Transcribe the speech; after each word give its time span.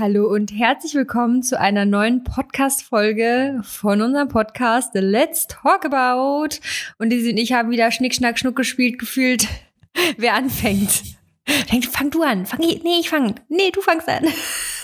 Hallo 0.00 0.32
und 0.32 0.50
herzlich 0.50 0.94
willkommen 0.94 1.42
zu 1.42 1.60
einer 1.60 1.84
neuen 1.84 2.24
Podcast-Folge 2.24 3.60
von 3.62 4.00
unserem 4.00 4.28
Podcast 4.28 4.94
The 4.94 5.00
Let's 5.00 5.46
Talk 5.46 5.84
About. 5.84 6.56
Und 6.96 7.10
die 7.10 7.30
und 7.30 7.36
ich 7.36 7.52
haben 7.52 7.70
wieder 7.70 7.90
Schnick, 7.90 8.14
Schnack, 8.14 8.38
Schnuck 8.38 8.56
gespielt, 8.56 8.98
gefühlt. 8.98 9.46
Wer 10.16 10.36
anfängt? 10.36 11.02
Denk, 11.70 11.84
fang 11.84 12.08
du 12.08 12.22
an. 12.22 12.46
Fang 12.46 12.62
ich, 12.62 12.82
nee, 12.82 12.96
ich 12.98 13.10
fang. 13.10 13.34
Nee, 13.50 13.72
du 13.74 13.82
fangst 13.82 14.08
an. 14.08 14.24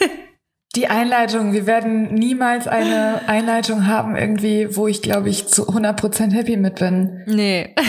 Die 0.76 0.88
Einleitung, 0.88 1.54
wir 1.54 1.66
werden 1.66 2.12
niemals 2.12 2.68
eine 2.68 3.26
Einleitung 3.26 3.86
haben, 3.86 4.16
irgendwie, 4.16 4.76
wo 4.76 4.86
ich, 4.86 5.00
glaube 5.00 5.30
ich, 5.30 5.46
zu 5.46 5.66
100% 5.66 6.32
happy 6.32 6.58
mit 6.58 6.74
bin. 6.74 7.22
Nee. 7.26 7.74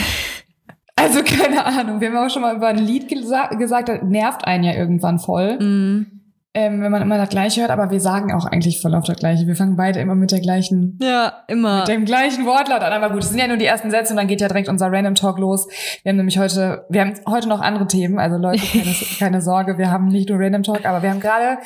Also 1.00 1.22
keine 1.22 1.64
Ahnung, 1.64 2.00
wir 2.00 2.08
haben 2.08 2.16
auch 2.16 2.28
schon 2.28 2.42
mal 2.42 2.56
über 2.56 2.66
ein 2.66 2.78
Lied 2.78 3.06
gesa 3.06 3.54
gesagt, 3.54 3.88
das 3.88 4.02
nervt 4.02 4.44
einen 4.44 4.64
ja 4.64 4.74
irgendwann 4.74 5.20
voll. 5.20 5.56
Mm 5.60 6.17
ähm, 6.54 6.82
wenn 6.82 6.90
man 6.90 7.02
immer 7.02 7.18
das 7.18 7.28
Gleiche 7.28 7.60
hört, 7.60 7.70
aber 7.70 7.90
wir 7.90 8.00
sagen 8.00 8.32
auch 8.32 8.46
eigentlich 8.46 8.80
voll 8.80 8.94
auf 8.94 9.04
das 9.04 9.18
Gleiche. 9.18 9.46
Wir 9.46 9.54
fangen 9.54 9.76
beide 9.76 10.00
immer 10.00 10.14
mit 10.14 10.32
der 10.32 10.40
gleichen, 10.40 10.98
ja, 11.02 11.44
immer. 11.46 11.80
mit 11.80 11.88
dem 11.88 12.06
gleichen 12.06 12.46
Wortlaut 12.46 12.80
an. 12.80 12.92
Aber 12.92 13.12
gut, 13.12 13.22
es 13.22 13.28
sind 13.28 13.38
ja 13.38 13.46
nur 13.46 13.58
die 13.58 13.66
ersten 13.66 13.90
Sätze 13.90 14.14
und 14.14 14.16
dann 14.16 14.28
geht 14.28 14.40
ja 14.40 14.48
direkt 14.48 14.68
unser 14.68 14.90
Random 14.90 15.14
Talk 15.14 15.38
los. 15.38 15.68
Wir 16.02 16.10
haben 16.10 16.16
nämlich 16.16 16.38
heute, 16.38 16.86
wir 16.88 17.02
haben 17.02 17.14
heute 17.28 17.48
noch 17.48 17.60
andere 17.60 17.86
Themen, 17.86 18.18
also 18.18 18.38
Leute, 18.38 18.62
keine, 18.72 18.94
keine 19.18 19.42
Sorge, 19.42 19.76
wir 19.76 19.90
haben 19.90 20.08
nicht 20.08 20.30
nur 20.30 20.40
Random 20.40 20.62
Talk, 20.62 20.86
aber 20.86 21.02
wir 21.02 21.10
haben 21.10 21.20
gerade 21.20 21.58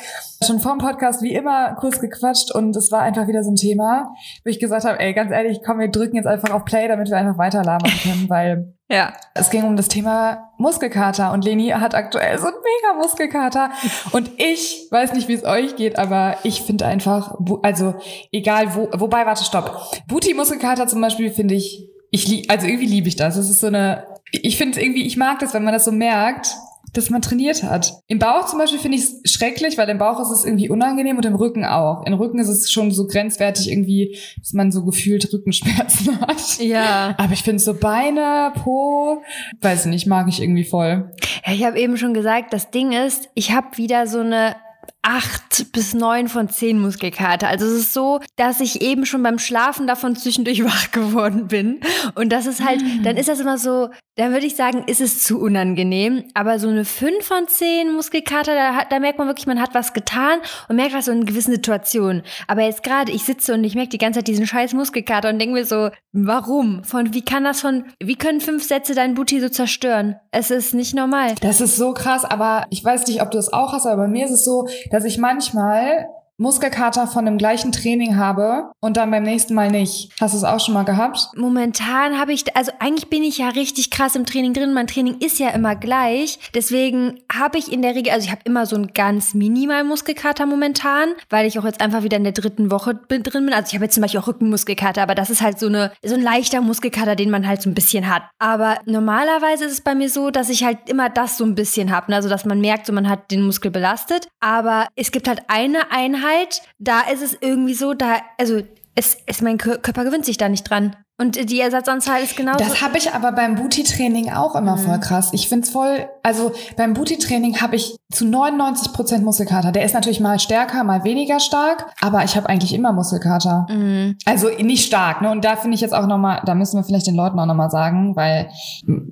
schon 0.45 0.59
vorm 0.59 0.79
Podcast 0.79 1.21
wie 1.21 1.33
immer 1.33 1.75
kurz 1.75 2.01
gequatscht 2.01 2.53
und 2.53 2.75
es 2.75 2.91
war 2.91 3.01
einfach 3.01 3.27
wieder 3.27 3.43
so 3.43 3.51
ein 3.51 3.55
Thema, 3.55 4.13
wo 4.43 4.49
ich 4.49 4.59
gesagt 4.59 4.83
habe, 4.83 4.99
ey, 4.99 5.13
ganz 5.13 5.31
ehrlich, 5.31 5.61
komm, 5.65 5.79
wir 5.79 5.89
drücken 5.89 6.17
jetzt 6.17 6.27
einfach 6.27 6.51
auf 6.51 6.65
Play, 6.65 6.89
damit 6.89 7.09
wir 7.09 7.17
einfach 7.17 7.37
weiter 7.37 7.63
labern 7.63 7.91
können, 8.03 8.29
weil 8.29 8.73
ja. 8.89 9.13
Es 9.33 9.49
ging 9.49 9.63
um 9.63 9.75
das 9.75 9.87
Thema 9.87 10.51
Muskelkater 10.57 11.31
und 11.31 11.43
Leni 11.43 11.69
hat 11.69 11.95
aktuell 11.95 12.37
so 12.37 12.47
einen 12.47 12.57
mega 12.57 12.93
Muskelkater 13.01 13.71
und 14.11 14.31
ich 14.37 14.87
weiß 14.91 15.13
nicht, 15.13 15.27
wie 15.27 15.33
es 15.33 15.43
euch 15.43 15.75
geht, 15.75 15.97
aber 15.97 16.37
ich 16.43 16.61
finde 16.61 16.85
einfach, 16.85 17.35
also 17.63 17.95
egal 18.31 18.75
wo, 18.75 18.89
wobei, 18.93 19.25
warte, 19.25 19.43
stopp. 19.43 19.91
Booty-Muskelkater 20.07 20.87
zum 20.87 21.01
Beispiel 21.01 21.31
finde 21.31 21.55
ich, 21.55 21.89
ich 22.11 22.27
lieb, 22.27 22.45
also 22.51 22.67
irgendwie 22.67 22.85
liebe 22.85 23.07
ich 23.07 23.15
das. 23.15 23.35
Das 23.35 23.49
ist 23.49 23.61
so 23.61 23.67
eine, 23.67 24.05
ich 24.31 24.57
finde 24.57 24.81
irgendwie, 24.81 25.05
ich 25.05 25.17
mag 25.17 25.39
das, 25.39 25.53
wenn 25.53 25.63
man 25.63 25.73
das 25.73 25.85
so 25.85 25.91
merkt, 25.91 26.55
dass 26.93 27.09
man 27.09 27.21
trainiert 27.21 27.63
hat. 27.63 27.93
Im 28.07 28.19
Bauch 28.19 28.45
zum 28.45 28.59
Beispiel 28.59 28.79
finde 28.79 28.97
ich 28.97 29.03
es 29.03 29.31
schrecklich, 29.31 29.77
weil 29.77 29.89
im 29.89 29.97
Bauch 29.97 30.19
ist 30.19 30.29
es 30.29 30.45
irgendwie 30.45 30.69
unangenehm 30.69 31.17
und 31.17 31.25
im 31.25 31.35
Rücken 31.35 31.65
auch. 31.65 32.05
Im 32.05 32.13
Rücken 32.13 32.39
ist 32.39 32.47
es 32.47 32.71
schon 32.71 32.91
so 32.91 33.07
grenzwertig 33.07 33.71
irgendwie, 33.71 34.17
dass 34.37 34.53
man 34.53 34.71
so 34.71 34.85
gefühlt 34.85 35.31
Rückenschmerzen 35.33 36.19
hat. 36.21 36.59
Ja. 36.59 37.15
Aber 37.17 37.33
ich 37.33 37.43
finde 37.43 37.59
so 37.59 37.73
Beine, 37.73 38.53
Po, 38.55 39.21
weiß 39.61 39.85
nicht, 39.87 40.07
mag 40.07 40.27
ich 40.29 40.41
irgendwie 40.41 40.63
voll. 40.63 41.11
Ja, 41.45 41.53
ich 41.53 41.63
habe 41.63 41.79
eben 41.79 41.97
schon 41.97 42.13
gesagt, 42.13 42.53
das 42.53 42.71
Ding 42.71 42.91
ist, 42.91 43.29
ich 43.33 43.51
habe 43.51 43.77
wieder 43.77 44.07
so 44.07 44.19
eine 44.19 44.55
acht 45.03 45.71
bis 45.73 45.93
neun 45.93 46.29
von 46.29 46.49
zehn 46.49 46.79
Muskelkater. 46.79 47.49
Also 47.49 47.65
es 47.65 47.73
ist 47.73 47.93
so, 47.93 48.21
dass 48.37 48.61
ich 48.61 48.81
eben 48.81 49.05
schon 49.05 49.21
beim 49.21 49.37
Schlafen 49.37 49.85
davon 49.85 50.15
zwischendurch 50.15 50.63
wach 50.65 50.91
geworden 50.91 51.47
bin. 51.47 51.81
Und 52.15 52.31
das 52.31 52.45
ist 52.45 52.65
halt, 52.65 52.81
mm. 52.81 53.03
dann 53.03 53.17
ist 53.17 53.27
das 53.27 53.41
immer 53.41 53.57
so, 53.57 53.89
dann 54.15 54.31
würde 54.31 54.45
ich 54.45 54.55
sagen, 54.55 54.83
ist 54.85 55.01
es 55.01 55.23
zu 55.23 55.39
unangenehm. 55.39 56.23
Aber 56.33 56.57
so 56.57 56.69
eine 56.69 56.85
fünf 56.85 57.25
von 57.25 57.47
zehn 57.47 57.91
Muskelkater, 57.93 58.55
da, 58.55 58.85
da 58.89 58.99
merkt 58.99 59.17
man 59.17 59.27
wirklich, 59.27 59.47
man 59.47 59.61
hat 59.61 59.73
was 59.73 59.93
getan 59.93 60.39
und 60.69 60.77
merkt 60.77 60.93
was 60.93 61.05
so 61.05 61.11
in 61.11 61.25
gewissen 61.25 61.51
Situationen. 61.51 62.23
Aber 62.47 62.61
jetzt 62.61 62.83
gerade, 62.83 63.11
ich 63.11 63.23
sitze 63.23 63.53
und 63.53 63.63
ich 63.63 63.75
merke 63.75 63.89
die 63.89 63.97
ganze 63.97 64.19
Zeit 64.19 64.27
diesen 64.27 64.47
scheiß 64.47 64.73
Muskelkater 64.73 65.29
und 65.29 65.39
denke 65.39 65.53
mir 65.53 65.65
so, 65.65 65.89
warum? 66.13 66.83
Von 66.85 67.13
wie 67.13 67.25
kann 67.25 67.43
das 67.43 67.59
von, 67.59 67.85
wie 68.01 68.15
können 68.15 68.39
fünf 68.39 68.63
Sätze 68.63 68.95
dein 68.95 69.15
Booty 69.15 69.41
so 69.41 69.49
zerstören? 69.49 70.15
Es 70.31 70.49
ist 70.49 70.73
nicht 70.73 70.95
normal. 70.95 71.35
Das 71.41 71.59
ist 71.59 71.75
so 71.75 71.93
krass, 71.93 72.23
aber 72.23 72.65
ich 72.69 72.83
weiß 72.83 73.07
nicht, 73.07 73.21
ob 73.21 73.31
du 73.31 73.37
es 73.37 73.51
auch 73.51 73.73
hast, 73.73 73.85
aber 73.85 74.03
bei 74.03 74.07
mir 74.07 74.25
ist 74.25 74.31
es 74.31 74.45
so, 74.45 74.67
dass 74.93 75.05
ich 75.05 75.17
manchmal 75.17 76.07
Muskelkater 76.43 77.07
von 77.07 77.23
dem 77.25 77.37
gleichen 77.37 77.71
Training 77.71 78.17
habe 78.17 78.71
und 78.81 78.97
dann 78.97 79.09
beim 79.11 79.23
nächsten 79.23 79.53
Mal 79.53 79.71
nicht. 79.71 80.11
Hast 80.19 80.33
du 80.33 80.37
es 80.37 80.43
auch 80.43 80.59
schon 80.59 80.73
mal 80.73 80.83
gehabt? 80.83 81.29
Momentan 81.37 82.19
habe 82.19 82.33
ich, 82.33 82.55
also 82.55 82.73
eigentlich 82.79 83.09
bin 83.09 83.23
ich 83.23 83.37
ja 83.37 83.47
richtig 83.47 83.91
krass 83.91 84.17
im 84.17 84.25
Training 84.25 84.53
drin. 84.53 84.73
Mein 84.73 84.87
Training 84.87 85.19
ist 85.19 85.39
ja 85.39 85.49
immer 85.51 85.77
gleich. 85.77 86.39
Deswegen 86.53 87.21
habe 87.31 87.57
ich 87.57 87.71
in 87.71 87.81
der 87.81 87.95
Regel, 87.95 88.11
also 88.11 88.25
ich 88.25 88.31
habe 88.31 88.41
immer 88.43 88.65
so 88.65 88.75
einen 88.75 88.93
ganz 88.93 89.33
minimal 89.33 89.85
Muskelkater 89.85 90.45
momentan, 90.45 91.13
weil 91.29 91.47
ich 91.47 91.57
auch 91.57 91.63
jetzt 91.63 91.79
einfach 91.79 92.03
wieder 92.03 92.17
in 92.17 92.25
der 92.25 92.33
dritten 92.33 92.69
Woche 92.69 92.93
drin 92.93 93.23
bin. 93.23 93.53
Also 93.53 93.69
ich 93.69 93.75
habe 93.75 93.85
jetzt 93.85 93.95
zum 93.95 94.01
Beispiel 94.01 94.19
auch 94.19 94.27
Rückenmuskelkater, 94.27 95.01
aber 95.01 95.15
das 95.15 95.29
ist 95.29 95.41
halt 95.41 95.59
so 95.59 95.67
eine, 95.67 95.93
so 96.03 96.15
ein 96.15 96.21
leichter 96.21 96.59
Muskelkater, 96.59 97.15
den 97.15 97.29
man 97.29 97.47
halt 97.47 97.61
so 97.61 97.69
ein 97.69 97.73
bisschen 97.73 98.13
hat. 98.13 98.23
Aber 98.39 98.79
normalerweise 98.85 99.63
ist 99.63 99.71
es 99.71 99.81
bei 99.81 99.95
mir 99.95 100.09
so, 100.09 100.29
dass 100.29 100.49
ich 100.49 100.65
halt 100.65 100.89
immer 100.89 101.09
das 101.09 101.37
so 101.37 101.45
ein 101.45 101.55
bisschen 101.55 101.89
habe. 101.89 102.11
Ne? 102.11 102.17
Also 102.17 102.27
dass 102.27 102.43
man 102.43 102.59
merkt, 102.59 102.85
so 102.85 102.91
man 102.91 103.07
hat 103.07 103.31
den 103.31 103.45
Muskel 103.45 103.71
belastet. 103.71 104.27
Aber 104.41 104.87
es 104.97 105.11
gibt 105.11 105.29
halt 105.29 105.43
eine 105.47 105.89
Einheit, 105.89 106.32
Einheit, 106.33 106.61
da 106.79 107.01
ist 107.01 107.21
es 107.21 107.37
irgendwie 107.39 107.73
so, 107.73 107.93
da, 107.93 108.21
also 108.37 108.61
es, 108.95 109.17
es, 109.25 109.41
mein 109.41 109.57
Körper 109.57 110.03
gewöhnt 110.03 110.25
sich 110.25 110.37
da 110.37 110.49
nicht 110.49 110.63
dran. 110.63 110.95
Und 111.19 111.49
die 111.49 111.59
Ersatzanzahl 111.59 112.23
ist 112.23 112.35
genauso. 112.35 112.57
Das 112.57 112.81
habe 112.81 112.97
ich 112.97 113.13
aber 113.13 113.31
beim 113.33 113.53
Booty-Training 113.55 114.31
auch 114.31 114.55
immer 114.55 114.77
mhm. 114.77 114.81
voll 114.81 114.99
krass. 114.99 115.29
Ich 115.33 115.47
find's 115.47 115.69
voll, 115.69 116.09
also 116.23 116.53
beim 116.75 116.95
Booty-Training 116.95 117.61
habe 117.61 117.75
ich 117.75 117.95
zu 118.11 118.25
99 118.25 118.93
Prozent 118.93 119.23
Muskelkater. 119.23 119.71
Der 119.71 119.85
ist 119.85 119.93
natürlich 119.93 120.19
mal 120.19 120.39
stärker, 120.39 120.83
mal 120.83 121.03
weniger 121.03 121.39
stark, 121.39 121.85
aber 122.01 122.23
ich 122.23 122.35
habe 122.35 122.49
eigentlich 122.49 122.73
immer 122.73 122.93
Muskelkater. 122.93 123.67
Mhm. 123.69 124.17
Also 124.25 124.49
nicht 124.59 124.87
stark, 124.87 125.21
ne? 125.21 125.29
Und 125.29 125.45
da 125.45 125.55
finde 125.55 125.75
ich 125.75 125.81
jetzt 125.81 125.93
auch 125.93 126.07
nochmal, 126.07 126.41
da 126.45 126.55
müssen 126.55 126.77
wir 126.77 126.83
vielleicht 126.83 127.05
den 127.05 127.15
Leuten 127.15 127.39
auch 127.39 127.45
nochmal 127.45 127.69
sagen, 127.69 128.15
weil 128.15 128.49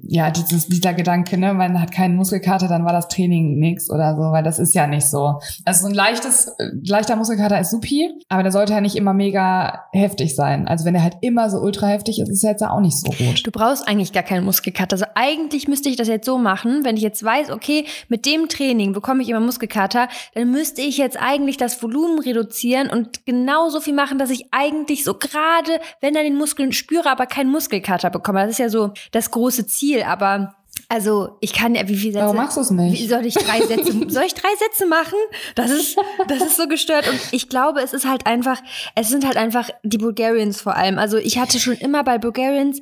ja, 0.08 0.32
dieses, 0.32 0.68
dieser 0.68 0.96
Gedanke, 0.96 1.38
ne, 1.38 1.54
man 1.54 1.80
hat 1.80 1.92
keinen 1.92 2.16
Muskelkater, 2.16 2.68
dann 2.68 2.84
war 2.84 2.94
das 2.94 3.10
Training 3.10 3.60
nix 3.60 3.92
oder 3.92 4.16
so, 4.16 4.32
weil 4.32 4.44
das 4.44 4.58
ist 4.58 4.74
ja 4.74 4.88
nicht 4.88 5.08
so. 5.08 5.40
Also 5.66 5.84
so 5.84 5.88
ein 5.88 5.94
leichtes, 5.94 6.52
leichter 6.84 7.16
Muskelkater 7.16 7.60
ist 7.60 7.70
supi, 7.70 8.10
aber 8.28 8.42
der 8.42 8.52
sollte 8.52 8.74
ja 8.74 8.82
nicht 8.82 8.96
immer 8.96 9.14
mega 9.14 9.86
heftig 9.92 10.36
sein. 10.36 10.68
Also 10.68 10.86
wenn 10.86 10.94
der 10.94 11.04
halt 11.04 11.18
immer 11.22 11.50
so 11.50 11.60
ultra 11.60 11.91
heftig 11.92 12.20
ist, 12.20 12.30
es 12.30 12.42
jetzt 12.42 12.64
auch 12.64 12.80
nicht 12.80 12.98
so 12.98 13.12
gut. 13.12 13.46
Du 13.46 13.52
brauchst 13.52 13.88
eigentlich 13.88 14.14
gar 14.14 14.24
keinen 14.24 14.46
Muskelkater. 14.46 14.94
Also 14.94 15.06
eigentlich 15.16 15.68
müsste 15.68 15.90
ich 15.90 15.96
das 15.96 16.08
jetzt 16.08 16.26
so 16.26 16.38
machen, 16.38 16.84
wenn 16.84 16.98
ich 16.98 17.04
jetzt 17.04 17.24
weiß, 17.24 17.52
okay, 17.52 17.86
mit 18.10 18.26
dem 18.26 18.50
Training 18.50 18.94
bekomme 18.94 19.22
ich 19.24 19.30
immer 19.30 19.40
Muskelkater, 19.40 20.08
dann 20.34 20.52
müsste 20.52 20.82
ich 20.82 20.98
jetzt 20.98 21.18
eigentlich 21.22 21.58
das 21.58 21.82
Volumen 21.82 22.20
reduzieren 22.20 22.90
und 22.90 23.26
genauso 23.26 23.80
viel 23.80 23.94
machen, 23.94 24.18
dass 24.18 24.30
ich 24.30 24.46
eigentlich 24.52 25.04
so 25.04 25.14
gerade, 25.14 25.80
wenn 26.00 26.16
er 26.16 26.24
den 26.24 26.36
Muskeln 26.36 26.72
spüre, 26.72 27.10
aber 27.10 27.26
keinen 27.26 27.52
Muskelkater 27.52 28.10
bekomme. 28.10 28.42
Das 28.42 28.52
ist 28.52 28.60
ja 28.60 28.70
so 28.70 28.92
das 29.12 29.32
große 29.32 29.68
Ziel, 29.68 30.04
aber 30.04 30.56
also 30.92 31.38
ich 31.40 31.54
kann 31.54 31.74
ja, 31.74 31.88
wie 31.88 31.96
viele 31.96 32.12
Sätze? 32.12 32.26
Warum 32.26 32.36
machst 32.36 32.58
du 32.58 32.62
es 32.62 32.70
nicht? 32.70 33.02
Wie 33.02 33.08
soll 33.08 33.26
ich 33.26 33.34
drei 33.34 33.62
Sätze? 33.66 33.94
soll 34.10 34.24
ich 34.24 34.34
drei 34.34 34.50
Sätze 34.60 34.86
machen? 34.86 35.18
Das 35.56 35.72
ist, 35.72 35.98
das 36.28 36.42
ist 36.42 36.58
so 36.58 36.68
gestört. 36.68 37.08
Und 37.08 37.18
ich 37.32 37.48
glaube, 37.48 37.80
es 37.80 37.94
ist 37.94 38.06
halt 38.06 38.28
einfach, 38.28 38.62
es 38.96 39.08
sind 39.08 39.26
halt 39.26 39.38
einfach 39.38 39.70
die 39.84 39.98
Bulgarians 39.98 40.60
vor 40.60 40.76
allem. 40.76 41.00
Also 41.00 41.16
ich 41.16 41.40
hatte 41.40 41.62
schon 41.62 41.76
immer 41.76 42.04
bei 42.04 42.18
Bulgarians 42.18 42.82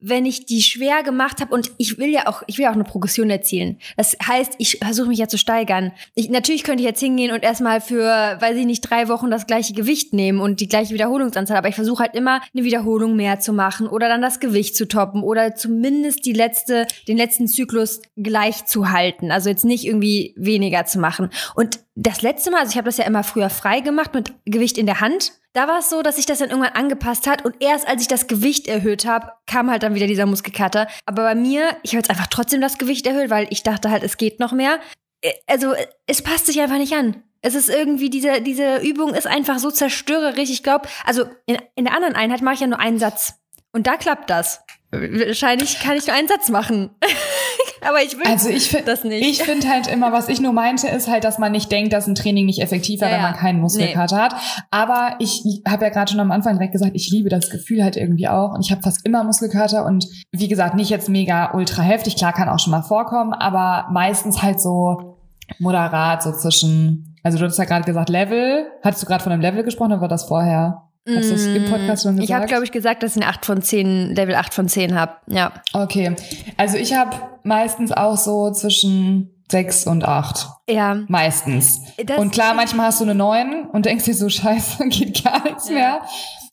wenn 0.00 0.26
ich 0.26 0.46
die 0.46 0.62
schwer 0.62 1.02
gemacht 1.02 1.40
habe 1.40 1.52
und 1.52 1.72
ich 1.76 1.98
will 1.98 2.08
ja 2.08 2.28
auch, 2.28 2.42
ich 2.46 2.58
will 2.58 2.64
ja 2.64 2.70
auch 2.70 2.74
eine 2.74 2.84
Progression 2.84 3.30
erzielen. 3.30 3.78
Das 3.96 4.16
heißt, 4.26 4.54
ich 4.58 4.78
versuche 4.82 5.08
mich 5.08 5.18
ja 5.18 5.28
zu 5.28 5.38
steigern. 5.38 5.92
Ich, 6.14 6.30
natürlich 6.30 6.62
könnte 6.62 6.82
ich 6.82 6.88
jetzt 6.88 7.00
hingehen 7.00 7.32
und 7.32 7.42
erstmal 7.42 7.80
für, 7.80 8.04
weiß 8.04 8.56
ich 8.56 8.66
nicht, 8.66 8.82
drei 8.82 9.08
Wochen 9.08 9.30
das 9.30 9.46
gleiche 9.46 9.74
Gewicht 9.74 10.12
nehmen 10.12 10.40
und 10.40 10.60
die 10.60 10.68
gleiche 10.68 10.94
Wiederholungsanzahl, 10.94 11.56
aber 11.56 11.68
ich 11.68 11.74
versuche 11.74 12.04
halt 12.04 12.14
immer 12.14 12.40
eine 12.54 12.64
Wiederholung 12.64 13.16
mehr 13.16 13.40
zu 13.40 13.52
machen 13.52 13.88
oder 13.88 14.08
dann 14.08 14.22
das 14.22 14.38
Gewicht 14.38 14.76
zu 14.76 14.86
toppen 14.86 15.22
oder 15.22 15.56
zumindest 15.56 16.24
die 16.24 16.32
letzte, 16.32 16.86
den 17.08 17.16
letzten 17.16 17.48
Zyklus 17.48 18.00
gleich 18.16 18.66
zu 18.66 18.90
halten. 18.90 19.32
Also 19.32 19.48
jetzt 19.48 19.64
nicht 19.64 19.84
irgendwie 19.84 20.34
weniger 20.36 20.84
zu 20.86 21.00
machen. 21.00 21.30
Und 21.56 21.80
das 21.96 22.22
letzte 22.22 22.52
Mal, 22.52 22.60
also 22.60 22.70
ich 22.70 22.76
habe 22.76 22.86
das 22.86 22.98
ja 22.98 23.04
immer 23.04 23.24
früher 23.24 23.50
frei 23.50 23.80
gemacht 23.80 24.14
mit 24.14 24.32
Gewicht 24.44 24.78
in 24.78 24.86
der 24.86 25.00
Hand 25.00 25.32
da 25.58 25.66
war 25.66 25.80
es 25.80 25.90
so, 25.90 26.02
dass 26.02 26.14
sich 26.14 26.24
das 26.24 26.38
dann 26.38 26.50
irgendwann 26.50 26.74
angepasst 26.74 27.26
hat 27.26 27.44
und 27.44 27.56
erst 27.58 27.88
als 27.88 28.00
ich 28.00 28.06
das 28.06 28.28
Gewicht 28.28 28.68
erhöht 28.68 29.04
habe, 29.04 29.32
kam 29.48 29.68
halt 29.68 29.82
dann 29.82 29.96
wieder 29.96 30.06
dieser 30.06 30.24
Muskelkater. 30.24 30.86
Aber 31.04 31.24
bei 31.24 31.34
mir, 31.34 31.76
ich 31.82 31.90
habe 31.90 31.98
jetzt 31.98 32.10
einfach 32.10 32.28
trotzdem 32.28 32.60
das 32.60 32.78
Gewicht 32.78 33.08
erhöht, 33.08 33.28
weil 33.28 33.48
ich 33.50 33.64
dachte 33.64 33.90
halt, 33.90 34.04
es 34.04 34.18
geht 34.18 34.38
noch 34.38 34.52
mehr. 34.52 34.78
Äh, 35.20 35.32
also 35.48 35.74
es 36.06 36.22
passt 36.22 36.46
sich 36.46 36.60
einfach 36.60 36.78
nicht 36.78 36.92
an. 36.92 37.24
Es 37.42 37.56
ist 37.56 37.68
irgendwie, 37.68 38.08
diese, 38.08 38.40
diese 38.40 38.76
Übung 38.76 39.14
ist 39.16 39.26
einfach 39.26 39.58
so 39.58 39.72
zerstörerisch. 39.72 40.48
Ich 40.48 40.62
glaube, 40.62 40.88
also 41.04 41.24
in, 41.46 41.58
in 41.74 41.86
der 41.86 41.94
anderen 41.94 42.14
Einheit 42.14 42.40
mache 42.40 42.54
ich 42.54 42.60
ja 42.60 42.68
nur 42.68 42.78
einen 42.78 43.00
Satz. 43.00 43.34
Und 43.72 43.88
da 43.88 43.96
klappt 43.96 44.30
das. 44.30 44.60
Wahrscheinlich 44.90 45.80
kann 45.80 45.96
ich 45.96 46.06
nur 46.06 46.16
einen 46.16 46.28
Satz 46.28 46.48
machen. 46.48 46.90
Aber 47.86 48.02
ich 48.02 48.16
will 48.16 48.26
also 48.26 48.48
ich 48.48 48.76
das 48.84 49.04
nicht. 49.04 49.26
Ich 49.26 49.42
finde 49.42 49.68
halt 49.68 49.86
immer, 49.86 50.12
was 50.12 50.28
ich 50.28 50.40
nur 50.40 50.52
meinte, 50.52 50.88
ist 50.88 51.08
halt, 51.08 51.24
dass 51.24 51.38
man 51.38 51.52
nicht 51.52 51.70
denkt, 51.70 51.92
dass 51.92 52.06
ein 52.06 52.14
Training 52.14 52.46
nicht 52.46 52.60
effektiv 52.60 53.00
war, 53.00 53.08
ja, 53.08 53.16
wenn 53.16 53.22
man 53.22 53.34
keinen 53.34 53.60
Muskelkater 53.60 54.16
nee. 54.16 54.22
hat. 54.22 54.34
Aber 54.70 55.16
ich 55.20 55.62
habe 55.66 55.84
ja 55.84 55.90
gerade 55.90 56.10
schon 56.10 56.20
am 56.20 56.32
Anfang 56.32 56.54
direkt 56.54 56.72
gesagt, 56.72 56.92
ich 56.94 57.10
liebe 57.10 57.28
das 57.28 57.50
Gefühl 57.50 57.84
halt 57.84 57.96
irgendwie 57.96 58.28
auch. 58.28 58.54
Und 58.54 58.64
ich 58.64 58.72
habe 58.72 58.82
fast 58.82 59.06
immer 59.06 59.22
Muskelkater 59.24 59.84
und 59.84 60.06
wie 60.32 60.48
gesagt, 60.48 60.74
nicht 60.74 60.90
jetzt 60.90 61.08
mega 61.08 61.52
ultra 61.54 61.82
heftig. 61.82 62.16
Klar, 62.16 62.32
kann 62.32 62.48
auch 62.48 62.58
schon 62.58 62.72
mal 62.72 62.82
vorkommen, 62.82 63.32
aber 63.32 63.88
meistens 63.92 64.42
halt 64.42 64.60
so 64.60 65.18
moderat, 65.58 66.22
so 66.22 66.32
zwischen, 66.32 67.16
also 67.22 67.38
du 67.38 67.44
hast 67.44 67.58
ja 67.58 67.64
gerade 67.64 67.84
gesagt 67.84 68.08
Level. 68.08 68.66
Hattest 68.82 69.02
du 69.02 69.06
gerade 69.06 69.22
von 69.22 69.32
einem 69.32 69.42
Level 69.42 69.62
gesprochen 69.62 69.92
oder 69.92 70.00
war 70.00 70.08
das 70.08 70.24
vorher? 70.24 70.87
Hast 71.16 71.28
du 71.28 71.32
das 71.32 71.46
im 71.46 71.64
Podcast 71.70 72.02
schon 72.02 72.12
gesagt? 72.16 72.28
Ich 72.28 72.34
habe, 72.34 72.46
glaube 72.46 72.64
ich, 72.64 72.72
gesagt, 72.72 73.02
dass 73.02 73.16
ich 73.16 73.22
eine 73.22 73.30
8 73.30 73.44
von 73.46 73.62
10, 73.62 74.14
Level 74.14 74.34
8 74.34 74.52
von 74.54 74.68
10 74.68 74.94
habe. 74.94 75.12
Ja. 75.28 75.52
Okay. 75.72 76.14
Also 76.56 76.76
ich 76.76 76.94
habe 76.94 77.16
meistens 77.44 77.92
auch 77.92 78.16
so 78.16 78.50
zwischen 78.52 79.30
sechs 79.50 79.86
und 79.86 80.04
acht. 80.04 80.46
Ja. 80.68 80.98
Meistens. 81.08 81.80
Das- 82.04 82.18
und 82.18 82.32
klar, 82.32 82.54
manchmal 82.54 82.86
hast 82.86 83.00
du 83.00 83.04
eine 83.04 83.14
neun 83.14 83.66
und 83.72 83.86
denkst 83.86 84.04
dir 84.04 84.14
so, 84.14 84.28
scheiße, 84.28 84.86
geht 84.88 85.24
gar 85.24 85.42
nichts 85.44 85.68
Ja. 85.68 85.74
mehr. 85.74 86.00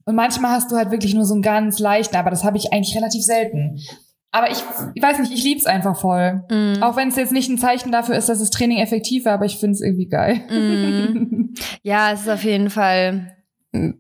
Und 0.06 0.16
manchmal 0.16 0.52
hast 0.52 0.72
du 0.72 0.75
halt 0.75 0.92
wirklich 0.92 1.13
nur 1.13 1.25
so 1.25 1.34
einen 1.34 1.42
ganz 1.42 1.80
leichten, 1.80 2.16
aber 2.16 2.30
das 2.30 2.44
habe 2.44 2.58
ich 2.58 2.72
eigentlich 2.72 2.96
relativ 2.96 3.24
selten. 3.24 3.80
Aber 4.31 4.51
ich, 4.51 4.58
ich 4.94 5.01
weiß 5.01 5.18
nicht, 5.19 5.31
ich 5.34 5.44
lieb's 5.44 5.66
einfach 5.66 5.98
voll. 6.00 6.44
Mm. 6.51 6.84
Auch 6.84 6.96
wenn 6.98 7.08
es 7.08 7.16
jetzt 7.16 7.31
nicht 7.31 7.50
ein 7.50 7.58
Zeichen 7.58 7.92
dafür 7.92 8.16
ist, 8.16 8.28
dass 8.30 8.40
das 8.40 8.50
Training 8.50 8.80
effektiv 8.80 9.24
war, 9.25 9.34
aber 9.34 9.46
ich 9.46 9.58
find's 9.58 9.81
irgendwie 9.81 10.08
geil. 10.08 10.42
Mhm. 10.50 11.54
Ja, 11.84 12.12
es 12.12 12.22
ist 12.22 12.30
auf 12.30 12.44
jeden 12.44 12.69
Fall, 12.69 13.31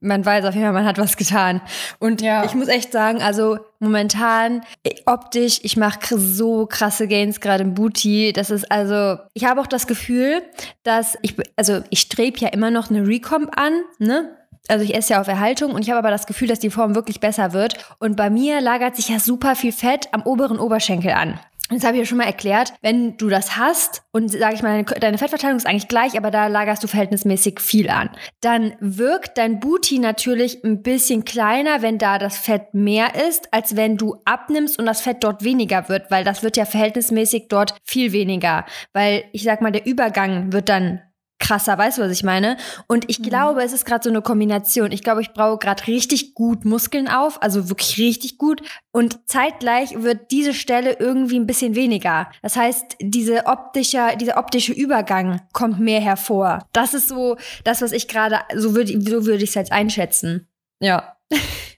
man 0.01 0.25
weiß 0.25 0.45
auf 0.45 0.53
jeden 0.53 0.65
Fall, 0.65 0.73
man 0.73 0.85
hat 0.85 0.97
was 0.97 1.17
getan. 1.17 1.61
Und 1.99 2.21
Ja. 2.21 2.43
ich 2.45 2.53
muss 2.55 2.67
echt 2.67 2.91
sagen, 2.91 3.21
also 3.21 3.57
momentan 3.79 4.61
optisch, 5.05 5.59
ich 5.63 5.77
mache 5.77 6.17
so 6.17 6.65
krasse 6.65 7.07
Gains 7.07 7.39
gerade 7.39 7.63
im 7.63 7.73
Booty. 7.73 8.33
Das 8.33 8.49
ist 8.49 8.71
also, 8.71 9.17
ich 9.33 9.45
habe 9.45 9.61
auch 9.61 9.67
das 9.67 9.87
Gefühl, 9.87 10.41
dass 10.83 11.17
ich, 11.21 11.35
also 11.55 11.81
ich 11.89 11.99
strebe 12.01 12.39
ja 12.39 12.49
immer 12.49 12.71
noch 12.71 12.89
eine 12.89 13.05
Recomp 13.07 13.51
an, 13.59 13.73
ne? 13.99 14.29
Also 14.67 14.83
ich 14.83 14.95
esse 14.95 15.13
ja 15.13 15.21
auf 15.21 15.27
Erhaltung 15.27 15.73
und 15.73 15.83
ich 15.83 15.89
habe 15.91 15.99
aber 15.99 16.09
das 16.09 16.25
Gefühl, 16.25 16.47
dass 16.47 16.57
die 16.59 16.71
Form 16.71 16.95
wirklich 16.95 17.19
besser 17.19 17.53
wird. 17.53 17.77
Und 17.99 18.15
bei 18.17 18.31
mir 18.31 18.61
lagert 18.61 18.95
sich 18.95 19.09
ja 19.09 19.19
super 19.19 19.55
viel 19.55 19.71
Fett 19.71 20.07
am 20.11 20.23
oberen 20.23 20.57
Oberschenkel 20.57 21.11
an. 21.11 21.39
Das 21.69 21.83
habe 21.83 21.93
ich 21.93 22.01
ja 22.01 22.05
schon 22.05 22.19
mal 22.19 22.25
erklärt. 22.25 22.73
Wenn 22.81 23.17
du 23.17 23.27
das 23.27 23.57
hast 23.57 24.03
und 24.11 24.29
sage 24.29 24.53
ich 24.53 24.61
mal, 24.61 24.83
deine, 24.83 25.17
Fettverteilung 25.17 25.57
ist 25.57 25.65
eigentlich 25.65 25.87
gleich, 25.87 26.15
aber 26.15 26.29
da 26.29 26.45
lagerst 26.45 26.83
du 26.83 26.87
verhältnismäßig 26.87 27.59
viel 27.59 27.89
an, 27.89 28.11
dann 28.41 28.75
wirkt 28.79 29.39
dein 29.39 29.59
Booty 29.59 29.97
natürlich 29.97 30.63
ein 30.63 30.83
bisschen 30.83 31.25
kleiner, 31.25 31.81
wenn 31.81 31.97
da 31.97 32.19
das 32.19 32.37
Fett 32.37 32.75
mehr 32.75 33.15
ist, 33.27 33.51
als 33.51 33.75
wenn 33.75 33.97
du 33.97 34.17
abnimmst 34.25 34.77
und 34.77 34.85
das 34.85 35.01
Fett 35.01 35.23
dort 35.23 35.43
weniger 35.43 35.89
wird, 35.89 36.11
weil 36.11 36.23
das 36.23 36.43
wird 36.43 36.55
ja 36.55 36.65
verhältnismäßig 36.65 37.47
dort 37.49 37.73
viel 37.83 38.11
weniger. 38.11 38.65
Weil 38.93 39.25
ich 39.31 39.41
sag 39.41 39.61
mal, 39.61 39.71
der 39.71 39.87
Übergang 39.87 40.53
wird 40.53 40.69
dann 40.69 41.01
krasser, 41.45 41.77
weißt 41.77 41.97
du, 41.97 42.01
was 42.01 42.11
ich 42.11 42.23
meine? 42.23 42.57
Und 42.87 43.05
ich 43.07 43.21
glaube, 43.21 43.63
es 43.63 43.71
ist 43.71 43.85
gerade 43.85 44.03
so 44.03 44.09
eine 44.09 44.21
Kombination. 44.21 44.91
Ich 44.91 45.03
glaube, 45.03 45.21
ich 45.21 45.33
baue 45.33 45.59
gerade 45.59 45.85
richtig 45.85 46.33
gut 46.33 46.65
Muskeln 46.65 47.07
auf, 47.07 47.41
also 47.43 47.69
wirklich 47.69 47.99
richtig 47.99 48.37
gut. 48.37 48.61
Und 48.91 49.19
zeitgleich 49.29 50.01
wird 50.01 50.31
diese 50.31 50.53
Stelle 50.53 50.97
irgendwie 50.99 51.37
ein 51.37 51.45
bisschen 51.45 51.75
weniger. 51.75 52.31
Das 52.41 52.55
heißt, 52.55 52.97
diese 52.99 53.45
optische, 53.45 54.17
dieser 54.19 54.37
optische 54.37 54.73
Übergang 54.73 55.41
kommt 55.53 55.79
mehr 55.79 56.01
hervor. 56.01 56.65
Das 56.73 56.93
ist 56.93 57.09
so 57.09 57.37
das, 57.63 57.81
was 57.81 57.91
ich 57.91 58.07
gerade, 58.07 58.39
so 58.55 58.75
würde 58.75 58.99
so 58.99 59.25
würde 59.25 59.43
ich 59.43 59.49
es 59.49 59.55
jetzt 59.55 59.71
einschätzen. 59.71 60.47
Ja. 60.79 61.17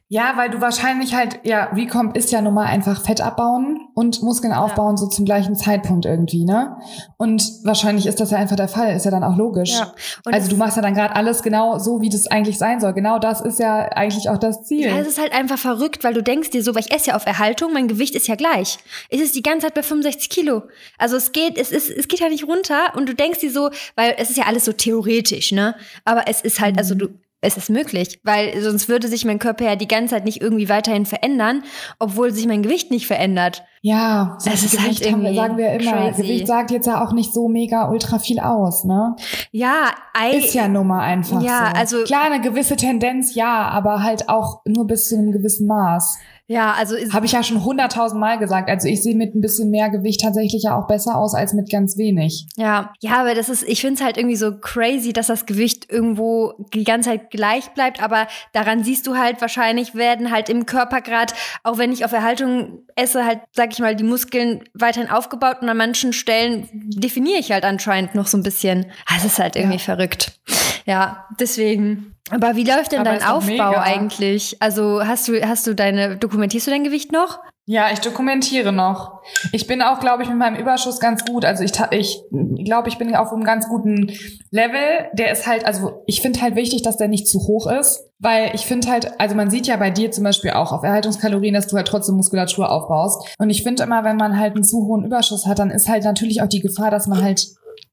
Ja, 0.10 0.34
weil 0.38 0.50
du 0.50 0.62
wahrscheinlich 0.62 1.14
halt, 1.14 1.42
ja, 1.44 1.66
Recomp 1.66 2.16
ist 2.16 2.32
ja 2.32 2.42
nun 2.42 2.54
mal 2.54 2.66
einfach 2.66 3.04
Fett 3.04 3.20
abbauen 3.20 3.82
und 3.94 4.24
Muskeln 4.24 4.54
aufbauen, 4.54 4.96
so 4.96 5.08
zum 5.08 5.26
gleichen 5.26 5.58
Zeitpunkt 5.58 6.06
irgendwie, 6.06 6.46
ne? 6.46 6.78
Und 7.18 7.44
wahrscheinlich 7.66 8.06
ist 8.08 8.22
das 8.22 8.32
ja 8.32 8.38
einfach 8.38 8.56
der 8.56 8.70
Fall, 8.70 8.96
ist 8.96 9.04
ja 9.04 9.12
dann 9.12 9.26
auch 9.26 9.36
logisch. 9.36 9.72
Ja. 9.72 9.94
Und 10.26 10.34
also 10.34 10.46
es- 10.46 10.50
du 10.50 10.56
machst 10.56 10.78
ja 10.78 10.82
dann 10.82 10.94
gerade 10.94 11.14
alles 11.14 11.44
genau 11.44 11.78
so, 11.78 12.00
wie 12.00 12.08
das 12.08 12.26
eigentlich 12.28 12.58
sein 12.58 12.80
soll. 12.80 12.94
Genau 12.94 13.20
das 13.20 13.42
ist 13.42 13.60
ja 13.60 13.80
eigentlich 13.90 14.30
auch 14.30 14.38
das 14.38 14.64
Ziel. 14.64 14.88
Ja, 14.88 14.98
es 14.98 15.08
ist 15.10 15.20
halt 15.20 15.34
einfach 15.34 15.58
verrückt, 15.58 16.06
weil 16.06 16.14
du 16.14 16.24
denkst 16.24 16.52
dir 16.52 16.64
so, 16.64 16.74
weil 16.74 16.84
ich 16.88 16.94
esse 16.94 17.10
ja 17.10 17.16
auf 17.18 17.26
Erhaltung, 17.26 17.74
mein 17.74 17.90
Gewicht 17.90 18.16
ist 18.16 18.30
ja 18.30 18.36
gleich. 18.36 18.78
Es 19.10 19.20
ist 19.20 19.36
die 19.36 19.42
ganze 19.44 19.66
Zeit 19.68 19.74
bei 19.74 19.84
65 19.84 20.30
Kilo. 20.30 20.64
Also 20.98 21.18
es 21.18 21.34
geht, 21.34 21.58
es 21.58 21.72
ist, 21.72 21.90
es 21.90 22.08
geht 22.08 22.22
ja 22.22 22.30
nicht 22.30 22.48
runter 22.48 22.94
und 22.96 23.10
du 23.10 23.14
denkst 23.14 23.40
dir 23.40 23.52
so, 23.52 23.72
weil 23.96 24.16
es 24.18 24.30
ist 24.30 24.38
ja 24.38 24.46
alles 24.46 24.64
so 24.64 24.72
theoretisch, 24.72 25.52
ne? 25.52 25.76
Aber 26.06 26.30
es 26.30 26.40
ist 26.40 26.62
halt, 26.62 26.78
also 26.78 26.96
du, 26.96 27.10
es 27.48 27.58
ist 27.58 27.70
möglich, 27.70 28.20
weil 28.24 28.62
sonst 28.62 28.88
würde 28.90 29.08
sich 29.08 29.26
mein 29.26 29.40
Körper 29.40 29.66
ja 29.66 29.76
die 29.76 29.88
ganze 29.88 30.16
Zeit 30.16 30.26
nicht 30.26 30.42
irgendwie 30.42 30.70
weiterhin 30.70 31.06
verändern, 31.06 31.64
obwohl 32.00 32.32
sich 32.32 32.46
mein 32.48 32.62
Gewicht 32.62 32.92
nicht 32.92 33.08
verändert. 33.08 33.64
ja, 33.82 34.36
Es 34.38 34.44
das 34.46 34.64
ist 34.64 34.80
halt 34.80 34.98
Gewicht 35.00 35.12
haben 35.12 35.22
wir, 35.24 35.30
irgendwie 35.32 35.36
sagen 35.36 35.58
wir 35.58 35.72
immer. 35.72 35.92
crazy. 36.10 36.22
Gewicht 36.22 36.48
sagt 36.48 36.72
jetzt 36.72 36.88
ja 36.88 37.04
auch 37.06 37.14
nicht 37.14 37.34
so 37.34 37.48
mega 37.48 37.90
ultra 37.90 38.20
viel 38.20 38.40
aus, 38.40 38.84
ne? 38.84 39.16
Ja, 39.52 39.92
ei, 40.14 40.38
Ist 40.38 40.54
ja 40.54 40.68
nun 40.68 40.88
mal 40.88 41.02
einfach 41.02 41.42
Ja, 41.42 41.72
so. 41.74 41.80
also- 41.80 42.04
Klar, 42.04 42.26
eine 42.32 42.42
gewisse 42.42 42.76
Tendenz, 42.76 43.34
ja, 43.36 43.68
aber 43.70 44.04
halt 44.04 44.30
auch 44.30 44.62
nur 44.66 44.86
bis 44.88 45.10
zu 45.10 45.18
einem 45.18 45.32
gewissen 45.32 45.68
Maß. 45.68 46.18
Ja, 46.48 46.74
also 46.74 46.96
ist, 46.96 47.14
Habe 47.14 47.26
ich 47.26 47.34
ja 47.34 47.44
schon 47.44 47.64
hunderttausend 47.64 48.20
Mal 48.20 48.40
gesagt. 48.40 48.70
Also 48.70 48.88
ich 48.88 49.04
sehe 49.04 49.16
mit 49.16 49.36
ein 49.36 49.42
bisschen 49.42 49.70
mehr 49.70 49.90
Gewicht 49.90 50.22
tatsächlich 50.22 50.64
ja 50.64 50.78
auch 50.78 50.88
besser 50.88 51.18
aus 51.18 51.36
als 51.36 51.54
mit 51.54 51.70
ganz 51.70 51.98
wenig. 51.98 52.46
Ja, 52.56 52.94
ja, 53.02 53.20
aber 53.20 53.36
das 53.36 53.50
ist, 53.50 53.64
ich 53.64 53.82
finde 53.82 53.96
es 53.96 54.02
halt 54.02 54.18
irgendwie 54.18 54.38
so 54.38 54.58
crazy, 54.58 55.12
dass 55.14 55.28
das 55.28 55.46
Gewicht 55.46 55.92
irgendwo 55.92 56.54
die 56.74 56.86
ganze 56.86 57.10
Zeit 57.10 57.30
gleich 57.32 57.70
bleibt, 57.74 58.02
aber 58.02 58.28
daran 58.54 58.84
siehst 58.84 59.08
du 59.08 59.18
halt, 59.18 59.42
wahrscheinlich 59.42 59.94
werden 59.94 60.32
halt 60.32 60.48
im 60.50 60.66
Körper 60.66 61.02
gerade, 61.02 61.34
auch 61.64 61.78
wenn 61.78 61.92
ich 61.92 62.06
auf 62.06 62.14
Erhaltung 62.14 62.80
esse, 62.96 63.26
halt, 63.26 63.40
sag 63.52 63.74
ich 63.74 63.80
mal, 63.80 63.96
die 63.96 64.04
Muskeln 64.06 64.64
weiterhin 64.74 65.10
aufgebaut 65.10 65.58
und 65.62 65.70
an 65.70 65.78
manchen 65.78 66.14
Stellen 66.14 66.70
definiere 66.74 67.40
ich 67.40 67.52
halt 67.52 67.66
anscheinend 67.66 68.16
noch 68.16 68.28
so 68.28 68.38
ein 68.38 68.44
bisschen. 68.44 68.86
Ah, 69.06 69.16
Es 69.18 69.26
ist 69.26 69.40
halt 69.40 69.56
irgendwie 69.56 69.76
Ja. 69.78 69.84
verrückt. 69.84 70.40
Ja, 70.86 71.26
deswegen. 71.40 72.14
Aber 72.32 72.56
wie 72.56 72.64
läuft 72.64 72.92
denn 72.92 73.00
Aber 73.00 73.12
dein 73.12 73.24
Aufbau 73.24 73.52
mega. 73.52 73.82
eigentlich? 73.82 74.58
Also 74.60 75.06
hast 75.06 75.28
du, 75.28 75.42
hast 75.42 75.66
du 75.68 75.74
deine, 75.74 76.18
dokumentierst 76.18 76.68
du 76.68 76.72
dein 76.72 76.84
Gewicht 76.84 77.12
noch? 77.12 77.40
Ja, 77.70 77.92
ich 77.92 78.00
dokumentiere 78.00 78.72
noch. 78.72 79.20
Ich 79.52 79.68
bin 79.68 79.82
auch, 79.82 80.00
glaube 80.00 80.24
ich, 80.24 80.30
mit 80.30 80.38
meinem 80.38 80.56
Überschuss 80.56 81.02
ganz 81.02 81.26
gut. 81.26 81.44
Also 81.44 81.66
ich, 81.66 81.74
ich 81.92 82.24
glaube, 82.64 82.88
ich 82.88 82.98
bin 82.98 83.14
auf 83.14 83.34
einem 83.34 83.44
ganz 83.44 83.68
guten 83.68 84.10
Level. 84.52 85.10
Der 85.12 85.34
ist 85.34 85.48
halt, 85.48 85.66
also 85.66 86.02
ich 86.06 86.22
finde 86.22 86.42
halt 86.42 86.56
wichtig, 86.56 86.82
dass 86.82 86.96
der 86.96 87.10
nicht 87.10 87.28
zu 87.28 87.40
hoch 87.40 87.70
ist, 87.70 88.06
weil 88.20 88.52
ich 88.56 88.66
finde 88.66 88.90
halt, 88.90 89.20
also 89.20 89.36
man 89.36 89.50
sieht 89.50 89.68
ja 89.68 89.76
bei 89.76 89.90
dir 89.90 90.12
zum 90.12 90.24
Beispiel 90.24 90.52
auch 90.52 90.72
auf 90.72 90.84
Erhaltungskalorien, 90.84 91.54
dass 91.54 91.68
du 91.68 91.76
halt 91.76 91.90
trotzdem 91.90 92.16
Muskulatur 92.16 92.72
aufbaust. 92.72 93.36
Und 93.38 93.50
ich 93.50 93.64
finde 93.64 93.84
immer, 93.84 94.06
wenn 94.06 94.16
man 94.16 94.40
halt 94.40 94.56
einen 94.56 94.64
zu 94.64 94.88
hohen 94.88 95.04
Überschuss 95.04 95.46
hat, 95.46 95.60
dann 95.60 95.70
ist 95.70 95.90
halt 95.90 96.06
natürlich 96.06 96.42
auch 96.42 96.48
die 96.48 96.62
Gefahr, 96.62 96.90
dass 96.90 97.08
man 97.08 97.22
halt 97.22 97.48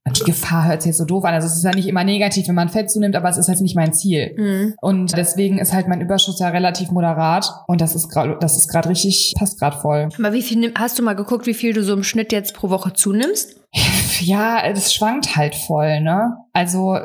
die 0.07 0.25
Gefahr 0.25 0.67
hört 0.69 0.83
sich 0.83 0.91
jetzt 0.91 0.99
so 0.99 1.05
doof 1.07 1.25
an. 1.25 1.33
Also 1.35 1.47
es 1.47 1.57
ist 1.57 1.65
ja 1.65 1.71
nicht 1.75 1.89
immer 1.89 2.05
negativ, 2.05 2.47
wenn 2.49 2.55
man 2.55 2.69
Fett 2.69 2.91
zunimmt, 2.91 3.17
aber 3.17 3.29
es 3.31 3.39
ist 3.39 3.49
halt 3.49 3.61
nicht 3.63 3.75
mein 3.75 3.93
Ziel. 3.95 4.35
Mhm. 4.37 4.75
Und 4.83 5.17
deswegen 5.17 5.59
ist 5.59 5.73
halt 5.73 5.89
mein 5.89 6.01
Überschuss 6.03 6.39
ja 6.41 6.49
relativ 6.49 6.91
moderat 6.91 7.51
und 7.67 7.81
das 7.81 7.95
ist 7.95 8.11
gerade 8.11 8.37
das 8.41 8.57
ist 8.57 8.69
gerade 8.69 8.91
richtig 8.91 9.33
passt 9.39 9.59
gerade 9.59 9.77
voll. 9.79 10.09
Aber 10.19 10.33
wie 10.35 10.43
viel 10.43 10.73
hast 10.77 10.99
du 10.99 11.03
mal 11.03 11.15
geguckt, 11.15 11.47
wie 11.47 11.55
viel 11.55 11.73
du 11.73 11.83
so 11.83 11.95
im 11.95 12.05
Schnitt 12.05 12.33
jetzt 12.33 12.55
pro 12.55 12.71
Woche 12.71 12.93
zunimmst? 12.93 13.57
Ja, 14.21 14.73
das 14.73 14.95
schwankt 14.95 15.35
halt 15.35 15.57
voll, 15.57 16.01
ne? 16.01 16.37
Also 16.53 16.99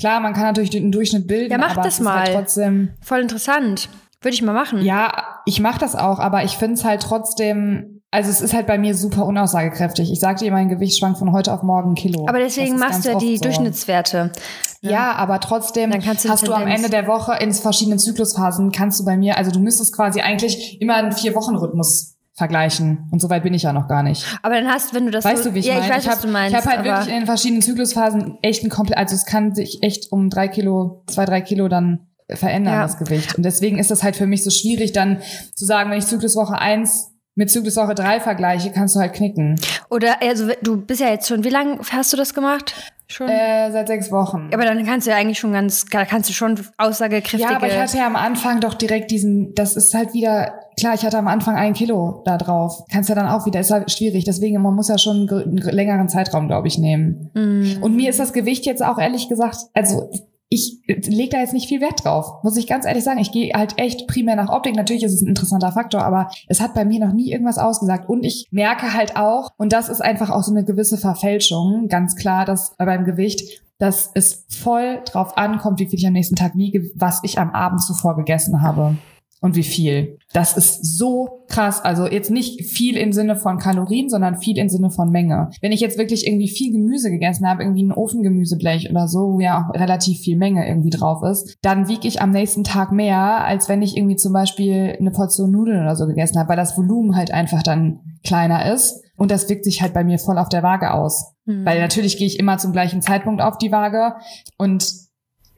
klar, 0.00 0.18
man 0.20 0.32
kann 0.32 0.44
natürlich 0.44 0.70
den 0.70 0.90
Durchschnitt 0.90 1.26
bilden, 1.26 1.52
Ja, 1.52 1.58
mach 1.58 1.72
aber 1.72 1.82
das 1.82 2.00
es 2.00 2.06
halt 2.08 2.28
mal. 2.28 2.32
trotzdem 2.34 2.88
Voll 3.02 3.20
interessant. 3.20 3.90
Würde 4.22 4.34
ich 4.34 4.40
mal 4.42 4.54
machen. 4.54 4.80
ja, 4.80 5.12
ich 5.44 5.60
mache 5.60 5.78
das 5.78 5.94
auch, 5.94 6.18
aber 6.18 6.44
ich 6.44 6.56
finde 6.56 6.74
es 6.74 6.84
halt 6.84 7.02
trotzdem 7.02 7.97
also 8.10 8.30
es 8.30 8.40
ist 8.40 8.54
halt 8.54 8.66
bei 8.66 8.78
mir 8.78 8.94
super 8.94 9.26
unaussagekräftig. 9.26 10.10
Ich 10.10 10.20
sag 10.20 10.38
dir, 10.38 10.50
mein 10.50 10.68
Gewicht 10.68 10.98
schwankt 10.98 11.18
von 11.18 11.32
heute 11.32 11.52
auf 11.52 11.62
morgen 11.62 11.92
ein 11.92 11.94
Kilo. 11.94 12.26
Aber 12.28 12.38
deswegen 12.38 12.78
machst 12.78 13.04
du 13.04 13.10
ja 13.10 13.18
die 13.18 13.36
so. 13.36 13.42
Durchschnittswerte. 13.44 14.32
Ja, 14.80 15.12
aber 15.12 15.40
trotzdem 15.40 15.90
Dann 15.90 16.00
kannst 16.00 16.24
du 16.24 16.28
hast 16.28 16.46
du 16.46 16.52
am 16.52 16.62
Tendenz- 16.62 16.76
Ende 16.76 16.90
der 16.90 17.06
Woche 17.06 17.34
in 17.40 17.52
verschiedenen 17.52 17.98
Zyklusphasen 17.98 18.70
kannst 18.72 19.00
du 19.00 19.04
bei 19.04 19.16
mir, 19.16 19.36
also 19.36 19.50
du 19.50 19.58
müsstest 19.58 19.94
quasi 19.94 20.20
eigentlich 20.20 20.80
immer 20.80 20.94
einen 20.94 21.12
Vier-Wochen-Rhythmus 21.12 22.14
vergleichen. 22.34 23.08
Und 23.10 23.20
so 23.20 23.28
weit 23.28 23.42
bin 23.42 23.52
ich 23.52 23.64
ja 23.64 23.72
noch 23.72 23.88
gar 23.88 24.04
nicht. 24.04 24.24
Aber 24.42 24.54
dann 24.54 24.68
hast, 24.68 24.94
wenn 24.94 25.04
du 25.04 25.10
das 25.10 25.24
Weißt 25.24 25.42
so, 25.42 25.48
du, 25.50 25.54
wie 25.56 25.58
ich 25.58 25.66
ja, 25.66 25.74
meine? 25.74 25.86
ich 25.86 25.90
weiß, 25.92 26.06
was 26.06 26.14
hab, 26.14 26.22
du 26.22 26.28
meinst. 26.28 26.52
Ich 26.52 26.56
habe 26.56 26.68
halt 26.70 26.78
aber 26.78 26.88
wirklich 26.98 27.08
in 27.12 27.20
den 27.20 27.26
verschiedenen 27.26 27.62
Zyklusphasen 27.62 28.38
echt 28.42 28.62
ein 28.62 28.70
komplett, 28.70 28.96
also 28.98 29.16
es 29.16 29.26
kann 29.26 29.54
sich 29.56 29.82
echt 29.82 30.12
um 30.12 30.30
drei 30.30 30.46
Kilo, 30.46 31.02
zwei, 31.08 31.24
drei 31.24 31.40
Kilo 31.40 31.66
dann 31.66 32.06
verändern, 32.30 32.74
Ja. 32.74 32.82
das 32.82 32.96
Gewicht. 32.98 33.34
Und 33.34 33.42
deswegen 33.42 33.78
ist 33.78 33.90
das 33.90 34.04
halt 34.04 34.14
für 34.14 34.26
mich 34.26 34.44
so 34.44 34.50
schwierig, 34.50 34.92
dann 34.92 35.20
zu 35.56 35.64
sagen, 35.64 35.90
wenn 35.90 35.98
ich 35.98 36.06
Zykluswoche 36.06 36.56
eins 36.56 37.10
mit 37.38 37.50
Zykluswoche 37.50 37.94
drei 37.94 38.18
vergleiche, 38.18 38.72
kannst 38.72 38.96
du 38.96 39.00
halt 39.00 39.12
knicken. 39.12 39.54
oder 39.90 40.20
also 40.20 40.48
du 40.60 40.76
bist 40.76 41.00
ja 41.00 41.08
jetzt 41.08 41.28
schon, 41.28 41.44
wie 41.44 41.50
lange 41.50 41.78
hast 41.90 42.12
du 42.12 42.16
das 42.16 42.34
gemacht? 42.34 42.74
Schon? 43.06 43.28
Äh, 43.28 43.70
seit 43.70 43.86
sechs 43.86 44.10
Wochen. 44.10 44.50
aber 44.52 44.64
dann 44.64 44.84
kannst 44.84 45.06
du 45.06 45.12
ja 45.12 45.16
eigentlich 45.16 45.38
schon 45.38 45.52
ganz, 45.52 45.86
da 45.86 46.04
kannst 46.04 46.28
du 46.28 46.34
schon 46.34 46.60
aussagekräftige. 46.76 47.44
Ja, 47.44 47.56
aber 47.56 47.68
ich 47.68 47.78
hatte 47.78 47.96
ja 47.96 48.06
am 48.06 48.16
Anfang 48.16 48.60
doch 48.60 48.74
direkt 48.74 49.12
diesen, 49.12 49.54
das 49.54 49.76
ist 49.76 49.94
halt 49.94 50.12
wieder, 50.14 50.52
klar, 50.78 50.94
ich 50.94 51.06
hatte 51.06 51.16
am 51.16 51.28
Anfang 51.28 51.54
ein 51.54 51.72
Kilo 51.74 52.22
da 52.26 52.36
drauf. 52.36 52.84
Kannst 52.92 53.08
ja 53.08 53.14
dann 53.14 53.28
auch 53.28 53.46
wieder, 53.46 53.60
ist 53.60 53.70
halt 53.70 53.90
schwierig. 53.90 54.24
Deswegen, 54.24 54.60
man 54.60 54.74
muss 54.74 54.88
ja 54.88 54.98
schon 54.98 55.26
einen 55.30 55.56
längeren 55.56 56.08
Zeitraum, 56.10 56.48
glaube 56.48 56.68
ich, 56.68 56.76
nehmen. 56.76 57.30
Mm. 57.32 57.82
Und 57.82 57.96
mir 57.96 58.10
ist 58.10 58.20
das 58.20 58.34
Gewicht 58.34 58.66
jetzt 58.66 58.84
auch 58.84 58.98
ehrlich 58.98 59.28
gesagt, 59.30 59.56
also 59.72 60.10
ich 60.50 60.80
lege 60.86 61.30
da 61.30 61.40
jetzt 61.40 61.52
nicht 61.52 61.68
viel 61.68 61.80
Wert 61.80 62.04
drauf, 62.04 62.42
muss 62.42 62.56
ich 62.56 62.66
ganz 62.66 62.86
ehrlich 62.86 63.04
sagen. 63.04 63.18
Ich 63.18 63.32
gehe 63.32 63.52
halt 63.54 63.78
echt 63.78 64.06
primär 64.06 64.34
nach 64.34 64.48
Optik. 64.48 64.74
Natürlich 64.76 65.02
ist 65.02 65.12
es 65.12 65.22
ein 65.22 65.28
interessanter 65.28 65.72
Faktor, 65.72 66.02
aber 66.02 66.30
es 66.46 66.60
hat 66.60 66.74
bei 66.74 66.86
mir 66.86 67.04
noch 67.04 67.12
nie 67.12 67.30
irgendwas 67.30 67.58
ausgesagt. 67.58 68.08
Und 68.08 68.24
ich 68.24 68.48
merke 68.50 68.94
halt 68.94 69.16
auch, 69.16 69.50
und 69.58 69.72
das 69.72 69.90
ist 69.90 70.00
einfach 70.00 70.30
auch 70.30 70.42
so 70.42 70.50
eine 70.50 70.64
gewisse 70.64 70.96
Verfälschung, 70.96 71.88
ganz 71.88 72.16
klar, 72.16 72.46
dass 72.46 72.74
beim 72.78 73.04
Gewicht, 73.04 73.62
dass 73.78 74.10
es 74.14 74.46
voll 74.48 75.02
drauf 75.04 75.36
ankommt, 75.36 75.80
wie 75.80 75.86
viel 75.86 75.98
ich 75.98 76.06
am 76.06 76.14
nächsten 76.14 76.36
Tag 76.36 76.56
wiege, 76.56 76.90
was 76.94 77.20
ich 77.24 77.38
am 77.38 77.50
Abend 77.50 77.82
zuvor 77.82 78.16
gegessen 78.16 78.62
habe. 78.62 78.96
Und 79.40 79.54
wie 79.54 79.62
viel. 79.62 80.18
Das 80.32 80.56
ist 80.56 80.98
so 80.98 81.44
krass. 81.48 81.84
Also 81.84 82.08
jetzt 82.08 82.30
nicht 82.30 82.64
viel 82.64 82.96
im 82.96 83.12
Sinne 83.12 83.36
von 83.36 83.58
Kalorien, 83.58 84.08
sondern 84.08 84.38
viel 84.38 84.58
im 84.58 84.68
Sinne 84.68 84.90
von 84.90 85.10
Menge. 85.10 85.50
Wenn 85.60 85.70
ich 85.70 85.80
jetzt 85.80 85.96
wirklich 85.96 86.26
irgendwie 86.26 86.48
viel 86.48 86.72
Gemüse 86.72 87.10
gegessen 87.10 87.46
habe, 87.46 87.62
irgendwie 87.62 87.84
ein 87.84 87.92
Ofengemüseblech 87.92 88.90
oder 88.90 89.06
so, 89.06 89.34
wo 89.34 89.40
ja 89.40 89.68
auch 89.68 89.74
relativ 89.78 90.18
viel 90.20 90.36
Menge 90.36 90.66
irgendwie 90.66 90.90
drauf 90.90 91.22
ist, 91.22 91.56
dann 91.62 91.88
wiege 91.88 92.08
ich 92.08 92.20
am 92.20 92.30
nächsten 92.30 92.64
Tag 92.64 92.90
mehr, 92.90 93.44
als 93.44 93.68
wenn 93.68 93.80
ich 93.80 93.96
irgendwie 93.96 94.16
zum 94.16 94.32
Beispiel 94.32 94.96
eine 94.98 95.12
Portion 95.12 95.52
Nudeln 95.52 95.82
oder 95.82 95.94
so 95.94 96.06
gegessen 96.06 96.38
habe, 96.38 96.48
weil 96.48 96.56
das 96.56 96.76
Volumen 96.76 97.14
halt 97.14 97.30
einfach 97.30 97.62
dann 97.62 98.00
kleiner 98.24 98.72
ist. 98.72 99.04
Und 99.16 99.30
das 99.30 99.48
wirkt 99.48 99.64
sich 99.64 99.82
halt 99.82 99.94
bei 99.94 100.02
mir 100.02 100.18
voll 100.18 100.38
auf 100.38 100.48
der 100.48 100.62
Waage 100.64 100.92
aus. 100.92 101.34
Mhm. 101.44 101.64
Weil 101.64 101.80
natürlich 101.80 102.18
gehe 102.18 102.26
ich 102.26 102.40
immer 102.40 102.58
zum 102.58 102.72
gleichen 102.72 103.02
Zeitpunkt 103.02 103.40
auf 103.40 103.58
die 103.58 103.70
Waage 103.70 104.14
und 104.56 105.08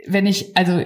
wenn 0.07 0.27
ich, 0.27 0.57
also 0.57 0.81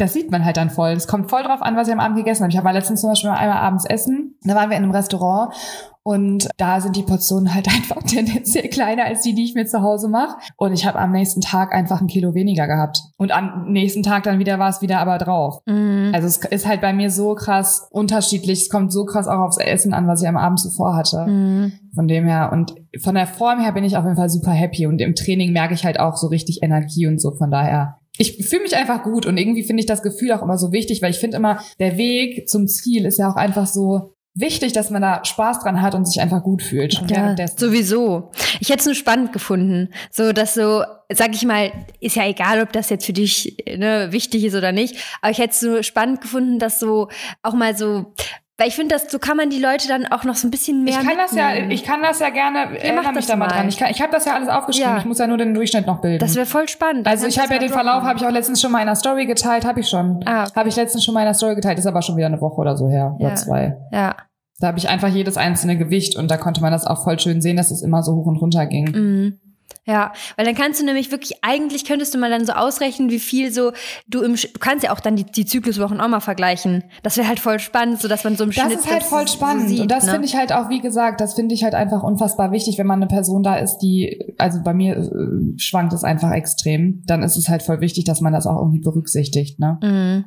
das 0.00 0.12
sieht 0.12 0.30
man 0.30 0.44
halt 0.44 0.56
dann 0.56 0.70
voll. 0.70 0.92
Es 0.92 1.06
kommt 1.06 1.30
voll 1.30 1.42
drauf 1.42 1.62
an, 1.62 1.76
was 1.76 1.88
ich 1.88 1.92
am 1.92 2.00
Abend 2.00 2.16
gegessen 2.16 2.42
habe. 2.42 2.52
Ich 2.52 2.64
war 2.64 2.72
letztens 2.72 3.00
zum 3.00 3.10
Beispiel 3.10 3.30
einmal 3.30 3.58
abends 3.58 3.84
essen. 3.84 4.36
Da 4.42 4.54
waren 4.54 4.70
wir 4.70 4.76
in 4.76 4.84
einem 4.84 4.92
Restaurant 4.92 5.52
und 6.02 6.48
da 6.56 6.80
sind 6.80 6.96
die 6.96 7.02
Portionen 7.02 7.54
halt 7.54 7.68
einfach 7.74 8.02
tendenziell 8.02 8.68
kleiner 8.68 9.04
als 9.04 9.22
die, 9.22 9.34
die 9.34 9.44
ich 9.44 9.54
mir 9.54 9.66
zu 9.66 9.82
Hause 9.82 10.08
mache. 10.08 10.36
Und 10.56 10.72
ich 10.72 10.86
habe 10.86 10.98
am 10.98 11.12
nächsten 11.12 11.40
Tag 11.40 11.74
einfach 11.74 12.00
ein 12.00 12.06
Kilo 12.06 12.34
weniger 12.34 12.66
gehabt. 12.66 13.02
Und 13.18 13.32
am 13.32 13.70
nächsten 13.70 14.02
Tag 14.02 14.22
dann 14.22 14.38
wieder 14.38 14.58
war 14.58 14.70
es 14.70 14.80
wieder 14.80 14.98
aber 14.98 15.18
drauf. 15.18 15.60
Mhm. 16.10 16.14
Also 16.14 16.26
es 16.28 16.36
ist 16.36 16.66
halt 16.66 16.80
bei 16.80 16.92
mir 16.92 17.10
so 17.10 17.34
krass 17.34 17.88
unterschiedlich. 17.90 18.62
Es 18.62 18.68
kommt 18.68 18.92
so 18.92 19.04
krass 19.04 19.26
auch 19.26 19.40
aufs 19.40 19.58
Essen 19.58 19.94
an, 19.94 20.06
was 20.06 20.22
ich 20.22 20.28
am 20.28 20.36
Abend 20.36 20.60
zuvor 20.60 20.94
hatte. 20.94 21.26
Mhm. 21.26 21.72
Von 21.94 22.08
dem 22.08 22.26
her. 22.26 22.50
Und 22.52 22.74
von 23.02 23.14
der 23.14 23.26
Form 23.26 23.60
her 23.60 23.72
bin 23.72 23.84
ich 23.84 23.96
auf 23.96 24.04
jeden 24.04 24.16
Fall 24.16 24.30
super 24.30 24.52
happy. 24.52 24.86
Und 24.86 25.00
im 25.00 25.14
Training 25.14 25.52
merke 25.52 25.74
ich 25.74 25.84
halt 25.84 25.98
auch 25.98 26.16
so 26.16 26.28
richtig 26.28 26.62
Energie 26.62 27.06
und 27.06 27.20
so. 27.20 27.32
Von 27.32 27.50
daher 27.50 27.96
ich 28.18 28.36
fühle 28.46 28.64
mich 28.64 28.76
einfach 28.76 29.02
gut 29.02 29.24
und 29.24 29.38
irgendwie 29.38 29.62
finde 29.62 29.80
ich 29.80 29.86
das 29.86 30.02
Gefühl 30.02 30.32
auch 30.32 30.42
immer 30.42 30.58
so 30.58 30.72
wichtig, 30.72 31.00
weil 31.00 31.10
ich 31.10 31.18
finde 31.18 31.38
immer, 31.38 31.60
der 31.78 31.96
Weg 31.96 32.50
zum 32.50 32.66
Ziel 32.66 33.06
ist 33.06 33.18
ja 33.18 33.30
auch 33.30 33.36
einfach 33.36 33.66
so 33.66 34.14
wichtig, 34.40 34.72
dass 34.72 34.90
man 34.90 35.02
da 35.02 35.24
Spaß 35.24 35.60
dran 35.60 35.82
hat 35.82 35.94
und 35.94 36.06
sich 36.06 36.20
einfach 36.20 36.42
gut 36.42 36.62
fühlt. 36.62 36.94
Schon 36.94 37.08
ja, 37.08 37.34
sowieso. 37.56 38.30
Ich 38.60 38.68
hätte 38.68 38.80
es 38.80 38.86
nur 38.86 38.94
spannend 38.94 39.32
gefunden, 39.32 39.90
so 40.10 40.32
dass 40.32 40.54
so, 40.54 40.82
sag 41.12 41.34
ich 41.34 41.44
mal, 41.44 41.72
ist 42.00 42.16
ja 42.16 42.26
egal, 42.26 42.60
ob 42.62 42.72
das 42.72 42.90
jetzt 42.90 43.06
für 43.06 43.12
dich 43.12 43.56
ne, 43.66 44.08
wichtig 44.10 44.44
ist 44.44 44.54
oder 44.54 44.72
nicht, 44.72 44.96
aber 45.20 45.30
ich 45.30 45.38
hätte 45.38 45.50
es 45.50 45.60
so 45.60 45.82
spannend 45.82 46.20
gefunden, 46.20 46.58
dass 46.58 46.78
so 46.78 47.08
auch 47.42 47.54
mal 47.54 47.76
so 47.76 48.12
weil 48.60 48.68
ich 48.68 48.76
finde, 48.76 48.94
so 48.98 49.18
kann 49.18 49.38
man 49.38 49.48
die 49.48 49.58
Leute 49.58 49.88
dann 49.88 50.06
auch 50.08 50.24
noch 50.24 50.34
so 50.34 50.46
ein 50.46 50.50
bisschen 50.50 50.84
mehr. 50.84 51.00
Ich 51.00 51.08
kann 51.08 51.16
das 51.16 51.34
ja, 51.34 51.54
ich 51.54 51.82
kann 51.82 52.02
das 52.02 52.20
ja 52.20 52.28
gerne. 52.28 52.76
Ihr 52.84 52.92
macht 52.92 53.14
mich 53.14 53.24
da 53.24 53.34
mal 53.34 53.48
dran. 53.48 53.66
Ich, 53.70 53.78
kann, 53.78 53.90
ich 53.90 54.02
habe 54.02 54.12
das 54.12 54.26
ja 54.26 54.34
alles 54.34 54.50
aufgeschrieben. 54.50 54.90
Ja. 54.90 54.98
Ich 54.98 55.06
muss 55.06 55.18
ja 55.18 55.26
nur 55.26 55.38
den 55.38 55.54
Durchschnitt 55.54 55.86
noch 55.86 56.02
bilden. 56.02 56.18
Das 56.18 56.34
wäre 56.34 56.44
voll 56.44 56.68
spannend. 56.68 57.06
Also 57.06 57.26
ich 57.26 57.38
habe 57.38 57.54
ja 57.54 57.58
den 57.58 57.70
Verlauf, 57.70 58.02
habe 58.02 58.18
ich 58.18 58.26
auch 58.26 58.30
letztens 58.30 58.60
schon 58.60 58.70
mal 58.70 58.80
in 58.82 58.88
einer 58.88 58.96
Story 58.96 59.24
geteilt, 59.24 59.64
habe 59.64 59.80
ich 59.80 59.88
schon. 59.88 60.20
Ah. 60.26 60.46
Habe 60.54 60.68
ich 60.68 60.76
letztens 60.76 61.06
schon 61.06 61.14
mal 61.14 61.20
in 61.20 61.28
einer 61.28 61.34
Story 61.34 61.54
geteilt. 61.54 61.78
Ist 61.78 61.86
aber 61.86 62.02
schon 62.02 62.18
wieder 62.18 62.26
eine 62.26 62.42
Woche 62.42 62.60
oder 62.60 62.76
so 62.76 62.90
her 62.90 63.16
ja. 63.18 63.28
oder 63.28 63.34
zwei. 63.34 63.78
Ja. 63.92 64.14
Da 64.60 64.68
habe 64.68 64.78
ich 64.78 64.88
einfach 64.88 65.08
jedes 65.08 65.36
einzelne 65.36 65.76
Gewicht 65.78 66.16
und 66.16 66.30
da 66.30 66.36
konnte 66.36 66.60
man 66.60 66.72
das 66.72 66.86
auch 66.86 67.02
voll 67.02 67.18
schön 67.18 67.40
sehen, 67.40 67.56
dass 67.56 67.70
es 67.70 67.82
immer 67.82 68.02
so 68.02 68.14
hoch 68.14 68.26
und 68.26 68.36
runter 68.36 68.66
ging. 68.66 68.90
Mhm. 68.90 69.38
Ja, 69.86 70.12
weil 70.36 70.44
dann 70.44 70.54
kannst 70.54 70.80
du 70.80 70.84
nämlich 70.84 71.10
wirklich, 71.10 71.42
eigentlich 71.42 71.84
könntest 71.84 72.14
du 72.14 72.18
mal 72.18 72.30
dann 72.30 72.44
so 72.44 72.52
ausrechnen, 72.52 73.10
wie 73.10 73.18
viel 73.18 73.50
so 73.50 73.72
du 74.08 74.22
im, 74.22 74.34
du 74.34 74.58
kannst 74.60 74.84
ja 74.84 74.92
auch 74.92 75.00
dann 75.00 75.16
die, 75.16 75.24
die 75.24 75.46
Zykluswochen 75.46 76.00
auch 76.00 76.08
mal 76.08 76.20
vergleichen. 76.20 76.84
Das 77.02 77.16
wäre 77.16 77.26
halt 77.26 77.40
voll 77.40 77.58
spannend, 77.58 78.00
so 78.00 78.06
dass 78.06 78.22
man 78.22 78.36
so 78.36 78.44
im 78.44 78.50
das 78.50 78.58
Schnitt. 78.58 78.74
Das 78.74 78.84
ist 78.84 78.92
halt 78.92 79.02
voll 79.02 79.26
spannend. 79.26 79.68
Sieht, 79.68 79.80
und 79.80 79.90
das 79.90 80.06
ne? 80.06 80.12
finde 80.12 80.26
ich 80.26 80.36
halt 80.36 80.52
auch, 80.52 80.68
wie 80.68 80.80
gesagt, 80.80 81.20
das 81.20 81.34
finde 81.34 81.54
ich 81.54 81.64
halt 81.64 81.74
einfach 81.74 82.02
unfassbar 82.02 82.52
wichtig, 82.52 82.78
wenn 82.78 82.86
man 82.86 83.00
eine 83.00 83.08
Person 83.08 83.42
da 83.42 83.56
ist, 83.56 83.78
die, 83.78 84.34
also 84.38 84.60
bei 84.62 84.74
mir 84.74 84.96
äh, 84.96 85.58
schwankt 85.58 85.92
es 85.92 86.04
einfach 86.04 86.32
extrem, 86.32 87.02
dann 87.06 87.22
ist 87.22 87.36
es 87.36 87.48
halt 87.48 87.62
voll 87.62 87.80
wichtig, 87.80 88.04
dass 88.04 88.20
man 88.20 88.32
das 88.32 88.46
auch 88.46 88.58
irgendwie 88.58 88.80
berücksichtigt, 88.80 89.58
ne? 89.58 89.78
Mhm. 89.82 90.24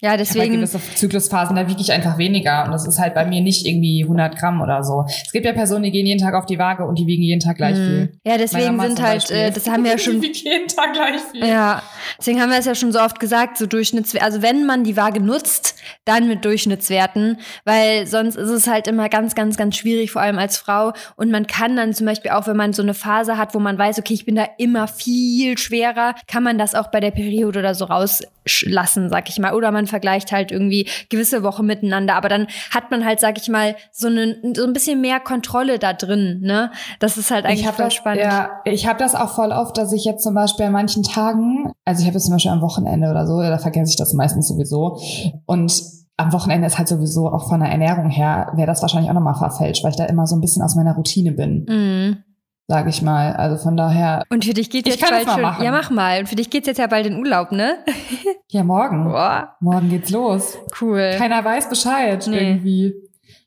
Ja, 0.00 0.16
deswegen. 0.16 0.54
Ich 0.54 0.70
gewisse 0.72 0.80
Zyklusphasen, 0.96 1.54
da 1.54 1.68
wiege 1.68 1.80
ich 1.80 1.92
einfach 1.92 2.18
weniger. 2.18 2.64
Und 2.64 2.72
das 2.72 2.86
ist 2.86 2.98
halt 2.98 3.14
bei 3.14 3.24
mir 3.24 3.40
nicht 3.40 3.64
irgendwie 3.64 4.02
100 4.02 4.36
Gramm 4.36 4.60
oder 4.60 4.82
so. 4.82 5.04
Es 5.06 5.30
gibt 5.30 5.46
ja 5.46 5.52
Personen, 5.52 5.84
die 5.84 5.92
gehen 5.92 6.06
jeden 6.06 6.20
Tag 6.20 6.34
auf 6.34 6.44
die 6.44 6.58
Waage 6.58 6.84
und 6.84 6.98
die 6.98 7.06
wiegen 7.06 7.22
jeden 7.22 7.40
Tag 7.40 7.56
gleich 7.56 7.76
mhm. 7.76 7.86
viel. 7.86 8.20
Ja, 8.24 8.36
deswegen 8.36 8.80
sind 8.80 9.00
halt, 9.00 9.30
äh, 9.30 9.52
das 9.52 9.68
haben 9.68 9.84
wir 9.84 9.92
ja 9.92 9.98
schon. 10.02 10.20
Die 10.20 10.32
jeden 10.32 10.68
Tag 10.68 10.92
gleich 10.92 11.20
viel. 11.30 11.46
Ja, 11.46 11.82
deswegen 12.18 12.40
haben 12.40 12.50
wir 12.50 12.58
es 12.58 12.64
ja 12.64 12.74
schon 12.74 12.92
so 12.92 13.00
oft 13.00 13.20
gesagt, 13.20 13.58
so 13.58 13.66
Durchschnittswerte. 13.66 14.24
Also 14.24 14.42
wenn 14.42 14.66
man 14.66 14.84
die 14.84 14.96
Waage 14.96 15.20
nutzt, 15.20 15.76
dann 16.04 16.28
mit 16.28 16.44
Durchschnittswerten, 16.44 17.38
weil 17.64 18.06
sonst 18.06 18.36
ist 18.36 18.50
es 18.50 18.66
halt 18.66 18.88
immer 18.88 19.08
ganz, 19.08 19.34
ganz, 19.34 19.56
ganz 19.56 19.76
schwierig, 19.76 20.10
vor 20.10 20.22
allem 20.22 20.38
als 20.38 20.56
Frau. 20.56 20.92
Und 21.16 21.30
man 21.30 21.46
kann 21.46 21.76
dann 21.76 21.94
zum 21.94 22.06
Beispiel 22.06 22.32
auch, 22.32 22.46
wenn 22.46 22.56
man 22.56 22.72
so 22.72 22.82
eine 22.82 22.94
Phase 22.94 23.38
hat, 23.38 23.54
wo 23.54 23.58
man 23.58 23.78
weiß, 23.78 23.98
okay, 23.98 24.14
ich 24.14 24.24
bin 24.24 24.34
da 24.34 24.46
immer 24.58 24.88
viel 24.88 25.58
schwerer, 25.58 26.14
kann 26.26 26.42
man 26.42 26.58
das 26.58 26.74
auch 26.74 26.88
bei 26.88 27.00
der 27.00 27.10
Periode 27.10 27.60
oder 27.60 27.74
so 27.74 27.84
rauslassen, 27.84 29.10
sag 29.10 29.28
ich 29.28 29.38
mal. 29.38 29.54
Oder 29.54 29.70
man 29.72 29.86
vergleicht 29.86 30.32
halt 30.32 30.52
irgendwie 30.52 30.88
gewisse 31.08 31.42
Wochen 31.42 31.66
miteinander. 31.66 32.14
Aber 32.14 32.28
dann 32.28 32.46
hat 32.70 32.90
man 32.90 33.04
halt, 33.04 33.20
sag 33.20 33.38
ich 33.38 33.48
mal, 33.48 33.76
so, 33.92 34.08
eine, 34.08 34.36
so 34.54 34.64
ein 34.64 34.72
bisschen 34.72 35.00
mehr 35.00 35.20
Kontrolle 35.20 35.78
da 35.78 35.92
drin. 35.92 36.40
Ne? 36.42 36.70
Das 36.98 37.16
ist 37.16 37.30
halt 37.30 37.44
eigentlich 37.44 37.66
voll 37.66 37.86
das, 37.86 37.94
spannend. 37.94 38.22
Ja, 38.22 38.50
ich 38.64 38.86
habe 38.86 38.98
das 38.98 39.14
auch 39.14 39.30
voll 39.30 39.52
oft, 39.52 39.76
dass 39.76 39.92
ich 39.92 40.04
jetzt 40.04 40.22
zum 40.22 40.34
Beispiel 40.34 40.66
an 40.66 40.72
manchen 40.72 41.02
Tagen, 41.02 41.72
also 41.84 42.00
ich 42.00 42.06
habe 42.06 42.14
jetzt 42.14 42.24
zum 42.24 42.34
Beispiel 42.34 42.52
am 42.52 42.60
Wochenende 42.60 43.10
oder 43.10 43.26
so, 43.26 43.40
da 43.40 43.58
vergesse 43.58 43.90
ich 43.90 43.96
das 43.96 44.12
meistens 44.14 44.48
sowieso. 44.48 44.98
Und 45.46 45.82
am 46.16 46.32
Wochenende 46.32 46.66
ist 46.66 46.78
halt 46.78 46.88
sowieso 46.88 47.28
auch 47.28 47.48
von 47.48 47.60
der 47.60 47.70
Ernährung 47.70 48.10
her, 48.10 48.52
wäre 48.54 48.66
das 48.66 48.82
wahrscheinlich 48.82 49.10
auch 49.10 49.14
nochmal 49.14 49.34
verfälscht, 49.34 49.82
weil 49.82 49.90
ich 49.90 49.96
da 49.96 50.04
immer 50.04 50.26
so 50.26 50.36
ein 50.36 50.40
bisschen 50.40 50.62
aus 50.62 50.74
meiner 50.74 50.94
Routine 50.94 51.32
bin. 51.32 51.64
Mm 51.64 52.31
sage 52.68 52.90
ich 52.90 53.02
mal. 53.02 53.34
Also 53.34 53.62
von 53.62 53.76
daher. 53.76 54.24
Und 54.30 54.44
für 54.44 54.54
dich 54.54 54.70
geht 54.70 54.86
jetzt 54.86 55.00
bald 55.00 55.28
schon. 55.28 55.42
Machen. 55.42 55.64
Ja, 55.64 55.70
mach 55.70 55.90
mal. 55.90 56.20
Und 56.20 56.28
für 56.28 56.36
dich 56.36 56.50
geht's 56.50 56.66
jetzt 56.66 56.78
ja 56.78 56.86
bald 56.86 57.06
in 57.06 57.18
Urlaub, 57.18 57.52
ne? 57.52 57.78
ja, 58.48 58.62
morgen. 58.62 59.04
Boah. 59.04 59.56
Morgen 59.60 59.90
geht's 59.90 60.10
los. 60.10 60.58
Cool. 60.80 61.14
Keiner 61.18 61.44
weiß 61.44 61.68
Bescheid 61.68 62.26
nee. 62.26 62.50
irgendwie. 62.50 62.94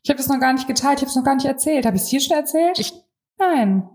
Ich 0.02 0.10
habe 0.10 0.18
das 0.18 0.28
noch 0.28 0.38
gar 0.38 0.52
nicht 0.52 0.68
geteilt, 0.68 0.98
ich 0.98 1.02
habe 1.02 1.10
es 1.10 1.16
noch 1.16 1.24
gar 1.24 1.34
nicht 1.34 1.46
erzählt. 1.46 1.84
Habe 1.84 1.96
ich 1.96 2.02
es 2.02 2.08
hier 2.08 2.20
schon 2.20 2.36
erzählt? 2.36 2.78
Ich, 2.78 2.92
Nein. 3.38 3.88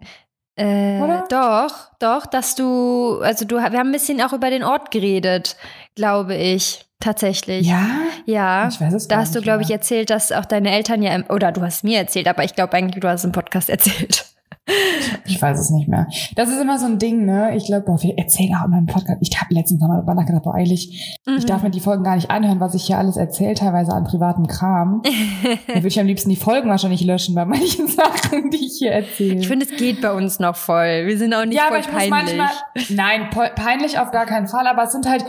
Äh, 0.55 0.99
Oder? 1.01 1.25
Doch, 1.29 1.91
doch, 1.99 2.25
dass 2.25 2.55
du, 2.55 3.19
also 3.21 3.45
du, 3.45 3.55
wir 3.55 3.63
haben 3.63 3.75
ein 3.75 3.91
bisschen 3.91 4.21
auch 4.21 4.33
über 4.33 4.49
den 4.49 4.63
Ort 4.63 4.91
geredet, 4.91 5.55
glaube 5.95 6.35
ich. 6.35 6.85
Tatsächlich. 6.99 7.65
Ja? 7.67 7.87
Ja. 8.25 8.67
Ich 8.67 8.79
weiß 8.79 8.93
es 8.93 9.07
Da 9.07 9.17
hast 9.17 9.33
du, 9.33 9.41
glaube 9.41 9.63
ich, 9.63 9.71
erzählt, 9.71 10.11
dass 10.11 10.31
auch 10.31 10.45
deine 10.45 10.71
Eltern 10.71 11.01
ja, 11.01 11.17
oder 11.29 11.51
du 11.51 11.61
hast 11.61 11.83
mir 11.83 11.97
erzählt, 11.97 12.27
aber 12.27 12.43
ich 12.43 12.53
glaube 12.53 12.73
eigentlich, 12.73 13.01
du 13.01 13.07
hast 13.07 13.23
im 13.23 13.31
Podcast 13.31 13.69
erzählt. 13.71 14.30
Ich 15.25 15.41
weiß 15.41 15.59
es 15.59 15.69
nicht 15.69 15.87
mehr. 15.87 16.07
Das 16.35 16.49
ist 16.49 16.59
immer 16.59 16.77
so 16.77 16.85
ein 16.85 16.99
Ding, 16.99 17.25
ne? 17.25 17.55
Ich 17.55 17.65
glaube, 17.65 17.85
wir 18.01 18.17
erzählen 18.17 18.55
auch 18.55 18.65
in 18.65 18.71
meinem 18.71 18.85
Podcast. 18.85 19.17
Ich 19.21 19.39
habe 19.39 19.53
letztens 19.53 19.81
nochmal 19.81 19.97
darüber 19.97 20.15
nachgedacht, 20.15 20.43
boah, 20.43 20.55
eilig. 20.55 21.19
Mhm. 21.25 21.37
Ich 21.37 21.45
darf 21.45 21.63
mir 21.63 21.71
die 21.71 21.79
Folgen 21.79 22.03
gar 22.03 22.15
nicht 22.15 22.29
anhören, 22.29 22.59
was 22.59 22.73
ich 22.73 22.83
hier 22.83 22.97
alles 22.97 23.17
erzähle, 23.17 23.53
teilweise 23.53 23.93
an 23.93 24.03
privatem 24.03 24.47
Kram. 24.47 25.01
da 25.67 25.75
würde 25.75 25.87
ich 25.87 25.99
am 25.99 26.07
liebsten 26.07 26.29
die 26.29 26.35
Folgen 26.35 26.69
wahrscheinlich 26.69 27.03
löschen 27.03 27.35
bei 27.35 27.45
manchen 27.45 27.87
Sachen, 27.87 28.49
die 28.51 28.65
ich 28.65 28.77
hier 28.79 28.91
erzähle. 28.91 29.39
Ich 29.39 29.47
finde, 29.47 29.65
es 29.65 29.77
geht 29.77 30.01
bei 30.01 30.11
uns 30.13 30.39
noch 30.39 30.55
voll. 30.55 31.05
Wir 31.05 31.17
sind 31.17 31.33
auch 31.33 31.45
nicht 31.45 31.57
ja, 31.57 31.67
voll 31.67 31.77
aber 31.77 31.79
ich 31.79 32.09
peinlich. 32.09 32.37
Muss 32.37 32.47
manchmal, 32.87 33.27
nein, 33.29 33.53
peinlich 33.55 33.99
auf 33.99 34.11
gar 34.11 34.25
keinen 34.25 34.47
Fall, 34.47 34.67
aber 34.67 34.83
es 34.83 34.91
sind 34.91 35.07
halt 35.07 35.25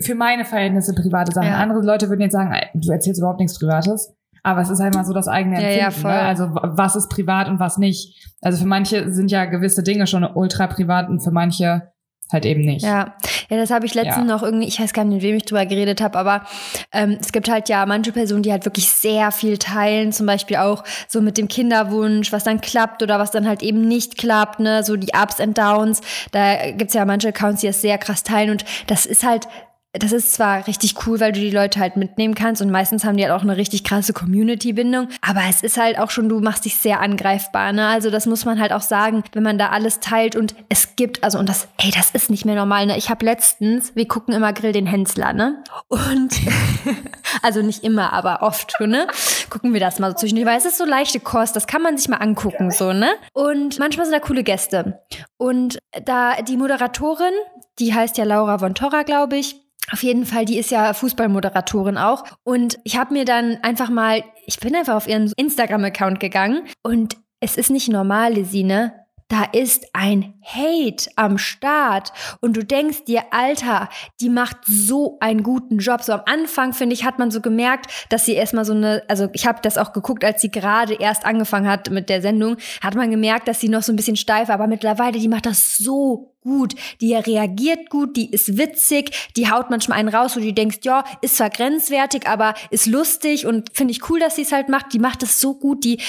für 0.00 0.14
meine 0.14 0.44
Verhältnisse 0.44 0.94
private 0.94 1.32
Sachen. 1.32 1.48
Ja. 1.48 1.58
Andere 1.58 1.80
Leute 1.80 2.08
würden 2.08 2.22
jetzt 2.22 2.32
sagen, 2.32 2.54
du 2.74 2.90
erzählst 2.90 3.20
überhaupt 3.20 3.40
nichts 3.40 3.58
Privates. 3.58 4.14
Aber 4.42 4.60
es 4.60 4.70
ist 4.70 4.80
halt 4.80 4.94
mal 4.94 5.04
so 5.04 5.12
das 5.12 5.28
eigene 5.28 5.56
Empfinden. 5.56 5.78
Ja, 5.78 5.84
ja, 5.84 5.90
voll. 5.90 6.10
Ne? 6.10 6.20
Also 6.20 6.50
was 6.52 6.96
ist 6.96 7.08
privat 7.08 7.48
und 7.48 7.60
was 7.60 7.78
nicht. 7.78 8.28
Also 8.40 8.58
für 8.58 8.66
manche 8.66 9.12
sind 9.12 9.30
ja 9.30 9.44
gewisse 9.44 9.82
Dinge 9.82 10.06
schon 10.06 10.24
ultra 10.24 10.66
privat 10.66 11.08
und 11.08 11.20
für 11.20 11.30
manche 11.30 11.90
halt 12.32 12.46
eben 12.46 12.62
nicht. 12.62 12.84
Ja, 12.84 13.14
ja, 13.48 13.56
das 13.56 13.70
habe 13.70 13.86
ich 13.86 13.94
letztens 13.94 14.28
ja. 14.28 14.34
noch 14.34 14.42
irgendwie, 14.42 14.68
ich 14.68 14.80
weiß 14.80 14.92
gar 14.92 15.04
nicht, 15.04 15.14
mit 15.14 15.22
wem 15.22 15.36
ich 15.36 15.44
drüber 15.44 15.66
geredet 15.66 16.00
habe, 16.00 16.18
aber 16.18 16.44
ähm, 16.92 17.18
es 17.20 17.32
gibt 17.32 17.50
halt 17.50 17.68
ja 17.68 17.84
manche 17.86 18.12
Personen, 18.12 18.42
die 18.42 18.52
halt 18.52 18.64
wirklich 18.64 18.88
sehr 18.88 19.32
viel 19.32 19.58
teilen, 19.58 20.12
zum 20.12 20.26
Beispiel 20.26 20.56
auch 20.56 20.84
so 21.08 21.20
mit 21.20 21.36
dem 21.38 21.48
Kinderwunsch, 21.48 22.32
was 22.32 22.44
dann 22.44 22.60
klappt 22.60 23.02
oder 23.02 23.18
was 23.18 23.30
dann 23.30 23.48
halt 23.48 23.62
eben 23.62 23.80
nicht 23.86 24.16
klappt, 24.16 24.60
ne, 24.60 24.84
so 24.84 24.96
die 24.96 25.12
Ups 25.20 25.40
and 25.40 25.58
Downs. 25.58 26.00
Da 26.30 26.70
gibt's 26.72 26.94
ja 26.94 27.04
manche 27.04 27.28
Accounts, 27.28 27.62
die 27.62 27.66
das 27.66 27.80
sehr 27.80 27.98
krass 27.98 28.22
teilen 28.22 28.50
und 28.50 28.64
das 28.86 29.06
ist 29.06 29.24
halt 29.24 29.48
das 29.92 30.12
ist 30.12 30.32
zwar 30.32 30.68
richtig 30.68 30.94
cool, 31.06 31.18
weil 31.18 31.32
du 31.32 31.40
die 31.40 31.50
Leute 31.50 31.80
halt 31.80 31.96
mitnehmen 31.96 32.36
kannst 32.36 32.62
und 32.62 32.70
meistens 32.70 33.04
haben 33.04 33.16
die 33.16 33.24
halt 33.24 33.34
auch 33.34 33.42
eine 33.42 33.56
richtig 33.56 33.82
krasse 33.82 34.12
Community-Bindung, 34.12 35.08
aber 35.20 35.40
es 35.48 35.62
ist 35.62 35.78
halt 35.78 35.98
auch 35.98 36.10
schon, 36.10 36.28
du 36.28 36.38
machst 36.38 36.64
dich 36.64 36.76
sehr 36.76 37.00
angreifbar, 37.00 37.72
ne? 37.72 37.88
Also 37.88 38.10
das 38.10 38.26
muss 38.26 38.44
man 38.44 38.60
halt 38.60 38.72
auch 38.72 38.82
sagen, 38.82 39.24
wenn 39.32 39.42
man 39.42 39.58
da 39.58 39.70
alles 39.70 39.98
teilt 39.98 40.36
und 40.36 40.54
es 40.68 40.94
gibt, 40.94 41.24
also 41.24 41.40
und 41.40 41.48
das, 41.48 41.66
ey, 41.78 41.90
das 41.90 42.12
ist 42.12 42.30
nicht 42.30 42.44
mehr 42.44 42.54
normal, 42.54 42.86
ne? 42.86 42.96
Ich 42.96 43.10
habe 43.10 43.24
letztens, 43.24 43.96
wir 43.96 44.06
gucken 44.06 44.32
immer 44.32 44.52
Grill 44.52 44.72
den 44.72 44.86
Hensler, 44.86 45.32
ne? 45.32 45.64
Und, 45.88 46.38
also 47.42 47.60
nicht 47.60 47.82
immer, 47.82 48.12
aber 48.12 48.42
oft, 48.42 48.78
ne? 48.78 49.08
Gucken 49.50 49.72
wir 49.72 49.80
das 49.80 49.98
mal 49.98 50.12
so 50.12 50.18
zwischendurch, 50.18 50.46
weil 50.46 50.58
es 50.58 50.66
ist 50.66 50.78
so 50.78 50.84
leichte 50.84 51.18
Kost, 51.18 51.56
das 51.56 51.66
kann 51.66 51.82
man 51.82 51.98
sich 51.98 52.08
mal 52.08 52.18
angucken, 52.18 52.70
so, 52.70 52.92
ne? 52.92 53.10
Und 53.32 53.80
manchmal 53.80 54.06
sind 54.06 54.14
da 54.14 54.20
coole 54.20 54.44
Gäste. 54.44 55.00
Und 55.36 55.78
da 56.04 56.42
die 56.42 56.56
Moderatorin, 56.56 57.32
die 57.80 57.92
heißt 57.92 58.18
ja 58.18 58.24
Laura 58.24 58.58
von 58.58 58.76
Torra, 58.76 59.02
glaube 59.02 59.36
ich, 59.36 59.56
auf 59.92 60.02
jeden 60.02 60.26
Fall, 60.26 60.44
die 60.44 60.58
ist 60.58 60.70
ja 60.70 60.92
Fußballmoderatorin 60.94 61.98
auch. 61.98 62.24
Und 62.44 62.78
ich 62.84 62.96
habe 62.96 63.12
mir 63.12 63.24
dann 63.24 63.58
einfach 63.62 63.90
mal, 63.90 64.22
ich 64.46 64.60
bin 64.60 64.74
einfach 64.74 64.94
auf 64.94 65.08
ihren 65.08 65.32
Instagram-Account 65.36 66.20
gegangen 66.20 66.66
und 66.82 67.16
es 67.40 67.56
ist 67.56 67.70
nicht 67.70 67.88
normal, 67.88 68.34
Lesine. 68.34 68.99
Da 69.30 69.44
ist 69.44 69.86
ein 69.92 70.34
Hate 70.42 71.08
am 71.14 71.38
Start 71.38 72.12
und 72.40 72.56
du 72.56 72.64
denkst 72.64 73.04
dir, 73.04 73.22
Alter, 73.30 73.88
die 74.20 74.28
macht 74.28 74.56
so 74.66 75.18
einen 75.20 75.44
guten 75.44 75.78
Job. 75.78 76.02
So 76.02 76.12
am 76.14 76.22
Anfang, 76.26 76.72
finde 76.72 76.94
ich, 76.94 77.04
hat 77.04 77.20
man 77.20 77.30
so 77.30 77.40
gemerkt, 77.40 77.86
dass 78.08 78.24
sie 78.26 78.34
erstmal 78.34 78.64
so 78.64 78.72
eine, 78.72 79.04
also 79.06 79.28
ich 79.32 79.46
habe 79.46 79.60
das 79.62 79.78
auch 79.78 79.92
geguckt, 79.92 80.24
als 80.24 80.40
sie 80.40 80.50
gerade 80.50 80.94
erst 80.94 81.24
angefangen 81.24 81.68
hat 81.68 81.90
mit 81.90 82.08
der 82.08 82.22
Sendung, 82.22 82.56
hat 82.82 82.96
man 82.96 83.08
gemerkt, 83.12 83.46
dass 83.46 83.60
sie 83.60 83.68
noch 83.68 83.84
so 83.84 83.92
ein 83.92 83.96
bisschen 83.96 84.16
steif 84.16 84.48
war, 84.48 84.56
aber 84.56 84.66
mittlerweile, 84.66 85.20
die 85.20 85.28
macht 85.28 85.46
das 85.46 85.76
so 85.76 86.34
gut. 86.40 86.74
Die 87.00 87.14
reagiert 87.14 87.88
gut, 87.88 88.16
die 88.16 88.32
ist 88.32 88.58
witzig, 88.58 89.30
die 89.36 89.48
haut 89.48 89.70
manchmal 89.70 89.98
einen 89.98 90.08
raus, 90.08 90.36
wo 90.36 90.40
du 90.40 90.52
denkst, 90.52 90.78
ja, 90.82 91.04
ist 91.20 91.36
zwar 91.36 91.50
grenzwertig, 91.50 92.26
aber 92.26 92.54
ist 92.70 92.86
lustig 92.86 93.46
und 93.46 93.68
finde 93.74 93.92
ich 93.92 94.10
cool, 94.10 94.18
dass 94.18 94.34
sie 94.34 94.42
es 94.42 94.50
halt 94.50 94.68
macht. 94.68 94.92
Die 94.92 94.98
macht 94.98 95.22
es 95.22 95.38
so 95.38 95.54
gut, 95.54 95.84
die 95.84 96.00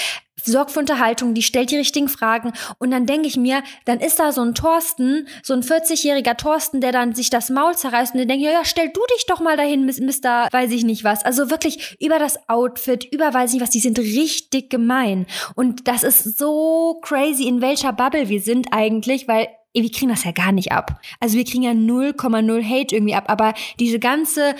sorgt 0.45 0.71
für 0.71 0.79
Unterhaltung, 0.79 1.33
die 1.33 1.43
stellt 1.43 1.71
die 1.71 1.77
richtigen 1.77 2.10
Fragen 2.10 2.53
und 2.79 2.91
dann 2.91 3.05
denke 3.05 3.27
ich 3.27 3.38
mir, 3.38 3.63
dann 3.86 4.00
ist 4.00 4.19
da 4.19 4.31
so 4.31 4.41
ein 4.41 4.55
Thorsten, 4.55 5.27
so 5.43 5.53
ein 5.53 5.63
40-jähriger 5.63 6.38
Thorsten, 6.38 6.81
der 6.81 6.91
dann 6.91 7.13
sich 7.13 7.29
das 7.29 7.50
Maul 7.50 7.75
zerreißt 7.75 8.13
und 8.13 8.19
der 8.19 8.27
denkt, 8.27 8.43
ja, 8.43 8.51
ja, 8.51 8.65
stell 8.65 8.89
du 8.89 9.01
dich 9.15 9.25
doch 9.27 9.39
mal 9.39 9.57
dahin, 9.57 9.86
Mister, 9.86 10.48
weiß 10.51 10.71
ich 10.71 10.83
nicht 10.83 11.03
was. 11.03 11.24
Also 11.24 11.50
wirklich 11.50 11.98
über 12.00 12.19
das 12.19 12.38
Outfit, 12.50 13.07
über 13.12 13.33
weiß 13.33 13.50
ich 13.50 13.53
nicht 13.55 13.63
was, 13.63 13.69
die 13.69 13.79
sind 13.79 14.00
richtig 14.00 14.69
gemein 14.69 15.25
und 15.55 15.88
das 15.88 16.03
ist 16.03 16.38
so 16.38 17.00
crazy, 17.01 17.48
in 17.48 17.62
welcher 17.62 17.93
Bubble 17.93 18.29
wir 18.29 18.41
sind 18.41 18.67
eigentlich, 18.71 19.27
weil 19.27 19.48
wir 19.74 19.91
kriegen 19.91 20.10
das 20.10 20.24
ja 20.24 20.31
gar 20.31 20.51
nicht 20.51 20.71
ab. 20.71 21.00
Also 21.19 21.38
wir 21.38 21.45
kriegen 21.45 21.63
ja 21.63 21.71
0,0 21.71 22.63
Hate 22.63 22.95
irgendwie 22.95 23.15
ab, 23.15 23.25
aber 23.27 23.53
diese 23.79 24.00
ganze 24.00 24.55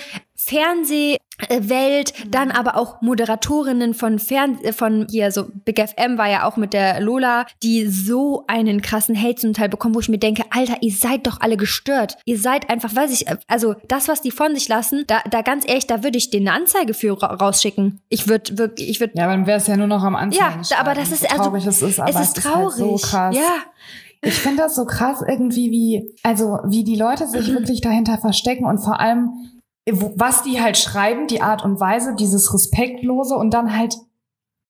Fernsehwelt, 1.38 2.12
dann 2.28 2.50
aber 2.50 2.76
auch 2.76 3.00
Moderatorinnen 3.02 3.94
von 3.94 4.18
Fern 4.18 4.58
von 4.72 5.06
hier 5.10 5.30
so 5.30 5.46
Big 5.64 5.78
FM 5.78 6.18
war 6.18 6.28
ja 6.28 6.44
auch 6.44 6.56
mit 6.56 6.72
der 6.72 7.00
Lola, 7.00 7.46
die 7.62 7.86
so 7.86 8.44
einen 8.46 8.82
krassen 8.82 9.20
Hate 9.20 9.36
zum 9.36 9.52
Teil 9.52 9.68
bekommen, 9.68 9.94
wo 9.94 10.00
ich 10.00 10.08
mir 10.08 10.18
denke, 10.18 10.44
Alter, 10.50 10.76
ihr 10.80 10.92
seid 10.92 11.26
doch 11.26 11.40
alle 11.40 11.56
gestört. 11.56 12.18
Ihr 12.24 12.38
seid 12.38 12.70
einfach, 12.70 12.94
weiß 12.94 13.12
ich, 13.12 13.26
also 13.48 13.74
das, 13.88 14.08
was 14.08 14.20
die 14.20 14.30
von 14.30 14.54
sich 14.54 14.68
lassen, 14.68 15.04
da, 15.06 15.20
da 15.30 15.42
ganz 15.42 15.66
ehrlich, 15.66 15.86
da 15.86 16.02
würde 16.02 16.18
ich 16.18 16.30
denen 16.30 16.48
eine 16.48 16.58
Anzeige 16.58 16.94
für 16.94 17.12
rausschicken. 17.12 18.00
Ich 18.08 18.28
würde 18.28 18.58
wirklich, 18.58 18.88
ich 18.88 19.00
würde. 19.00 19.14
Ja, 19.16 19.26
dann 19.26 19.46
wäre 19.46 19.58
es 19.58 19.66
ja 19.66 19.76
nur 19.76 19.86
noch 19.86 20.02
am 20.02 20.16
Anzeigen. 20.16 20.62
Ja, 20.68 20.78
aber 20.78 20.94
das 20.94 21.12
ist 21.12 21.30
also, 21.30 21.44
traurig 21.44 21.66
es 21.66 21.82
ist, 21.82 22.00
aber 22.00 22.10
es 22.10 22.20
ist 22.20 22.36
traurig. 22.36 22.68
Ist 22.68 22.80
halt 22.80 23.00
so 23.00 23.08
krass. 23.08 23.36
Ja. 23.36 23.56
Ich 24.24 24.34
finde 24.34 24.62
das 24.62 24.76
so 24.76 24.84
krass 24.84 25.22
irgendwie, 25.26 25.72
wie, 25.72 26.14
also 26.22 26.58
wie 26.64 26.84
die 26.84 26.94
Leute 26.94 27.26
sich 27.26 27.48
wirklich 27.54 27.80
dahinter 27.80 28.18
verstecken 28.18 28.64
und 28.64 28.78
vor 28.78 29.00
allem, 29.00 29.30
was 29.86 30.42
die 30.42 30.60
halt 30.60 30.78
schreiben, 30.78 31.26
die 31.26 31.40
Art 31.40 31.64
und 31.64 31.80
Weise, 31.80 32.14
dieses 32.14 32.52
Respektlose 32.54 33.34
und 33.34 33.52
dann 33.52 33.76
halt, 33.76 33.96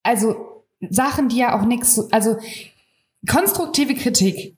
also 0.02 0.35
Sachen, 0.90 1.28
die 1.28 1.38
ja 1.38 1.59
auch 1.59 1.64
nichts, 1.64 2.11
also 2.12 2.37
konstruktive 3.28 3.95
Kritik 3.95 4.57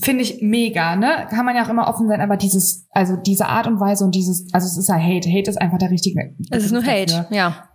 finde 0.00 0.22
ich 0.22 0.40
mega, 0.40 0.96
ne? 0.96 1.26
Kann 1.30 1.44
man 1.44 1.56
ja 1.56 1.64
auch 1.64 1.68
immer 1.68 1.88
offen 1.88 2.06
sein, 2.08 2.20
aber 2.20 2.36
dieses, 2.36 2.86
also 2.90 3.16
diese 3.16 3.46
Art 3.46 3.66
und 3.66 3.80
Weise 3.80 4.04
und 4.04 4.14
dieses, 4.14 4.46
also 4.52 4.66
es 4.66 4.76
ist 4.76 4.88
ja 4.88 4.94
Hate. 4.96 5.28
Hate 5.28 5.50
ist 5.50 5.60
einfach 5.60 5.78
der 5.78 5.90
richtige. 5.90 6.34
Es 6.50 6.64
ist 6.64 6.72
nur 6.72 6.84
Hate, 6.84 7.26
ja. 7.30 7.68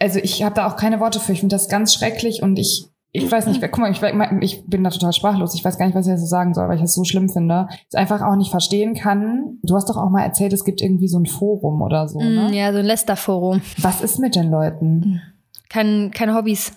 Also 0.00 0.18
ich 0.18 0.42
habe 0.42 0.56
da 0.56 0.66
auch 0.66 0.76
keine 0.76 1.00
Worte 1.00 1.20
für. 1.20 1.32
Ich 1.32 1.40
finde 1.40 1.54
das 1.54 1.68
ganz 1.68 1.94
schrecklich 1.94 2.42
und 2.42 2.58
ich 2.58 2.88
ich 3.14 3.30
weiß 3.30 3.46
nicht, 3.46 3.60
guck 3.60 3.78
mal, 3.78 3.90
ich, 3.90 4.02
ich 4.40 4.66
bin 4.66 4.82
da 4.82 4.88
total 4.88 5.12
sprachlos. 5.12 5.54
Ich 5.54 5.62
weiß 5.62 5.76
gar 5.76 5.84
nicht, 5.84 5.94
was 5.94 6.06
ich 6.06 6.12
jetzt 6.12 6.22
so 6.22 6.26
sagen 6.26 6.54
soll, 6.54 6.66
weil 6.68 6.76
ich 6.76 6.82
das 6.82 6.94
so 6.94 7.04
schlimm 7.04 7.28
finde. 7.28 7.68
Ich 7.90 7.98
einfach 7.98 8.22
auch 8.22 8.36
nicht 8.36 8.50
verstehen 8.50 8.94
kann. 8.94 9.58
Du 9.62 9.76
hast 9.76 9.90
doch 9.90 9.98
auch 9.98 10.08
mal 10.08 10.22
erzählt, 10.22 10.54
es 10.54 10.64
gibt 10.64 10.80
irgendwie 10.80 11.08
so 11.08 11.18
ein 11.18 11.26
Forum 11.26 11.82
oder 11.82 12.08
so, 12.08 12.18
ne? 12.18 12.48
Mm, 12.50 12.54
ja, 12.54 12.72
so 12.72 12.78
ein 12.78 12.86
Lester-Forum. 12.86 13.60
Was 13.76 14.00
ist 14.00 14.18
mit 14.18 14.34
den 14.34 14.50
Leuten? 14.50 15.20
Kein, 15.68 16.10
keine 16.10 16.34
Hobbys. 16.34 16.72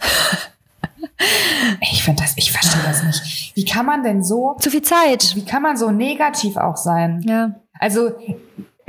ich 1.89 2.04
finde 2.04 2.24
das, 2.24 2.34
ich 2.36 2.51
verstehe 2.51 2.84
das 2.84 3.04
nicht. 3.04 3.56
Wie 3.56 3.63
kann 3.63 3.86
man 3.86 4.04
denn 4.04 4.22
so. 4.22 4.58
Zu 4.60 4.72
viel 4.72 4.82
Zeit. 4.82 5.38
Wie 5.38 5.46
kann 5.46 5.62
man 5.62 5.77
so 5.77 5.89
negativ 5.89 6.58
auch 6.58 6.75
sein? 6.75 7.24
Ja. 7.25 7.56
Also, 7.80 8.12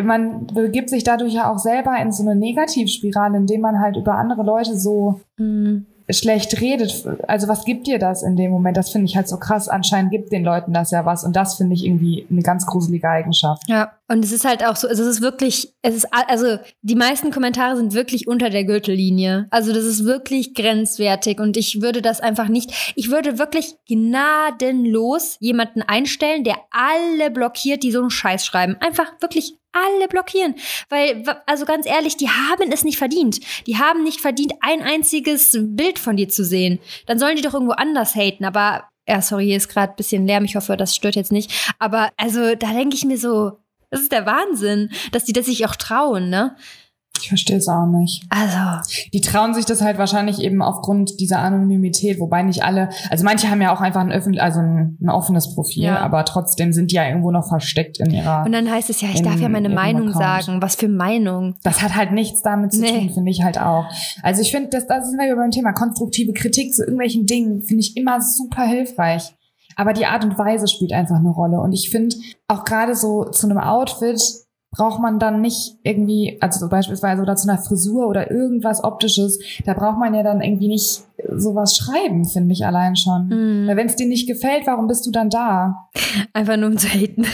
man 0.03 0.49
begibt 0.49 0.91
sich 0.91 1.05
dadurch 1.05 1.35
ja 1.35 1.49
auch 1.49 1.59
selber 1.59 1.97
in 2.03 2.11
so 2.11 2.25
eine 2.25 2.35
Negativspirale, 2.35 3.37
indem 3.37 3.61
man 3.61 3.79
halt 3.79 3.97
über 3.97 4.17
andere 4.17 4.43
Leute 4.43 4.77
so. 4.77 5.21
Mm 5.37 5.83
schlecht 6.11 6.61
redet. 6.61 7.05
Also 7.27 7.49
was 7.49 7.65
gibt 7.65 7.87
dir 7.87 7.99
das 7.99 8.23
in 8.23 8.37
dem 8.37 8.51
Moment? 8.51 8.77
Das 8.77 8.91
finde 8.91 9.07
ich 9.07 9.17
halt 9.17 9.29
so 9.29 9.39
krass. 9.39 9.69
Anscheinend 9.69 10.13
gibt 10.13 10.33
den 10.33 10.45
Leuten 10.45 10.73
das 10.73 10.91
ja 10.91 11.05
was. 11.05 11.25
Und 11.25 11.35
das 11.35 11.57
finde 11.57 11.75
ich 11.75 11.85
irgendwie 11.85 12.27
eine 12.31 12.43
ganz 12.43 12.67
gruselige 12.67 13.09
Eigenschaft. 13.09 13.63
Ja, 13.67 13.93
und 14.09 14.25
es 14.25 14.31
ist 14.31 14.45
halt 14.45 14.65
auch 14.65 14.77
so, 14.77 14.87
also 14.87 15.03
es 15.03 15.17
ist 15.17 15.21
wirklich, 15.21 15.75
es 15.83 15.97
ist, 15.97 16.09
also 16.13 16.59
die 16.83 16.95
meisten 16.95 17.31
Kommentare 17.33 17.77
sind 17.77 17.93
wirklich 17.93 18.29
unter 18.29 18.51
der 18.51 18.65
Gürtellinie. 18.65 19.49
Also 19.51 19.73
das 19.73 19.85
ist 19.85 20.05
wirklich 20.05 20.55
grenzwertig. 20.55 21.41
Und 21.41 21.57
ich 21.57 21.83
würde 21.83 22.03
das 22.03 22.21
einfach 22.21 22.49
nicht, 22.49 22.93
ich 22.95 23.11
würde 23.11 23.39
wirklich 23.39 23.75
gnadenlos 23.89 25.37
jemanden 25.41 25.83
einstellen, 25.83 26.45
der 26.45 26.57
alle 26.71 27.31
blockiert, 27.31 27.83
die 27.83 27.91
so 27.91 28.01
einen 28.01 28.11
Scheiß 28.11 28.47
schreiben. 28.47 28.77
Einfach 28.81 29.13
wirklich 29.21 29.59
alle 29.77 30.09
blockieren. 30.09 30.55
Weil, 30.89 31.25
also 31.47 31.65
ganz 31.65 31.87
ehrlich, 31.87 32.17
die 32.17 32.29
haben 32.29 32.73
es 32.73 32.85
nicht 32.85 32.99
verdient. 32.99 33.41
Die 33.67 33.79
haben 33.79 34.03
nicht 34.03 34.21
verdient, 34.21 34.55
ein 34.61 34.83
einziges 34.83 35.57
Bild 35.61 35.99
von 35.99 36.17
dir 36.17 36.29
zu 36.29 36.45
sehen. 36.45 36.79
Dann 37.07 37.19
sollen 37.19 37.37
die 37.37 37.43
doch 37.43 37.55
irgendwo 37.55 37.75
anders 37.75 38.15
haten. 38.15 38.45
Aber, 38.45 38.89
ja, 39.09 39.21
sorry, 39.23 39.47
hier 39.47 39.57
ist 39.57 39.69
gerade 39.69 39.93
ein 39.93 39.97
bisschen 39.97 40.27
Lärm. 40.27 40.45
Ich 40.45 40.57
hoffe, 40.57 40.77
das 40.77 40.95
stört 40.97 41.17
jetzt 41.17 41.33
nicht. 41.33 41.75
Aber, 41.79 42.11
also, 42.17 42.55
da 42.55 42.73
denke 42.73 42.97
ich 42.97 43.05
mir 43.05 43.19
so, 43.19 43.59
das 43.91 44.01
ist 44.01 44.13
der 44.13 44.27
Wahnsinn, 44.27 44.91
dass 45.13 45.25
die 45.25 45.33
das 45.33 45.47
sich 45.47 45.65
auch 45.67 45.77
trauen, 45.77 46.29
ne? 46.29 46.57
Ich 47.21 47.29
verstehe 47.29 47.57
es 47.57 47.69
auch 47.69 47.87
nicht. 47.87 48.25
Also. 48.31 48.89
Die 49.13 49.21
trauen 49.21 49.55
sich 49.55 49.65
das 49.65 49.83
halt 49.83 49.99
wahrscheinlich 49.99 50.41
eben 50.41 50.63
aufgrund 50.63 51.21
dieser 51.21 51.39
Anonymität, 51.39 52.21
wobei 52.21 52.43
nicht 52.43 52.65
alle, 52.65 52.91
also 53.11 53.25
manche 53.25 53.51
haben 53.51 53.61
ja 53.61 53.75
auch 53.75 53.81
einfach 53.81 54.01
ein, 54.01 54.13
öffentlich, 54.13 54.43
also 54.43 54.61
ein, 54.61 54.97
ein 55.01 55.11
offenes 55.11 55.55
Profil, 55.55 55.85
ja. 55.85 55.99
aber 55.99 56.25
trotzdem 56.25 56.73
sind 56.73 56.91
die 56.91 56.97
ja 56.97 57.07
irgendwo 57.07 57.31
noch 57.31 57.49
versteckt 57.49 57.99
in 57.99 58.11
ihrer. 58.11 58.45
Und 58.45 58.53
dann 58.53 58.71
heißt 58.71 58.91
es 58.91 59.01
ja, 59.01 59.09
ich 59.09 59.19
in, 59.19 59.25
darf 59.25 59.41
ja 59.41 59.49
meine 59.49 59.69
Meinung 59.69 60.09
Account. 60.09 60.45
sagen. 60.45 60.63
Was 60.63 60.77
für 60.77 60.89
Meinung? 60.89 61.57
Das 61.63 61.83
hat 61.83 61.95
halt 61.95 62.13
nichts 62.13 62.43
damit 62.43 62.73
zu 62.73 62.81
nee. 62.81 63.01
tun, 63.01 63.11
finde 63.11 63.31
ich 63.31 63.43
halt 63.43 63.61
auch. 63.61 63.87
Also 64.23 64.43
ich 64.43 64.51
finde, 64.51 64.71
das, 64.71 64.87
das 64.87 65.11
sind 65.11 65.19
wir 65.19 65.35
beim 65.37 65.51
Thema 65.51 65.73
konstruktive 65.73 66.33
Kritik 66.33 66.75
zu 66.75 66.83
irgendwelchen 66.83 67.27
Dingen, 67.27 67.63
finde 67.63 67.81
ich 67.81 67.97
immer 67.97 68.21
super 68.21 68.65
hilfreich. 68.65 69.35
Aber 69.77 69.93
die 69.93 70.07
Art 70.07 70.25
und 70.25 70.39
Weise 70.39 70.69
spielt 70.69 70.93
einfach 70.93 71.17
eine 71.17 71.29
Rolle. 71.29 71.61
Und 71.61 71.73
ich 71.73 71.91
finde 71.91 72.17
auch 72.49 72.65
gerade 72.65 72.97
so 72.97 73.25
zu 73.25 73.47
einem 73.47 73.59
Outfit, 73.59 74.23
braucht 74.77 75.01
man 75.01 75.19
dann 75.19 75.41
nicht 75.41 75.79
irgendwie, 75.83 76.37
also 76.41 76.61
so 76.61 76.69
beispielsweise 76.69 77.23
oder 77.23 77.37
zu 77.37 77.49
einer 77.49 77.59
Frisur 77.59 78.07
oder 78.07 78.31
irgendwas 78.31 78.85
Optisches, 78.85 79.39
da 79.65 79.73
braucht 79.73 79.99
man 79.99 80.15
ja 80.15 80.23
dann 80.23 80.43
irgendwie 80.43 80.69
nicht 80.69 81.03
sowas 81.35 81.77
schreiben, 81.77 82.25
finde 82.25 82.53
ich 82.53 82.67
allein 82.67 82.95
schon. 82.95 83.29
Mm. 83.29 83.69
Weil 83.69 83.77
wenn 83.77 83.87
es 83.87 83.97
dir 83.97 84.07
nicht 84.07 84.27
gefällt, 84.27 84.67
warum 84.67 84.87
bist 84.87 85.07
du 85.07 85.11
dann 85.11 85.31
da? 85.31 85.89
Einfach 86.33 86.57
nur 86.57 86.69
um 86.69 86.77
zu 86.77 86.89
haten. 86.89 87.25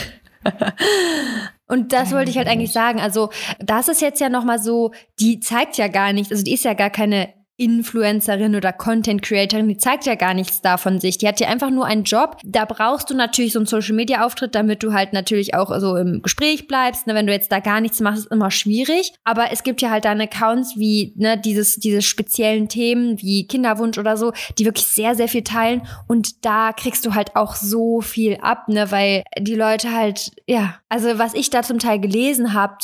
Und 1.68 1.92
das 1.92 2.12
wollte 2.12 2.30
ich 2.30 2.36
halt 2.36 2.48
eigentlich 2.48 2.72
sagen. 2.72 3.00
Also, 3.00 3.30
das 3.58 3.88
ist 3.88 4.02
jetzt 4.02 4.20
ja 4.20 4.28
nochmal 4.28 4.58
so, 4.58 4.92
die 5.18 5.40
zeigt 5.40 5.78
ja 5.78 5.88
gar 5.88 6.12
nichts, 6.12 6.30
also 6.30 6.44
die 6.44 6.52
ist 6.52 6.64
ja 6.64 6.74
gar 6.74 6.90
keine 6.90 7.28
Influencerin 7.62 8.56
oder 8.56 8.72
Content 8.72 9.22
Creatorin, 9.22 9.68
die 9.68 9.76
zeigt 9.76 10.04
ja 10.04 10.16
gar 10.16 10.34
nichts 10.34 10.62
davon 10.62 10.98
sich. 10.98 11.18
Die 11.18 11.28
hat 11.28 11.38
ja 11.38 11.46
einfach 11.46 11.70
nur 11.70 11.86
einen 11.86 12.02
Job. 12.02 12.38
Da 12.44 12.64
brauchst 12.64 13.08
du 13.08 13.14
natürlich 13.14 13.52
so 13.52 13.60
einen 13.60 13.66
Social 13.66 13.94
Media 13.94 14.26
Auftritt, 14.26 14.56
damit 14.56 14.82
du 14.82 14.92
halt 14.92 15.12
natürlich 15.12 15.54
auch 15.54 15.72
so 15.78 15.96
im 15.96 16.22
Gespräch 16.22 16.66
bleibst. 16.66 17.06
Ne, 17.06 17.14
wenn 17.14 17.28
du 17.28 17.32
jetzt 17.32 17.52
da 17.52 17.60
gar 17.60 17.80
nichts 17.80 18.00
machst, 18.00 18.24
ist 18.24 18.32
immer 18.32 18.50
schwierig. 18.50 19.12
Aber 19.22 19.52
es 19.52 19.62
gibt 19.62 19.80
ja 19.80 19.90
halt 19.90 20.04
dann 20.04 20.20
Accounts 20.20 20.76
wie 20.76 21.12
ne, 21.16 21.38
dieses, 21.38 21.76
diese 21.76 22.02
speziellen 22.02 22.68
Themen 22.68 23.20
wie 23.22 23.46
Kinderwunsch 23.46 23.96
oder 23.96 24.16
so, 24.16 24.32
die 24.58 24.64
wirklich 24.64 24.86
sehr, 24.86 25.14
sehr 25.14 25.28
viel 25.28 25.44
teilen. 25.44 25.82
Und 26.08 26.44
da 26.44 26.72
kriegst 26.72 27.06
du 27.06 27.14
halt 27.14 27.36
auch 27.36 27.54
so 27.54 28.00
viel 28.00 28.38
ab, 28.42 28.68
ne, 28.68 28.90
weil 28.90 29.22
die 29.38 29.54
Leute 29.54 29.92
halt, 29.92 30.32
ja, 30.48 30.74
also 30.88 31.18
was 31.18 31.34
ich 31.34 31.50
da 31.50 31.62
zum 31.62 31.78
Teil 31.78 32.00
gelesen 32.00 32.54
habe, 32.54 32.74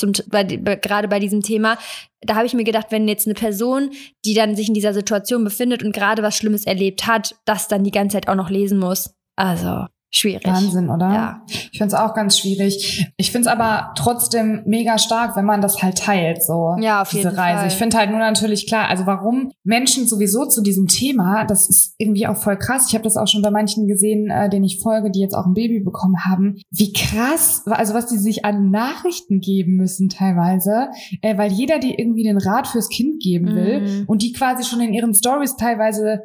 gerade 0.80 1.08
bei 1.08 1.18
diesem 1.18 1.42
Thema, 1.42 1.78
da 2.20 2.34
habe 2.34 2.46
ich 2.46 2.54
mir 2.54 2.64
gedacht, 2.64 2.86
wenn 2.90 3.08
jetzt 3.08 3.26
eine 3.26 3.34
Person, 3.34 3.90
die 4.24 4.34
dann 4.34 4.56
sich 4.56 4.68
in 4.68 4.74
dieser 4.74 4.94
Situation 4.94 5.44
befindet 5.44 5.82
und 5.82 5.92
gerade 5.92 6.22
was 6.22 6.36
Schlimmes 6.36 6.66
erlebt 6.66 7.06
hat, 7.06 7.36
das 7.44 7.68
dann 7.68 7.84
die 7.84 7.90
ganze 7.90 8.14
Zeit 8.14 8.28
auch 8.28 8.34
noch 8.34 8.50
lesen 8.50 8.78
muss. 8.78 9.14
Also, 9.36 9.86
Schwierig. 10.10 10.46
Wahnsinn, 10.46 10.88
oder? 10.88 11.12
Ja. 11.12 11.42
Ich 11.70 11.78
finde 11.78 11.94
es 11.94 12.00
auch 12.00 12.14
ganz 12.14 12.38
schwierig. 12.38 13.06
Ich 13.18 13.30
finde 13.30 13.48
es 13.48 13.54
aber 13.54 13.92
trotzdem 13.94 14.62
mega 14.64 14.96
stark, 14.96 15.36
wenn 15.36 15.44
man 15.44 15.60
das 15.60 15.82
halt 15.82 15.98
teilt, 15.98 16.42
so 16.42 16.76
ja, 16.80 17.02
auf 17.02 17.10
diese 17.10 17.24
jeden 17.24 17.38
Reise. 17.38 17.58
Fall. 17.58 17.68
Ich 17.68 17.74
finde 17.74 17.98
halt 17.98 18.10
nur 18.10 18.18
natürlich 18.18 18.66
klar, 18.66 18.88
also 18.88 19.04
warum 19.04 19.50
Menschen 19.64 20.06
sowieso 20.06 20.46
zu 20.46 20.62
diesem 20.62 20.86
Thema, 20.86 21.44
das 21.44 21.68
ist 21.68 21.94
irgendwie 21.98 22.26
auch 22.26 22.38
voll 22.38 22.56
krass. 22.56 22.86
Ich 22.88 22.94
habe 22.94 23.04
das 23.04 23.18
auch 23.18 23.28
schon 23.28 23.42
bei 23.42 23.50
manchen 23.50 23.86
gesehen, 23.86 24.30
äh, 24.30 24.48
denen 24.48 24.64
ich 24.64 24.80
folge, 24.80 25.10
die 25.10 25.20
jetzt 25.20 25.34
auch 25.34 25.44
ein 25.44 25.52
Baby 25.52 25.80
bekommen 25.80 26.24
haben. 26.24 26.56
Wie 26.70 26.94
krass, 26.94 27.64
also 27.66 27.92
was 27.92 28.06
die 28.06 28.18
sich 28.18 28.46
an 28.46 28.70
Nachrichten 28.70 29.40
geben 29.40 29.76
müssen 29.76 30.08
teilweise, 30.08 30.88
äh, 31.20 31.36
weil 31.36 31.52
jeder 31.52 31.78
die 31.78 31.94
irgendwie 31.94 32.22
den 32.22 32.38
Rat 32.38 32.66
fürs 32.66 32.88
Kind 32.88 33.22
geben 33.22 33.54
will 33.54 33.80
mhm. 33.80 34.04
und 34.06 34.22
die 34.22 34.32
quasi 34.32 34.64
schon 34.64 34.80
in 34.80 34.94
ihren 34.94 35.12
Stories 35.12 35.56
teilweise 35.56 36.22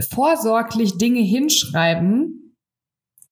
vorsorglich 0.00 0.96
Dinge 0.96 1.20
hinschreiben 1.20 2.45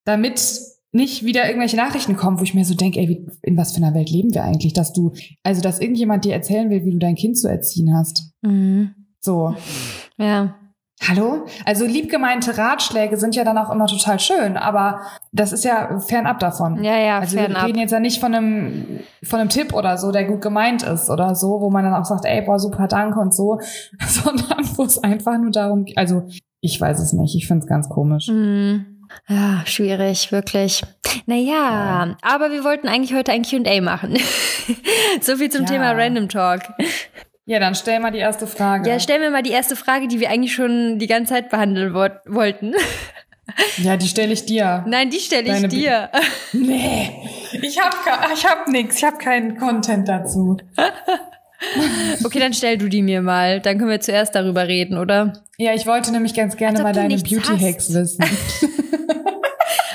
damit 0.04 0.60
nicht 0.92 1.24
wieder 1.24 1.46
irgendwelche 1.46 1.76
Nachrichten 1.76 2.16
kommen, 2.16 2.38
wo 2.38 2.44
ich 2.44 2.54
mir 2.54 2.64
so 2.64 2.74
denke, 2.74 3.00
ey, 3.00 3.08
wie, 3.08 3.26
in 3.42 3.56
was 3.56 3.72
für 3.72 3.78
einer 3.78 3.94
Welt 3.94 4.10
leben 4.10 4.32
wir 4.32 4.44
eigentlich, 4.44 4.72
dass 4.72 4.92
du, 4.92 5.12
also 5.42 5.60
dass 5.60 5.80
irgendjemand 5.80 6.24
dir 6.24 6.32
erzählen 6.32 6.70
will, 6.70 6.84
wie 6.84 6.92
du 6.92 6.98
dein 6.98 7.16
Kind 7.16 7.36
zu 7.36 7.48
erziehen 7.48 7.92
hast. 7.94 8.32
Mhm. 8.42 8.94
So. 9.20 9.56
Ja. 10.16 10.54
Hallo? 11.02 11.46
Also 11.64 11.84
liebgemeinte 11.84 12.56
Ratschläge 12.56 13.16
sind 13.16 13.34
ja 13.34 13.42
dann 13.42 13.58
auch 13.58 13.70
immer 13.70 13.86
total 13.86 14.20
schön, 14.20 14.56
aber 14.56 15.00
das 15.32 15.52
ist 15.52 15.64
ja 15.64 15.98
fernab 15.98 16.38
davon. 16.38 16.82
Ja, 16.84 16.96
ja, 16.96 17.18
Also 17.18 17.36
wir 17.36 17.64
reden 17.64 17.78
jetzt 17.78 17.90
ja 17.90 18.00
nicht 18.00 18.20
von 18.20 18.32
einem, 18.32 19.00
von 19.24 19.40
einem 19.40 19.48
Tipp 19.48 19.74
oder 19.74 19.98
so, 19.98 20.12
der 20.12 20.24
gut 20.24 20.40
gemeint 20.40 20.84
ist 20.84 21.10
oder 21.10 21.34
so, 21.34 21.60
wo 21.60 21.70
man 21.70 21.84
dann 21.84 21.94
auch 21.94 22.04
sagt, 22.04 22.24
ey, 22.24 22.42
boah, 22.42 22.60
super, 22.60 22.86
danke 22.86 23.18
und 23.18 23.34
so, 23.34 23.58
sondern 24.06 24.64
wo 24.76 24.84
es 24.84 25.02
einfach 25.02 25.36
nur 25.38 25.50
darum, 25.50 25.84
also 25.96 26.22
ich 26.60 26.80
weiß 26.80 27.00
es 27.00 27.12
nicht, 27.12 27.34
ich 27.34 27.48
finde 27.48 27.64
es 27.64 27.68
ganz 27.68 27.88
komisch. 27.88 28.28
Mhm. 28.28 28.93
Ja, 29.28 29.62
schwierig, 29.66 30.32
wirklich. 30.32 30.82
Naja, 31.26 32.06
ja. 32.06 32.16
aber 32.22 32.50
wir 32.50 32.64
wollten 32.64 32.88
eigentlich 32.88 33.14
heute 33.14 33.32
ein 33.32 33.42
QA 33.42 33.80
machen. 33.80 34.18
so 35.20 35.36
viel 35.36 35.50
zum 35.50 35.62
ja. 35.62 35.68
Thema 35.68 35.92
Random 35.92 36.28
Talk. 36.28 36.62
Ja, 37.46 37.58
dann 37.58 37.74
stell 37.74 38.00
mal 38.00 38.10
die 38.10 38.18
erste 38.18 38.46
Frage. 38.46 38.88
Ja, 38.88 38.98
stell 38.98 39.18
mir 39.18 39.30
mal 39.30 39.42
die 39.42 39.50
erste 39.50 39.76
Frage, 39.76 40.08
die 40.08 40.18
wir 40.18 40.30
eigentlich 40.30 40.54
schon 40.54 40.98
die 40.98 41.06
ganze 41.06 41.34
Zeit 41.34 41.50
behandeln 41.50 41.94
wo 41.94 42.08
wollten. 42.26 42.74
Ja, 43.76 43.98
die 43.98 44.08
stelle 44.08 44.32
ich 44.32 44.46
dir. 44.46 44.82
Nein, 44.88 45.10
die 45.10 45.18
stelle 45.18 45.54
ich 45.54 45.68
dir. 45.68 46.08
Be 46.12 46.20
nee, 46.58 47.10
ich 47.60 47.78
habe 47.78 47.94
ich 48.32 48.46
hab 48.46 48.68
nichts, 48.68 48.96
ich 48.96 49.04
habe 49.04 49.18
keinen 49.18 49.58
Content 49.58 50.08
dazu. 50.08 50.56
okay, 52.24 52.38
dann 52.38 52.54
stell 52.54 52.78
du 52.78 52.88
die 52.88 53.02
mir 53.02 53.20
mal. 53.20 53.60
Dann 53.60 53.76
können 53.76 53.90
wir 53.90 54.00
zuerst 54.00 54.34
darüber 54.34 54.66
reden, 54.66 54.96
oder? 54.96 55.34
Ja, 55.58 55.74
ich 55.74 55.86
wollte 55.86 56.10
nämlich 56.10 56.32
ganz 56.32 56.56
gerne 56.56 56.82
mal 56.82 56.94
deine 56.94 57.18
Beauty-Hacks 57.18 57.92
wissen. 57.92 58.24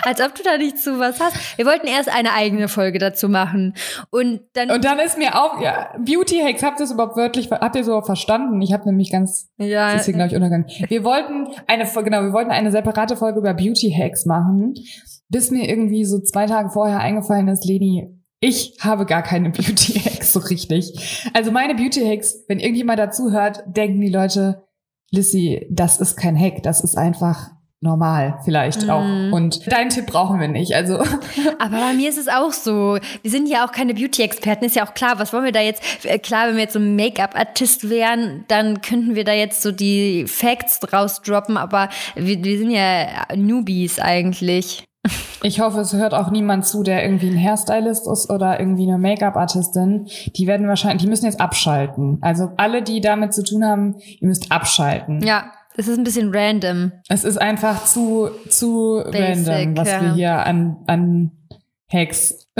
Als 0.10 0.22
ob 0.22 0.34
du 0.34 0.41
da 0.41 0.58
nicht 0.58 0.80
zu 0.80 0.98
was 0.98 1.19
hast. 1.19 1.36
Wir 1.56 1.67
wollten 1.67 1.86
erst 1.86 2.10
eine 2.10 2.34
eigene 2.34 2.67
Folge 2.67 2.98
dazu 2.98 3.30
machen. 3.30 3.76
Und 4.10 4.41
dann. 4.54 4.72
Und 4.72 4.84
dann 4.84 4.98
ist 4.98 5.19
mir 5.19 5.36
auch, 5.36 5.62
ja, 5.62 5.93
Beauty 6.00 6.39
Hacks, 6.39 6.63
habt 6.63 6.80
ihr 6.80 6.86
es 6.86 6.91
überhaupt 6.91 7.15
wörtlich, 7.15 7.52
habt 7.52 7.76
ihr 7.76 7.82
es 7.82 7.88
überhaupt 7.88 8.08
verstanden? 8.08 8.60
Ich 8.63 8.74
habe 8.74 8.86
nämlich 8.86 9.12
ganz, 9.12 9.50
ja. 9.58 9.91
ist 9.91 10.06
hier, 10.06 10.15
glaube 10.15 10.30
ich, 10.30 10.36
untergegangen. 10.36 10.65
Wir 10.88 11.04
wollten 11.04 11.48
eine, 11.67 11.86
genau, 11.86 12.24
wir 12.24 12.34
wollten 12.34 12.50
eine 12.50 12.72
separate 12.72 13.17
Folge 13.17 13.38
über 13.38 13.54
Beauty 13.54 13.91
Hacks 13.91 14.26
machen, 14.26 14.74
bis 15.28 15.52
mir 15.52 15.69
irgendwie 15.69 16.06
so 16.06 16.19
zwei 16.19 16.48
Tage 16.48 16.72
vorher 16.72 17.02
eingefallen 17.02 17.48
ist, 17.48 17.65
Leni, 17.65 18.19
ich 18.39 18.78
habe 18.80 19.06
gar 19.06 19.22
keine 19.22 19.50
Beauty 19.52 20.00
Hacks 20.00 20.34
so 20.34 20.39
richtig. 20.39 21.30
Also 21.36 21.52
meine 21.52 21.76
Beauty 21.76 22.04
Hacks, 22.04 22.45
wenn 22.48 22.60
irgendjemand 22.60 22.98
dazu 22.98 23.32
hört, 23.32 23.63
denken 23.67 24.02
die 24.02 24.10
Leute, 24.10 24.63
Lissy, 25.12 25.67
das 25.69 26.00
ist 26.00 26.15
kein 26.15 26.39
Hack, 26.39 26.63
das 26.63 26.82
ist 26.82 26.98
einfach 26.98 27.52
normal 27.82 28.39
vielleicht 28.44 28.86
mm. 28.86 28.89
auch. 28.89 29.04
Mhm. 29.04 29.34
Und 29.34 29.72
deinen 29.72 29.89
Tipp 29.89 30.08
brauchen 30.08 30.39
wir 30.39 30.48
nicht. 30.48 30.76
Also. 30.76 30.96
Aber 31.60 31.78
bei 31.78 31.94
mir 31.94 32.10
ist 32.10 32.18
es 32.18 32.28
auch 32.28 32.52
so. 32.52 32.98
Wir 33.22 33.32
sind 33.32 33.48
ja 33.48 33.65
auch 33.65 33.72
keine 33.72 33.94
Beauty-Experten, 33.94 34.65
ist 34.65 34.76
ja 34.76 34.86
auch 34.86 34.94
klar. 34.94 35.20
Was 35.20 35.34
wollen 35.34 35.46
wir 35.46 35.52
da 35.52 35.62
jetzt? 35.62 35.84
Äh, 36.06 36.20
klar, 36.20 36.48
wenn 36.48 36.56
wir 36.56 36.63
jetzt 36.63 36.74
so 36.74 36.80
ein 36.80 36.96
Make-up-Artist 36.96 37.89
wären, 37.89 38.44
dann 38.48 38.82
könnten 38.82 39.15
wir 39.15 39.24
da 39.24 39.34
jetzt 39.34 39.62
so 39.62 39.72
die 39.72 40.26
Facts 40.28 40.80
draus 40.80 41.22
droppen, 41.22 41.58
aber 41.58 41.89
wir, 42.15 42.44
wir 42.44 42.58
sind 42.58 42.72
ja 42.72 43.08
Newbies 43.36 44.00
eigentlich. 44.00 44.86
Ich 45.42 45.62
hoffe, 45.62 45.80
es 45.80 45.94
hört 45.94 46.13
auch 46.13 46.32
niemand 46.32 46.65
zu, 46.65 46.84
der 46.84 47.02
irgendwie 47.02 47.30
ein 47.30 47.42
Hairstylist 47.42 48.08
ist 48.12 48.30
oder 48.30 48.60
irgendwie 48.60 48.84
eine 48.84 48.98
Make-up-Artistin. 48.98 50.08
Die 50.36 50.48
werden 50.48 50.68
wahrscheinlich, 50.68 51.04
die 51.04 51.08
müssen 51.08 51.28
jetzt 51.28 51.39
abschalten. 51.39 52.18
Also 52.20 52.52
alle, 52.58 52.82
die 52.82 53.00
damit 53.00 53.34
zu 53.34 53.46
tun 53.46 53.63
haben, 53.63 53.96
ihr 54.20 54.28
müsst 54.28 54.52
abschalten. 54.52 55.22
Ja, 55.22 55.46
es 55.80 55.88
ist 55.88 55.98
ein 55.98 56.04
bisschen 56.04 56.36
random. 56.36 56.92
Es 57.08 57.24
ist 57.24 57.38
einfach 57.38 57.86
zu, 57.86 58.30
zu 58.50 59.02
Basic, 59.12 59.48
random, 59.48 59.78
was 59.78 59.88
ja. 59.88 60.02
wir 60.02 60.13
hier 60.13 60.46
an, 60.46 60.78
an 60.88 61.32
Hacks. 61.92 62.48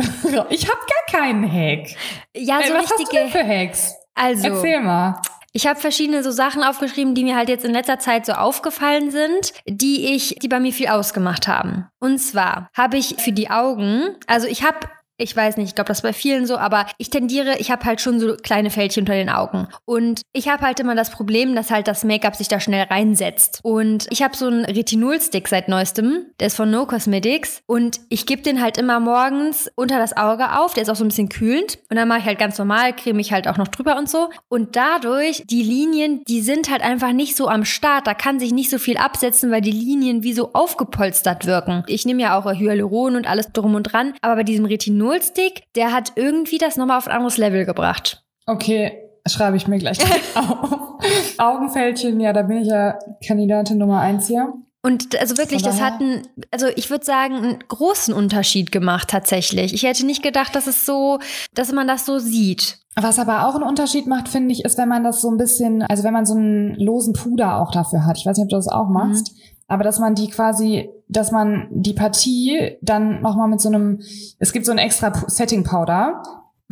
ich 0.50 0.68
habe 0.70 0.80
gar 0.80 1.22
keinen 1.22 1.52
Hack. 1.52 1.90
Ja, 2.36 2.62
so 2.66 2.74
Ey, 2.74 2.80
was 2.80 2.92
richtige. 2.98 3.00
Hast 3.02 3.12
du 3.12 3.16
denn 3.16 3.30
für 3.30 3.46
Hacks? 3.46 3.96
Also. 4.16 4.48
Erzähl 4.48 4.80
mal. 4.80 5.22
Ich 5.52 5.68
habe 5.68 5.80
verschiedene 5.80 6.24
so 6.24 6.32
Sachen 6.32 6.64
aufgeschrieben, 6.64 7.14
die 7.14 7.24
mir 7.24 7.36
halt 7.36 7.50
jetzt 7.50 7.66
in 7.66 7.74
letzter 7.74 8.00
Zeit 8.00 8.26
so 8.26 8.34
aufgefallen 8.34 9.12
sind, 9.12 9.52
die 9.68 10.14
ich, 10.14 10.36
die 10.42 10.48
bei 10.48 10.60
mir 10.60 10.72
viel 10.72 10.88
ausgemacht 10.88 11.48
haben. 11.48 11.88
Und 12.00 12.20
zwar 12.20 12.70
habe 12.74 12.98
ich 12.98 13.16
für 13.18 13.32
die 13.32 13.50
Augen, 13.50 14.16
also 14.28 14.48
ich 14.48 14.64
habe 14.64 14.78
ich 15.20 15.36
weiß 15.36 15.58
nicht, 15.58 15.70
ich 15.70 15.76
glaube, 15.76 15.90
das 15.90 16.00
ist 16.00 16.04
bei 16.04 16.14
vielen 16.14 16.46
so, 16.46 16.58
aber 16.58 16.86
ich 16.98 17.10
tendiere, 17.10 17.58
ich 17.60 17.72
habe 17.72 17.84
halt 17.86 18.00
schon 18.02 18.20
so 18.20 18.36
kleine 18.38 18.70
Fältchen 18.70 19.02
unter 19.02 19.14
den 19.14 19.30
Augen. 19.30 19.68
Und 19.86 20.22
ich 20.34 20.48
habe 20.48 20.66
halt 20.66 20.80
immer 20.80 20.96
das 20.96 21.12
Problem, 21.12 21.56
dass 21.56 21.72
halt 21.72 21.88
das 21.88 22.04
Make-up 22.04 22.36
sich 22.36 22.48
da 22.48 22.60
schnell 22.60 22.86
reinsetzt. 22.86 23.60
Und 23.64 24.08
ich 24.10 24.24
habe 24.24 24.36
so 24.36 24.48
einen 24.48 24.64
Retinol-Stick 24.66 25.48
seit 25.48 25.68
neuestem, 25.68 26.26
der 26.40 26.48
ist 26.48 26.56
von 26.56 26.72
No 26.72 26.86
Cosmetics. 26.86 27.62
Und 27.66 28.00
ich 28.08 28.26
gebe 28.26 28.42
den 28.42 28.62
halt 28.62 28.78
immer 28.78 29.00
morgens 29.00 29.70
unter 29.76 29.98
das 29.98 30.16
Auge 30.16 30.58
auf, 30.58 30.74
der 30.74 30.84
ist 30.84 30.90
auch 30.90 30.96
so 30.96 31.04
ein 31.04 31.10
bisschen 31.10 31.30
kühlend. 31.30 31.80
Und 31.90 31.98
dann 31.98 32.08
mache 32.08 32.20
ich 32.20 32.26
halt 32.26 32.40
ganz 32.40 32.58
normal, 32.58 32.96
creme 32.96 33.20
ich 33.20 33.34
halt 33.34 33.48
auch 33.48 33.58
noch 33.58 33.68
drüber 33.68 33.98
und 33.98 34.10
so. 34.10 34.30
Und 34.48 34.78
dadurch, 34.78 35.44
die 35.46 35.64
Linien, 35.64 36.24
die 36.30 36.42
sind 36.42 36.70
halt 36.72 36.82
einfach 36.82 37.12
nicht 37.12 37.36
so 37.36 37.50
am 37.50 37.66
Start. 37.66 38.08
Da 38.08 38.14
kann 38.14 38.40
sich 38.40 38.54
nicht 38.54 38.70
so 38.70 38.78
viel 38.78 38.98
absetzen, 38.98 39.52
weil 39.52 39.62
die 39.62 39.72
Linien 39.72 40.24
wie 40.24 40.34
so 40.34 40.54
aufgepolstert 40.54 41.46
wirken. 41.46 41.84
Ich 41.88 42.06
nehme 42.06 42.22
ja 42.22 42.40
auch 42.40 42.46
Hyaluron 42.46 43.18
und 43.18 43.30
alles 43.30 43.52
drum 43.52 43.76
und 43.76 43.84
dran. 43.84 44.14
Aber 44.22 44.38
bei 44.38 44.44
diesem 44.44 44.64
Retinol 44.66 45.09
Nullstick, 45.10 45.64
der 45.76 45.92
hat 45.92 46.14
irgendwie 46.16 46.60
das 46.60 46.78
nochmal 46.78 47.00
auf 47.00 47.08
ein 47.08 47.14
anderes 47.14 47.38
Level 47.38 47.66
gebracht. 47.66 48.24
Okay, 48.46 48.92
schreibe 49.28 49.58
ich 49.58 49.68
mir 49.68 49.80
gleich 49.80 50.00
auf. 50.36 51.00
Augenfältchen, 51.38 52.20
ja, 52.20 52.32
da 52.32 52.44
bin 52.44 52.58
ich 52.58 52.68
ja 52.68 53.00
Kandidatin 53.26 53.78
Nummer 53.78 54.02
eins 54.02 54.28
hier. 54.28 54.54
Und 54.82 55.20
also 55.20 55.38
wirklich, 55.38 55.62
das 55.62 55.82
hat 55.82 56.00
einen, 56.00 56.26
also 56.52 56.68
ich 56.68 56.90
würde 56.90 57.04
sagen, 57.04 57.36
einen 57.36 57.60
großen 57.68 58.14
Unterschied 58.14 58.72
gemacht 58.72 59.10
tatsächlich. 59.10 59.74
Ich 59.74 59.84
hätte 59.84 60.06
nicht 60.06 60.24
gedacht, 60.24 60.56
dass 60.56 60.68
es 60.68 60.86
so, 60.86 61.20
dass 61.54 61.72
man 61.74 61.88
das 61.88 62.06
so 62.06 62.18
sieht. 62.20 62.78
Was 62.96 63.20
aber 63.20 63.46
auch 63.46 63.56
einen 63.56 63.64
Unterschied 63.64 64.08
macht, 64.08 64.30
finde 64.30 64.54
ich, 64.54 64.64
ist, 64.64 64.78
wenn 64.78 64.88
man 64.88 65.04
das 65.04 65.22
so 65.22 65.30
ein 65.30 65.38
bisschen, 65.38 65.82
also 65.82 66.04
wenn 66.04 66.14
man 66.14 66.26
so 66.26 66.36
einen 66.36 66.76
losen 66.76 67.14
Puder 67.14 67.60
auch 67.60 67.72
dafür 67.72 68.06
hat. 68.06 68.18
Ich 68.18 68.26
weiß 68.26 68.38
nicht, 68.38 68.46
ob 68.46 68.50
du 68.50 68.56
das 68.56 68.70
auch 68.70 68.88
machst. 68.88 69.34
Mhm 69.34 69.40
aber 69.70 69.84
dass 69.84 70.00
man 70.00 70.16
die 70.16 70.30
quasi, 70.30 70.90
dass 71.10 71.32
man 71.32 71.68
die 71.72 71.94
Partie 71.94 72.78
dann 72.82 73.22
nochmal 73.22 73.50
mit 73.50 73.60
so 73.60 73.70
einem, 73.70 74.00
es 74.38 74.54
gibt 74.54 74.66
so 74.66 74.72
ein 74.72 74.78
extra 74.78 75.12
Setting 75.28 75.64
Powder, 75.64 76.22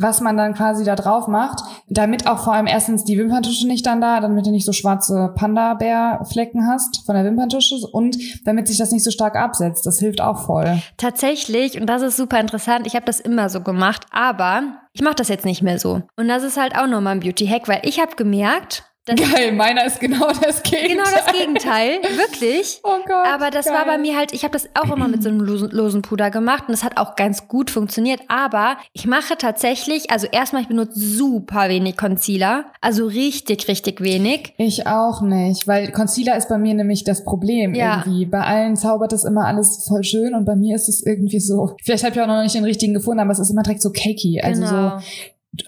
was 0.00 0.20
man 0.20 0.36
dann 0.36 0.54
quasi 0.54 0.84
da 0.84 0.94
drauf 0.94 1.26
macht, 1.26 1.60
damit 1.88 2.28
auch 2.28 2.44
vor 2.44 2.52
allem 2.52 2.68
erstens 2.68 3.02
die 3.02 3.18
Wimperntusche 3.18 3.66
nicht 3.66 3.84
dann 3.84 4.00
da, 4.00 4.20
damit 4.20 4.46
du 4.46 4.52
nicht 4.52 4.64
so 4.64 4.72
schwarze 4.72 5.32
Panda-Bär-Flecken 5.34 6.68
hast 6.68 7.04
von 7.04 7.16
der 7.16 7.24
Wimperntusche 7.24 7.74
und 7.90 8.16
damit 8.46 8.68
sich 8.68 8.78
das 8.78 8.92
nicht 8.92 9.02
so 9.02 9.10
stark 9.10 9.34
absetzt. 9.34 9.84
Das 9.86 9.98
hilft 9.98 10.20
auch 10.20 10.38
voll. 10.38 10.80
Tatsächlich, 10.98 11.80
und 11.80 11.88
das 11.88 12.02
ist 12.02 12.16
super 12.16 12.38
interessant, 12.38 12.86
ich 12.86 12.94
habe 12.94 13.06
das 13.06 13.18
immer 13.18 13.48
so 13.48 13.60
gemacht, 13.60 14.06
aber 14.12 14.62
ich 14.92 15.02
mache 15.02 15.16
das 15.16 15.28
jetzt 15.28 15.44
nicht 15.44 15.62
mehr 15.62 15.80
so. 15.80 16.02
Und 16.16 16.28
das 16.28 16.44
ist 16.44 16.56
halt 16.56 16.78
auch 16.78 16.86
nochmal 16.86 17.16
ein 17.16 17.20
Beauty-Hack, 17.20 17.66
weil 17.66 17.80
ich 17.82 18.00
habe 18.00 18.14
gemerkt, 18.14 18.84
geil, 19.16 19.52
meiner 19.52 19.84
ist 19.84 20.00
genau 20.00 20.28
das 20.42 20.62
Gegenteil. 20.62 20.88
Genau 20.88 21.04
das 21.04 21.32
Gegenteil, 21.32 22.02
wirklich. 22.16 22.80
Oh 22.88 22.98
Gott. 23.06 23.26
Aber 23.26 23.50
das 23.50 23.66
geil. 23.66 23.74
war 23.74 23.84
bei 23.84 23.98
mir 23.98 24.16
halt, 24.16 24.32
ich 24.32 24.44
habe 24.44 24.52
das 24.52 24.68
auch 24.74 24.94
immer 24.94 25.08
mit 25.08 25.22
so 25.22 25.28
einem 25.28 25.40
losen, 25.40 25.70
losen 25.70 26.02
Puder 26.02 26.30
gemacht 26.30 26.64
und 26.68 26.72
das 26.72 26.84
hat 26.84 26.96
auch 26.96 27.16
ganz 27.16 27.46
gut 27.48 27.70
funktioniert. 27.70 28.20
Aber 28.28 28.78
ich 28.92 29.06
mache 29.06 29.36
tatsächlich, 29.36 30.10
also 30.10 30.26
erstmal, 30.30 30.62
ich 30.62 30.68
benutze 30.68 30.98
super 30.98 31.68
wenig 31.68 31.96
Concealer. 31.96 32.66
Also 32.80 33.06
richtig, 33.06 33.68
richtig 33.68 34.00
wenig. 34.00 34.54
Ich 34.56 34.86
auch 34.86 35.20
nicht, 35.20 35.66
weil 35.66 35.90
Concealer 35.92 36.36
ist 36.36 36.48
bei 36.48 36.56
mir 36.56 36.74
nämlich 36.74 37.04
das 37.04 37.24
Problem 37.24 37.74
ja. 37.74 38.02
irgendwie. 38.04 38.26
Bei 38.26 38.40
allen 38.40 38.76
zaubert 38.76 39.12
das 39.12 39.24
immer 39.24 39.46
alles 39.46 39.84
voll 39.86 40.04
schön 40.04 40.34
und 40.34 40.44
bei 40.44 40.56
mir 40.56 40.76
ist 40.76 40.88
es 40.88 41.04
irgendwie 41.04 41.40
so, 41.40 41.76
vielleicht 41.84 42.04
habe 42.04 42.14
ich 42.14 42.20
auch 42.22 42.26
noch 42.26 42.42
nicht 42.42 42.54
den 42.54 42.64
richtigen 42.64 42.94
gefunden, 42.94 43.20
aber 43.20 43.32
es 43.32 43.38
ist 43.38 43.50
immer 43.50 43.62
direkt 43.62 43.82
so 43.82 43.90
cakey. 43.90 44.40
Also 44.42 44.62
genau. 44.62 44.98
so 44.98 45.04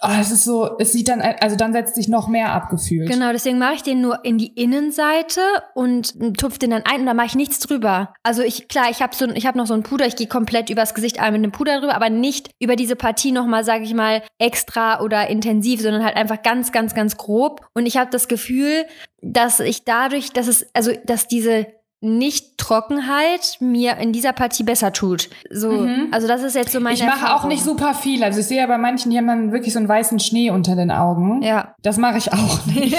Oh, 0.02 0.08
es 0.20 0.30
ist 0.30 0.44
so, 0.44 0.78
es 0.78 0.92
sieht 0.92 1.08
dann, 1.08 1.20
also 1.20 1.56
dann 1.56 1.72
setzt 1.72 1.94
sich 1.94 2.06
noch 2.06 2.28
mehr 2.28 2.52
abgefühlt. 2.52 3.10
Genau, 3.10 3.32
deswegen 3.32 3.58
mache 3.58 3.74
ich 3.74 3.82
den 3.82 4.02
nur 4.02 4.24
in 4.24 4.36
die 4.36 4.48
Innenseite 4.48 5.40
und 5.74 6.14
tupfe 6.36 6.58
den 6.58 6.70
dann 6.70 6.82
ein 6.84 7.00
und 7.00 7.06
da 7.06 7.14
mache 7.14 7.28
ich 7.28 7.34
nichts 7.34 7.58
drüber. 7.60 8.12
Also 8.22 8.42
ich, 8.42 8.68
klar, 8.68 8.90
ich 8.90 9.00
habe 9.00 9.16
so, 9.16 9.26
ich 9.28 9.44
noch 9.54 9.66
so 9.66 9.74
ein 9.74 9.82
Puder, 9.82 10.06
ich 10.06 10.16
gehe 10.16 10.26
komplett 10.26 10.68
übers 10.68 10.94
Gesicht 10.94 11.18
ein 11.18 11.32
mit 11.32 11.42
dem 11.42 11.52
Puder 11.52 11.80
drüber, 11.80 11.94
aber 11.94 12.10
nicht 12.10 12.50
über 12.60 12.76
diese 12.76 12.94
Partie 12.94 13.32
nochmal, 13.32 13.64
sage 13.64 13.84
ich 13.84 13.94
mal, 13.94 14.22
extra 14.38 15.00
oder 15.00 15.28
intensiv, 15.28 15.80
sondern 15.80 16.04
halt 16.04 16.16
einfach 16.16 16.42
ganz, 16.42 16.72
ganz, 16.72 16.94
ganz 16.94 17.16
grob. 17.16 17.66
Und 17.74 17.86
ich 17.86 17.96
habe 17.96 18.10
das 18.10 18.28
Gefühl, 18.28 18.84
dass 19.22 19.60
ich 19.60 19.84
dadurch, 19.84 20.32
dass 20.32 20.46
es, 20.46 20.66
also, 20.74 20.92
dass 21.04 21.26
diese 21.26 21.66
nicht-Trockenheit 22.02 23.58
mir 23.60 23.96
in 23.98 24.12
dieser 24.12 24.32
Partie 24.32 24.62
besser 24.62 24.92
tut. 24.92 25.28
So, 25.50 25.70
mhm. 25.70 26.08
also 26.12 26.26
das 26.26 26.42
ist 26.42 26.54
jetzt 26.54 26.72
so 26.72 26.80
meine 26.80 26.94
Ich 26.94 27.02
mache 27.04 27.20
Erfahrung. 27.20 27.40
auch 27.42 27.48
nicht 27.48 27.62
super 27.62 27.94
viel. 27.94 28.24
Also 28.24 28.40
ich 28.40 28.46
sehe 28.46 28.58
ja 28.58 28.66
bei 28.66 28.78
manchen, 28.78 29.10
die 29.10 29.18
haben 29.18 29.26
dann 29.26 29.52
wirklich 29.52 29.72
so 29.72 29.78
einen 29.78 29.88
weißen 29.88 30.18
Schnee 30.18 30.50
unter 30.50 30.76
den 30.76 30.90
Augen. 30.90 31.42
Ja. 31.42 31.74
Das 31.82 31.98
mache 31.98 32.18
ich 32.18 32.32
auch 32.32 32.64
nicht. 32.74 32.96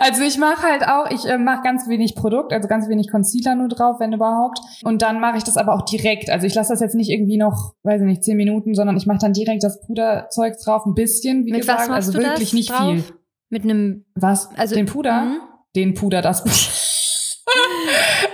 also 0.00 0.22
ich 0.22 0.36
mache 0.38 0.62
halt 0.62 0.86
auch, 0.86 1.10
ich 1.10 1.24
äh, 1.24 1.38
mache 1.38 1.62
ganz 1.62 1.88
wenig 1.88 2.14
Produkt, 2.14 2.52
also 2.52 2.68
ganz 2.68 2.88
wenig 2.88 3.10
Concealer 3.10 3.54
nur 3.54 3.68
drauf, 3.68 4.00
wenn 4.00 4.12
überhaupt. 4.12 4.58
Und 4.84 5.00
dann 5.02 5.20
mache 5.20 5.38
ich 5.38 5.44
das 5.44 5.56
aber 5.56 5.74
auch 5.74 5.82
direkt. 5.82 6.28
Also 6.30 6.46
ich 6.46 6.54
lasse 6.54 6.72
das 6.72 6.80
jetzt 6.80 6.94
nicht 6.94 7.10
irgendwie 7.10 7.38
noch, 7.38 7.74
weiß 7.84 8.02
ich 8.02 8.06
nicht, 8.06 8.22
zehn 8.24 8.36
Minuten, 8.36 8.74
sondern 8.74 8.96
ich 8.96 9.06
mache 9.06 9.18
dann 9.18 9.32
direkt 9.32 9.64
das 9.64 9.80
Puderzeug 9.80 10.56
drauf, 10.62 10.84
ein 10.84 10.94
bisschen, 10.94 11.46
wie 11.46 11.52
Mit 11.52 11.60
gesagt. 11.62 11.88
Also 11.90 12.12
wirklich 12.14 12.52
nicht 12.52 12.70
drauf? 12.70 12.90
viel. 12.92 13.04
Mit 13.50 13.64
einem 13.64 14.04
Was? 14.14 14.50
Also 14.58 14.74
den 14.74 14.86
Puder? 14.86 15.22
Mhm. 15.22 15.36
Den 15.74 15.94
Puder, 15.94 16.22
das 16.22 16.44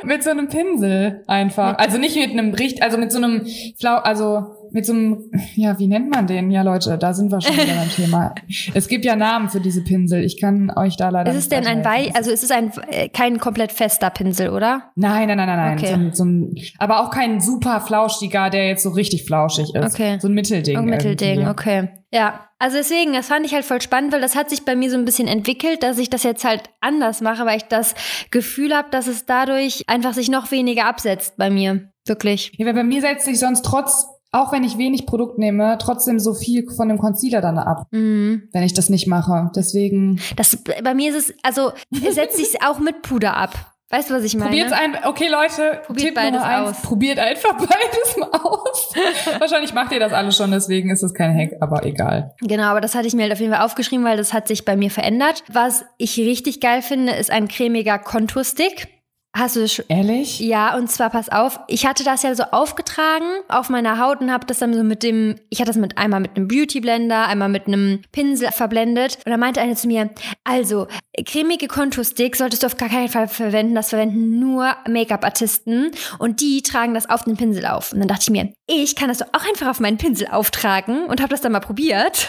mit 0.07 0.23
so 0.23 0.31
einem 0.31 0.49
Pinsel 0.49 1.23
einfach. 1.27 1.79
Also 1.79 1.99
nicht 1.99 2.17
mit 2.17 2.31
einem 2.31 2.55
Richt, 2.55 2.83
also 2.83 2.99
mit 2.99 3.13
so 3.13 3.19
einem 3.19 3.47
Flau, 3.79 3.97
also 3.97 4.64
mit 4.73 4.87
so 4.87 4.93
einem, 4.93 5.31
ja, 5.55 5.79
wie 5.79 5.87
nennt 5.87 6.11
man 6.11 6.27
den? 6.27 6.51
Ja, 6.51 6.63
Leute, 6.63 6.99
da 6.99 7.13
sind 7.15 7.31
wir 7.31 7.41
schon 7.41 7.55
wieder 7.57 7.75
beim 7.75 7.89
Thema. 7.91 8.35
Es 8.75 8.89
gibt 8.89 9.05
ja 9.05 9.17
Namen 9.17 9.49
für 9.49 9.61
diese 9.61 9.83
Pinsel. 9.83 10.25
Ich 10.25 10.41
kann 10.41 10.71
euch 10.77 10.97
da 10.97 11.09
leider 11.11 11.31
Ist 11.31 11.37
es 11.39 11.49
denn 11.49 11.67
ein 11.67 11.85
Wei, 11.85 12.11
also 12.15 12.31
ist 12.31 12.43
es 12.45 12.51
ein 12.51 12.73
äh, 12.91 13.09
kein 13.09 13.39
komplett 13.39 13.73
fester 13.73 14.11
Pinsel, 14.11 14.51
oder? 14.51 14.91
Nein, 14.97 15.29
nein, 15.29 15.37
nein, 15.37 15.47
nein, 15.47 15.57
nein. 15.57 15.79
Okay. 15.79 15.87
So, 15.89 15.95
ein- 15.95 16.13
so 16.15 16.25
ein, 16.25 16.55
aber 16.79 17.01
auch 17.05 17.11
kein 17.11 17.41
super 17.41 17.81
flauschiger, 17.81 18.51
der 18.51 18.69
jetzt 18.69 18.83
so 18.83 18.91
richtig 18.91 19.25
flauschig 19.25 19.75
ist. 19.75 19.95
Okay. 19.95 20.19
So 20.21 20.29
ein 20.29 20.35
Mittelding. 20.35 20.79
Oh, 20.79 20.83
Mittelding, 20.83 21.41
irgendwie. 21.41 21.51
okay. 21.51 21.89
Ja, 22.13 22.49
also 22.61 22.77
deswegen, 22.77 23.13
das 23.13 23.27
fand 23.27 23.45
ich 23.45 23.53
halt 23.55 23.65
voll 23.65 23.83
spannend, 23.83 24.13
weil 24.13 24.21
das 24.21 24.37
hat 24.37 24.49
sich 24.49 24.65
bei 24.65 24.77
mir 24.77 24.89
so 24.89 24.97
ein 24.97 25.05
bisschen 25.05 25.27
entwickelt, 25.27 25.83
dass 25.83 25.99
ich 25.99 26.09
das 26.11 26.23
jetzt 26.23 26.45
halt 26.45 26.63
anders 26.81 27.21
mache, 27.21 27.45
weil 27.45 27.57
ich 27.57 27.65
das 27.65 27.95
Gefühl 28.31 28.73
habe, 28.75 28.89
dass 28.91 29.09
es 29.09 29.27
dadurch 29.27 29.83
einfach 29.89 30.15
sich 30.15 30.31
noch 30.31 30.53
weniger 30.53 30.87
absetzt 30.87 31.37
bei 31.37 31.51
mir. 31.51 31.91
Wirklich. 32.07 32.53
Ja, 32.57 32.67
weil 32.67 32.75
bei 32.75 32.85
mir 32.85 33.01
setzt 33.01 33.25
sich 33.25 33.39
sonst 33.41 33.63
trotz, 33.65 34.07
auch 34.35 34.53
wenn 34.53 34.65
ich 34.65 34.77
wenig 34.79 35.07
Produkt 35.07 35.39
nehme, 35.39 35.79
trotzdem 35.79 36.19
so 36.19 36.35
viel 36.35 36.69
von 36.71 36.89
dem 36.89 36.99
Concealer 36.99 37.41
dann 37.41 37.59
ab, 37.59 37.87
Mhm. 37.91 38.49
wenn 38.53 38.63
ich 38.65 38.75
das 38.75 38.91
nicht 38.91 39.07
mache. 39.07 39.51
Deswegen 39.55 40.21
Das, 40.37 40.59
bei 40.83 40.95
mir 40.95 41.15
ist 41.17 41.31
es, 41.31 41.35
also 41.43 41.73
setzt 41.91 42.37
sich 42.37 42.63
auch 42.67 42.79
mit 42.79 43.03
Puder 43.03 43.37
ab. 43.37 43.71
Weißt 43.91 44.11
du, 44.11 44.15
was 44.15 44.25
ich 44.25 44.35
meine? 44.35 44.49
Probiert's 44.51 44.73
ein, 44.73 44.97
okay 45.05 45.29
Leute, 45.29 45.81
Probiert 45.87 46.07
Tipp 46.09 46.15
beides 46.17 46.43
eins, 46.43 46.69
aus. 46.71 46.83
probiert 46.83 47.19
einfach 47.21 47.53
beides 47.59 48.17
mal 48.19 48.31
aus. 48.43 48.93
Wahrscheinlich 49.39 49.73
macht 49.73 49.93
ihr 49.93 50.01
das 50.01 50.13
alle 50.13 50.33
schon, 50.33 50.51
deswegen 50.51 50.91
ist 50.91 51.03
es 51.05 51.15
kein 51.15 51.33
Hack, 51.37 51.53
aber 51.61 51.85
egal. 51.85 52.35
Genau, 52.41 52.65
aber 52.65 52.81
das 52.81 52.97
hatte 52.97 53.07
ich 53.07 53.15
mir 53.15 53.23
halt 53.23 53.33
auf 53.33 53.39
jeden 53.41 53.53
Fall 53.53 53.65
aufgeschrieben, 53.65 54.05
weil 54.05 54.17
das 54.17 54.33
hat 54.33 54.49
sich 54.49 54.65
bei 54.65 54.75
mir 54.75 54.91
verändert. 54.91 55.45
Was 55.53 55.85
ich 55.99 56.17
richtig 56.19 56.61
geil 56.61 56.83
finde, 56.83 57.13
ist 57.13 57.31
ein 57.31 57.47
cremiger 57.47 57.99
Konturstick. 58.01 58.89
Hast 59.37 59.57
du 59.57 59.61
das 59.61 59.73
schon? 59.73 59.85
Ehrlich? 59.89 60.39
Ja, 60.39 60.77
und 60.77 60.89
zwar 60.89 61.11
pass 61.11 61.29
auf, 61.29 61.59
ich 61.67 61.87
hatte 61.87 62.05
das 62.05 62.23
ja 62.23 62.33
so 62.37 62.45
aufgetragen 62.45 63.27
auf 63.49 63.69
meiner 63.69 63.99
Haut 63.99 64.21
und 64.21 64.31
habe 64.31 64.47
das 64.47 64.61
dann 64.61 64.73
so 64.73 64.85
mit 64.85 65.03
dem, 65.03 65.35
ich 65.51 65.59
hatte 65.59 65.71
das 65.71 65.77
mit 65.77 65.99
einmal 65.99 66.21
mit 66.21 66.37
einem 66.37 66.47
Beauty 66.47 66.81
Blender, 66.81 67.27
einmal 67.27 67.49
mit 67.49 67.67
einem 67.67 68.03
Pinsel 68.13 68.53
verblendet 68.53 69.19
und 69.27 69.33
da 69.33 69.37
meinte 69.37 69.61
eine 69.61 69.75
zu 69.75 69.89
mir, 69.89 70.11
also 70.45 70.87
cremige 71.27 71.67
Konturstick 71.67 72.37
solltest 72.37 72.63
du 72.63 72.69
auf 72.69 72.77
gar 72.77 72.89
keinen 72.89 73.09
Fall 73.09 73.27
verwenden, 73.27 73.75
das 73.75 73.89
verwenden 73.89 74.39
nur 74.39 74.77
Make-up-Artisten 74.89 75.91
und 76.21 76.41
die 76.41 76.63
tragen 76.63 76.95
das 76.95 77.11
auf 77.11 77.25
den 77.25 77.37
Pinsel 77.37 77.67
auf. 77.67 77.93
Und 77.93 77.99
dann 77.99 78.09
dachte 78.09 78.23
ich 78.23 78.31
mir, 78.31 78.53
ich 78.69 78.95
kann 78.95 79.09
das 79.09 79.19
doch 79.19 79.27
auch 79.33 79.45
einfach 79.49 79.67
auf 79.67 79.81
meinen 79.81 79.99
Pinsel 79.99 80.29
auftragen 80.29 81.07
und 81.07 81.21
habe 81.21 81.31
das 81.31 81.41
dann 81.41 81.51
mal 81.51 81.59
probiert 81.59 82.29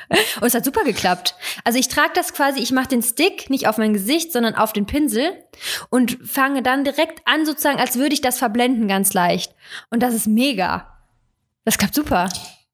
und 0.40 0.46
es 0.46 0.54
hat 0.54 0.66
super 0.66 0.84
geklappt. 0.84 1.34
Also 1.64 1.78
ich 1.78 1.88
trage 1.88 2.12
das 2.14 2.34
quasi, 2.34 2.60
ich 2.60 2.72
mache 2.72 2.88
den 2.88 3.02
Stick 3.02 3.48
nicht 3.48 3.68
auf 3.68 3.78
mein 3.78 3.94
Gesicht, 3.94 4.32
sondern 4.32 4.54
auf 4.54 4.74
den 4.74 4.84
Pinsel 4.84 5.32
und 5.88 6.18
fange 6.42 6.62
dann 6.62 6.82
direkt 6.82 7.24
an, 7.24 7.46
sozusagen, 7.46 7.78
als 7.78 7.96
würde 7.96 8.14
ich 8.14 8.20
das 8.20 8.38
verblenden, 8.38 8.88
ganz 8.88 9.14
leicht. 9.14 9.54
Und 9.90 10.02
das 10.02 10.12
ist 10.12 10.26
mega. 10.26 10.98
Das 11.64 11.78
klappt 11.78 11.94
super. 11.94 12.28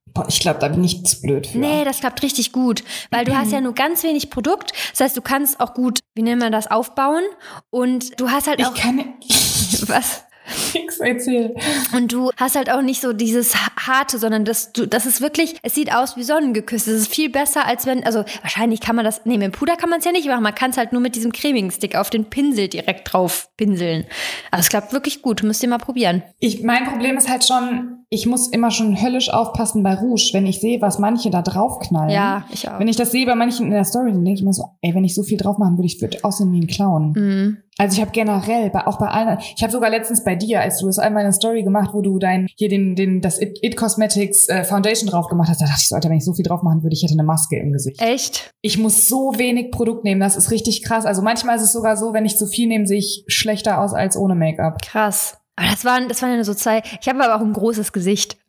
Boah, 0.06 0.24
ich 0.26 0.40
glaube, 0.40 0.58
da 0.58 0.68
bin 0.68 0.82
ich 0.82 1.04
zu 1.04 1.20
blöd 1.20 1.46
für. 1.46 1.58
Nee, 1.58 1.84
das 1.84 2.00
klappt 2.00 2.22
richtig 2.22 2.52
gut, 2.52 2.82
weil 3.10 3.26
du 3.26 3.36
hast 3.36 3.52
ja 3.52 3.60
nur 3.60 3.74
ganz 3.74 4.02
wenig 4.04 4.30
Produkt. 4.30 4.72
Das 4.92 5.00
heißt, 5.00 5.16
du 5.18 5.20
kannst 5.20 5.60
auch 5.60 5.74
gut, 5.74 5.98
wie 6.14 6.22
nennt 6.22 6.40
man 6.40 6.50
das, 6.50 6.66
aufbauen. 6.66 7.22
Und 7.68 8.18
du 8.18 8.30
hast 8.30 8.46
halt 8.46 8.64
auch 8.64 8.74
Ich 8.74 8.80
kann 8.80 8.98
was. 9.86 10.24
erzählen. 11.00 11.52
Und 11.94 12.12
du 12.12 12.30
hast 12.36 12.56
halt 12.56 12.70
auch 12.70 12.82
nicht 12.82 13.00
so 13.00 13.12
dieses 13.12 13.54
harte, 13.54 14.18
sondern 14.18 14.44
das, 14.44 14.72
du, 14.72 14.86
das 14.86 15.06
ist 15.06 15.20
wirklich, 15.20 15.56
es 15.62 15.74
sieht 15.74 15.94
aus 15.94 16.16
wie 16.16 16.22
Sonnengeküsst. 16.22 16.88
Es 16.88 17.02
ist 17.02 17.14
viel 17.14 17.30
besser, 17.30 17.66
als 17.66 17.86
wenn, 17.86 18.04
also 18.04 18.24
wahrscheinlich 18.42 18.80
kann 18.80 18.96
man 18.96 19.04
das, 19.04 19.24
nee, 19.24 19.38
mit 19.38 19.52
Puder 19.52 19.76
kann 19.76 19.90
man 19.90 20.00
es 20.00 20.04
ja 20.04 20.12
nicht 20.12 20.26
machen. 20.26 20.42
Man 20.42 20.54
kann 20.54 20.70
es 20.70 20.76
halt 20.76 20.92
nur 20.92 21.00
mit 21.00 21.14
diesem 21.14 21.32
cremigen 21.32 21.70
Stick 21.70 21.96
auf 21.96 22.10
den 22.10 22.26
Pinsel 22.26 22.68
direkt 22.68 23.12
drauf 23.12 23.48
pinseln. 23.56 24.06
Aber 24.50 24.60
es 24.60 24.68
klappt 24.68 24.92
wirklich 24.92 25.22
gut. 25.22 25.42
Müsst 25.42 25.62
ihr 25.62 25.68
mal 25.68 25.78
probieren. 25.78 26.22
Ich, 26.40 26.62
mein 26.62 26.84
Problem 26.84 27.16
ist 27.16 27.28
halt 27.28 27.44
schon, 27.44 28.04
ich 28.10 28.26
muss 28.26 28.48
immer 28.48 28.70
schon 28.70 29.00
höllisch 29.02 29.30
aufpassen 29.30 29.82
bei 29.82 29.94
Rouge, 29.94 30.30
wenn 30.32 30.46
ich 30.46 30.60
sehe, 30.60 30.80
was 30.80 30.98
manche 30.98 31.30
da 31.30 31.42
draufknallen. 31.42 32.10
Ja, 32.10 32.44
ich 32.50 32.68
auch. 32.68 32.78
Wenn 32.78 32.88
ich 32.88 32.96
das 32.96 33.10
sehe 33.10 33.26
bei 33.26 33.34
manchen 33.34 33.66
in 33.66 33.72
der 33.72 33.84
Story, 33.84 34.12
dann 34.12 34.24
denke 34.24 34.40
ich 34.40 34.44
mir 34.44 34.54
so, 34.54 34.64
ey, 34.80 34.94
wenn 34.94 35.04
ich 35.04 35.14
so 35.14 35.22
viel 35.22 35.36
drauf 35.36 35.58
machen 35.58 35.76
würde, 35.76 35.86
ich 35.86 36.00
würde 36.00 36.18
aussehen 36.22 36.50
wie 36.52 36.60
ein 36.60 36.66
Clown. 36.66 37.12
Mhm. 37.12 37.58
Also 37.76 37.94
ich 37.94 38.00
habe 38.00 38.10
generell, 38.10 38.70
bei, 38.70 38.86
auch 38.86 38.98
bei 38.98 39.06
allen, 39.06 39.38
ich 39.54 39.62
habe 39.62 39.70
sogar 39.70 39.90
letztens 39.90 40.24
bei 40.24 40.34
dir, 40.34 40.60
als 40.60 40.80
du 40.80 40.88
es 40.88 40.98
einmal 40.98 41.22
eine 41.22 41.32
Story 41.32 41.62
gemacht, 41.62 41.90
wo 41.92 42.00
du 42.00 42.18
dein, 42.18 42.48
hier 42.56 42.68
den, 42.68 42.96
den, 42.96 43.20
das 43.20 43.40
It, 43.40 43.58
It 43.62 43.76
Cosmetics 43.76 44.48
äh, 44.48 44.64
Foundation 44.64 45.08
drauf 45.08 45.28
gemacht 45.28 45.48
hast, 45.48 45.60
da 45.60 45.66
dachte 45.66 45.80
ich 45.82 45.88
so, 45.88 45.94
Alter, 45.94 46.08
wenn 46.08 46.16
ich 46.16 46.24
so 46.24 46.32
viel 46.32 46.44
drauf 46.44 46.62
machen 46.62 46.82
würde, 46.82 46.94
ich 46.94 47.02
hätte 47.02 47.12
eine 47.12 47.22
Maske 47.22 47.56
im 47.56 47.72
Gesicht. 47.72 48.00
Echt? 48.00 48.52
Ich 48.62 48.78
muss 48.78 49.06
so 49.06 49.34
wenig 49.36 49.70
Produkt 49.70 50.02
nehmen, 50.02 50.20
das 50.20 50.34
ist 50.34 50.50
richtig 50.50 50.82
krass. 50.82 51.06
Also 51.06 51.22
manchmal 51.22 51.56
ist 51.56 51.62
es 51.62 51.72
sogar 51.72 51.96
so, 51.96 52.12
wenn 52.12 52.24
ich 52.24 52.36
zu 52.36 52.46
viel 52.46 52.66
nehme, 52.66 52.86
sehe 52.86 52.98
ich 52.98 53.24
schlechter 53.28 53.80
aus 53.80 53.92
als 53.94 54.16
ohne 54.16 54.34
Make-up. 54.34 54.82
Krass. 54.82 55.37
Aber 55.58 55.66
das 55.70 55.84
waren, 55.84 56.08
das 56.08 56.22
waren 56.22 56.30
ja 56.30 56.36
nur 56.36 56.44
so 56.44 56.54
zwei. 56.54 56.82
Ich 57.00 57.08
habe 57.08 57.22
aber 57.24 57.36
auch 57.36 57.44
ein 57.44 57.52
großes 57.52 57.92
Gesicht. 57.92 58.36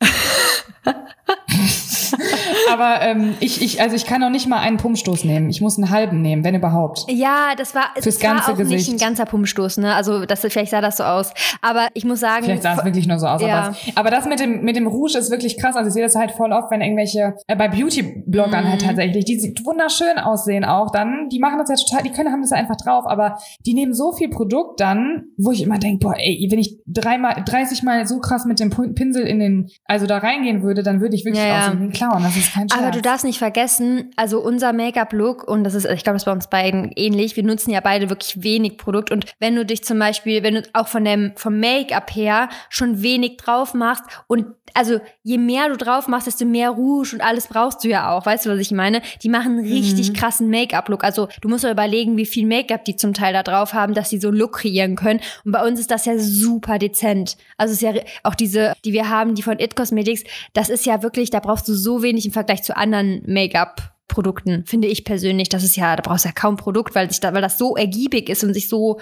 Aber 2.72 3.00
ähm, 3.02 3.34
ich, 3.40 3.62
ich, 3.62 3.80
also 3.80 3.96
ich 3.96 4.04
kann 4.04 4.22
auch 4.22 4.30
nicht 4.30 4.46
mal 4.48 4.58
einen 4.58 4.76
Pumpstoß 4.76 5.24
nehmen. 5.24 5.50
Ich 5.50 5.60
muss 5.60 5.76
einen 5.76 5.90
halben 5.90 6.22
nehmen, 6.22 6.44
wenn 6.44 6.54
überhaupt. 6.54 7.04
Ja, 7.08 7.50
das 7.56 7.74
war, 7.74 7.84
Fürs 7.94 8.04
das 8.04 8.18
ganze 8.20 8.46
war 8.48 8.54
auch 8.54 8.58
nicht 8.58 8.70
Gesicht. 8.70 8.92
ein 8.92 8.98
ganzer 8.98 9.26
Pumpstoß, 9.26 9.78
ne? 9.78 9.94
Also 9.94 10.24
das, 10.24 10.40
vielleicht 10.40 10.70
sah 10.70 10.80
das 10.80 10.96
so 10.96 11.04
aus. 11.04 11.32
Aber 11.62 11.88
ich 11.94 12.04
muss 12.04 12.20
sagen, 12.20 12.44
Vielleicht 12.44 12.62
sah 12.62 12.74
es 12.76 12.84
wirklich 12.84 13.06
nur 13.06 13.18
so 13.18 13.26
aus. 13.26 13.42
Ja. 13.42 13.68
Aber, 13.68 13.76
aber 13.96 14.10
das 14.10 14.26
mit 14.26 14.40
dem, 14.40 14.62
mit 14.62 14.76
dem 14.76 14.86
Rouge 14.86 15.18
ist 15.18 15.30
wirklich 15.30 15.58
krass. 15.58 15.76
Also 15.76 15.88
ich 15.88 15.94
sehe 15.94 16.02
das 16.02 16.14
halt 16.14 16.32
voll 16.32 16.52
oft, 16.52 16.70
wenn 16.70 16.80
irgendwelche, 16.80 17.34
äh, 17.46 17.56
bei 17.56 17.68
Beauty-Bloggern 17.68 18.64
Mhm. 18.64 18.70
halt 18.70 18.82
tatsächlich, 18.82 19.24
die 19.24 19.38
sieht 19.38 19.64
wunderschön 19.64 20.18
aussehen 20.18 20.64
auch 20.64 20.90
dann, 20.90 21.28
die 21.30 21.38
machen 21.38 21.58
das 21.58 21.68
ja 21.70 21.76
total, 21.76 22.02
die 22.04 22.10
können, 22.10 22.32
haben 22.32 22.42
das 22.42 22.50
ja 22.50 22.56
einfach 22.56 22.76
drauf, 22.76 23.04
aber 23.06 23.38
die 23.66 23.74
nehmen 23.74 23.94
so 23.94 24.12
viel 24.12 24.28
Produkt 24.30 24.80
dann, 24.80 25.24
wo 25.38 25.50
ich 25.52 25.62
immer 25.62 25.78
denke, 25.78 25.98
boah, 26.06 26.14
ey, 26.16 26.46
wenn 26.50 26.58
ich 26.58 26.78
dreimal, 27.00 27.42
30 27.44 27.82
Mal 27.82 28.06
so 28.06 28.20
krass 28.20 28.44
mit 28.44 28.60
dem 28.60 28.70
Pinsel 28.70 29.26
in 29.26 29.40
den, 29.40 29.70
also 29.84 30.06
da 30.06 30.18
reingehen 30.18 30.62
würde, 30.62 30.82
dann 30.82 31.00
würde 31.00 31.16
ich 31.16 31.24
wirklich 31.24 31.44
Ja, 31.44 31.66
aussehen 31.66 31.80
wie 31.80 31.84
ein 31.84 31.92
Clown. 31.92 32.22
Das 32.22 32.36
ist 32.36 32.52
kein 32.52 32.68
Scherz. 32.68 32.80
Aber 32.80 32.90
du 32.90 33.02
darfst 33.02 33.24
nicht 33.24 33.38
vergessen, 33.38 34.10
also 34.16 34.40
unser 34.40 34.72
Make-up-Look, 34.72 35.46
und 35.46 35.64
das 35.64 35.74
ist, 35.74 35.84
ich 35.86 36.02
glaube, 36.02 36.14
das 36.14 36.22
ist 36.22 36.26
bei 36.26 36.32
uns 36.32 36.48
beiden 36.48 36.92
ähnlich, 36.96 37.36
wir 37.36 37.44
nutzen 37.44 37.70
ja 37.70 37.80
beide 37.80 38.08
wirklich 38.10 38.42
wenig 38.42 38.78
Produkt. 38.78 39.10
Und 39.10 39.26
wenn 39.38 39.56
du 39.56 39.64
dich 39.64 39.84
zum 39.84 39.98
Beispiel, 39.98 40.42
wenn 40.42 40.54
du 40.54 40.62
auch 40.72 40.88
von 40.88 41.04
dem, 41.04 41.32
vom 41.36 41.58
Make-up 41.58 42.14
her 42.14 42.48
schon 42.68 43.02
wenig 43.02 43.36
drauf 43.36 43.74
machst 43.74 44.04
und 44.26 44.46
also 44.74 45.00
je 45.22 45.38
mehr 45.38 45.68
du 45.68 45.76
drauf 45.76 46.08
machst, 46.08 46.26
desto 46.26 46.44
mehr 46.44 46.70
Rouge 46.70 47.14
und 47.14 47.20
alles 47.20 47.48
brauchst 47.48 47.84
du 47.84 47.88
ja 47.88 48.10
auch. 48.10 48.26
Weißt 48.26 48.46
du, 48.46 48.50
was 48.50 48.58
ich 48.58 48.70
meine? 48.70 49.02
Die 49.22 49.28
machen 49.28 49.58
einen 49.58 49.66
richtig 49.66 50.14
krassen 50.14 50.48
Make-up-Look. 50.48 51.04
Also 51.04 51.28
du 51.40 51.48
musst 51.48 51.64
ja 51.64 51.70
überlegen, 51.70 52.16
wie 52.16 52.26
viel 52.26 52.46
Make-up 52.46 52.84
die 52.84 52.96
zum 52.96 53.14
Teil 53.14 53.32
da 53.32 53.42
drauf 53.42 53.72
haben, 53.72 53.94
dass 53.94 54.10
sie 54.10 54.20
so 54.20 54.28
einen 54.28 54.36
Look 54.36 54.52
kreieren 54.52 54.96
können. 54.96 55.20
Und 55.44 55.52
bei 55.52 55.66
uns 55.66 55.80
ist 55.80 55.90
das 55.90 56.06
ja 56.06 56.18
super 56.18 56.78
dezent. 56.90 57.36
Also 57.56 57.72
es 57.72 57.82
ist 57.82 57.82
ja 57.82 58.02
auch 58.22 58.34
diese, 58.34 58.74
die 58.84 58.92
wir 58.92 59.08
haben, 59.08 59.34
die 59.34 59.42
von 59.42 59.58
It 59.58 59.76
Cosmetics, 59.76 60.24
das 60.52 60.68
ist 60.68 60.86
ja 60.86 61.02
wirklich, 61.02 61.30
da 61.30 61.40
brauchst 61.40 61.66
du 61.68 61.74
so 61.74 62.02
wenig 62.02 62.26
im 62.26 62.32
Vergleich 62.32 62.62
zu 62.62 62.76
anderen 62.76 63.22
Make-up. 63.26 63.92
Produkten, 64.10 64.64
finde 64.66 64.88
ich 64.88 65.04
persönlich. 65.04 65.50
Das 65.50 65.62
ist 65.62 65.76
ja, 65.76 65.94
da 65.94 66.02
brauchst 66.02 66.24
du 66.24 66.28
ja 66.30 66.34
kaum 66.34 66.56
Produkt, 66.56 66.96
weil, 66.96 67.08
sich 67.08 67.20
da, 67.20 67.32
weil 67.32 67.42
das 67.42 67.58
so 67.58 67.76
ergiebig 67.76 68.28
ist 68.28 68.42
und 68.42 68.52
sich 68.52 68.68
so 68.68 68.98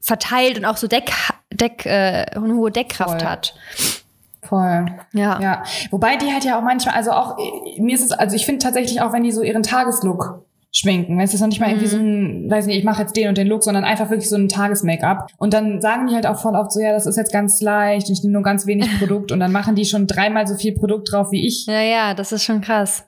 verteilt 0.00 0.58
und 0.58 0.64
auch 0.64 0.76
so 0.76 0.88
Deck, 0.88 1.12
Deck, 1.52 1.86
äh, 1.86 2.26
eine 2.34 2.54
hohe 2.54 2.72
Deckkraft 2.72 3.20
Voll. 3.20 3.28
hat. 3.28 3.54
Voll. 4.42 4.86
Ja. 5.12 5.40
Ja, 5.40 5.62
wobei 5.90 6.16
die 6.16 6.32
halt 6.32 6.44
ja 6.44 6.58
auch 6.58 6.62
manchmal, 6.62 6.96
also 6.96 7.12
auch, 7.12 7.38
äh, 7.38 7.80
mir 7.80 7.94
ist 7.94 8.04
es, 8.04 8.10
also 8.10 8.34
ich 8.34 8.44
finde 8.44 8.58
tatsächlich 8.64 9.00
auch, 9.00 9.12
wenn 9.12 9.22
die 9.22 9.32
so 9.32 9.42
ihren 9.42 9.62
Tageslook 9.62 10.44
schminken, 10.72 11.20
es 11.20 11.34
ist 11.34 11.40
noch 11.40 11.48
nicht 11.48 11.60
mal 11.60 11.68
irgendwie 11.68 11.86
so 11.86 11.98
ein, 11.98 12.50
weiß 12.50 12.66
nicht, 12.66 12.78
ich 12.78 12.84
mache 12.84 13.02
jetzt 13.02 13.14
den 13.14 13.28
und 13.28 13.36
den 13.36 13.46
Look, 13.46 13.62
sondern 13.62 13.84
einfach 13.84 14.10
wirklich 14.10 14.28
so 14.28 14.36
ein 14.36 14.48
Tages-Make-up. 14.48 15.28
Und 15.36 15.52
dann 15.52 15.80
sagen 15.80 16.06
die 16.06 16.14
halt 16.14 16.26
auch 16.26 16.40
voll 16.40 16.54
oft 16.54 16.72
so, 16.72 16.80
ja, 16.80 16.92
das 16.92 17.06
ist 17.06 17.16
jetzt 17.16 17.32
ganz 17.32 17.60
leicht, 17.60 18.08
ich 18.08 18.22
nehme 18.22 18.32
nur 18.32 18.42
ganz 18.42 18.66
wenig 18.66 18.88
Produkt 18.98 19.32
und 19.32 19.40
dann 19.40 19.52
machen 19.52 19.74
die 19.74 19.84
schon 19.84 20.06
dreimal 20.06 20.46
so 20.46 20.54
viel 20.56 20.74
Produkt 20.74 21.12
drauf 21.12 21.30
wie 21.30 21.46
ich. 21.46 21.66
Ja, 21.66 21.82
ja, 21.82 22.14
das 22.14 22.32
ist 22.32 22.42
schon 22.42 22.62
krass. 22.62 23.06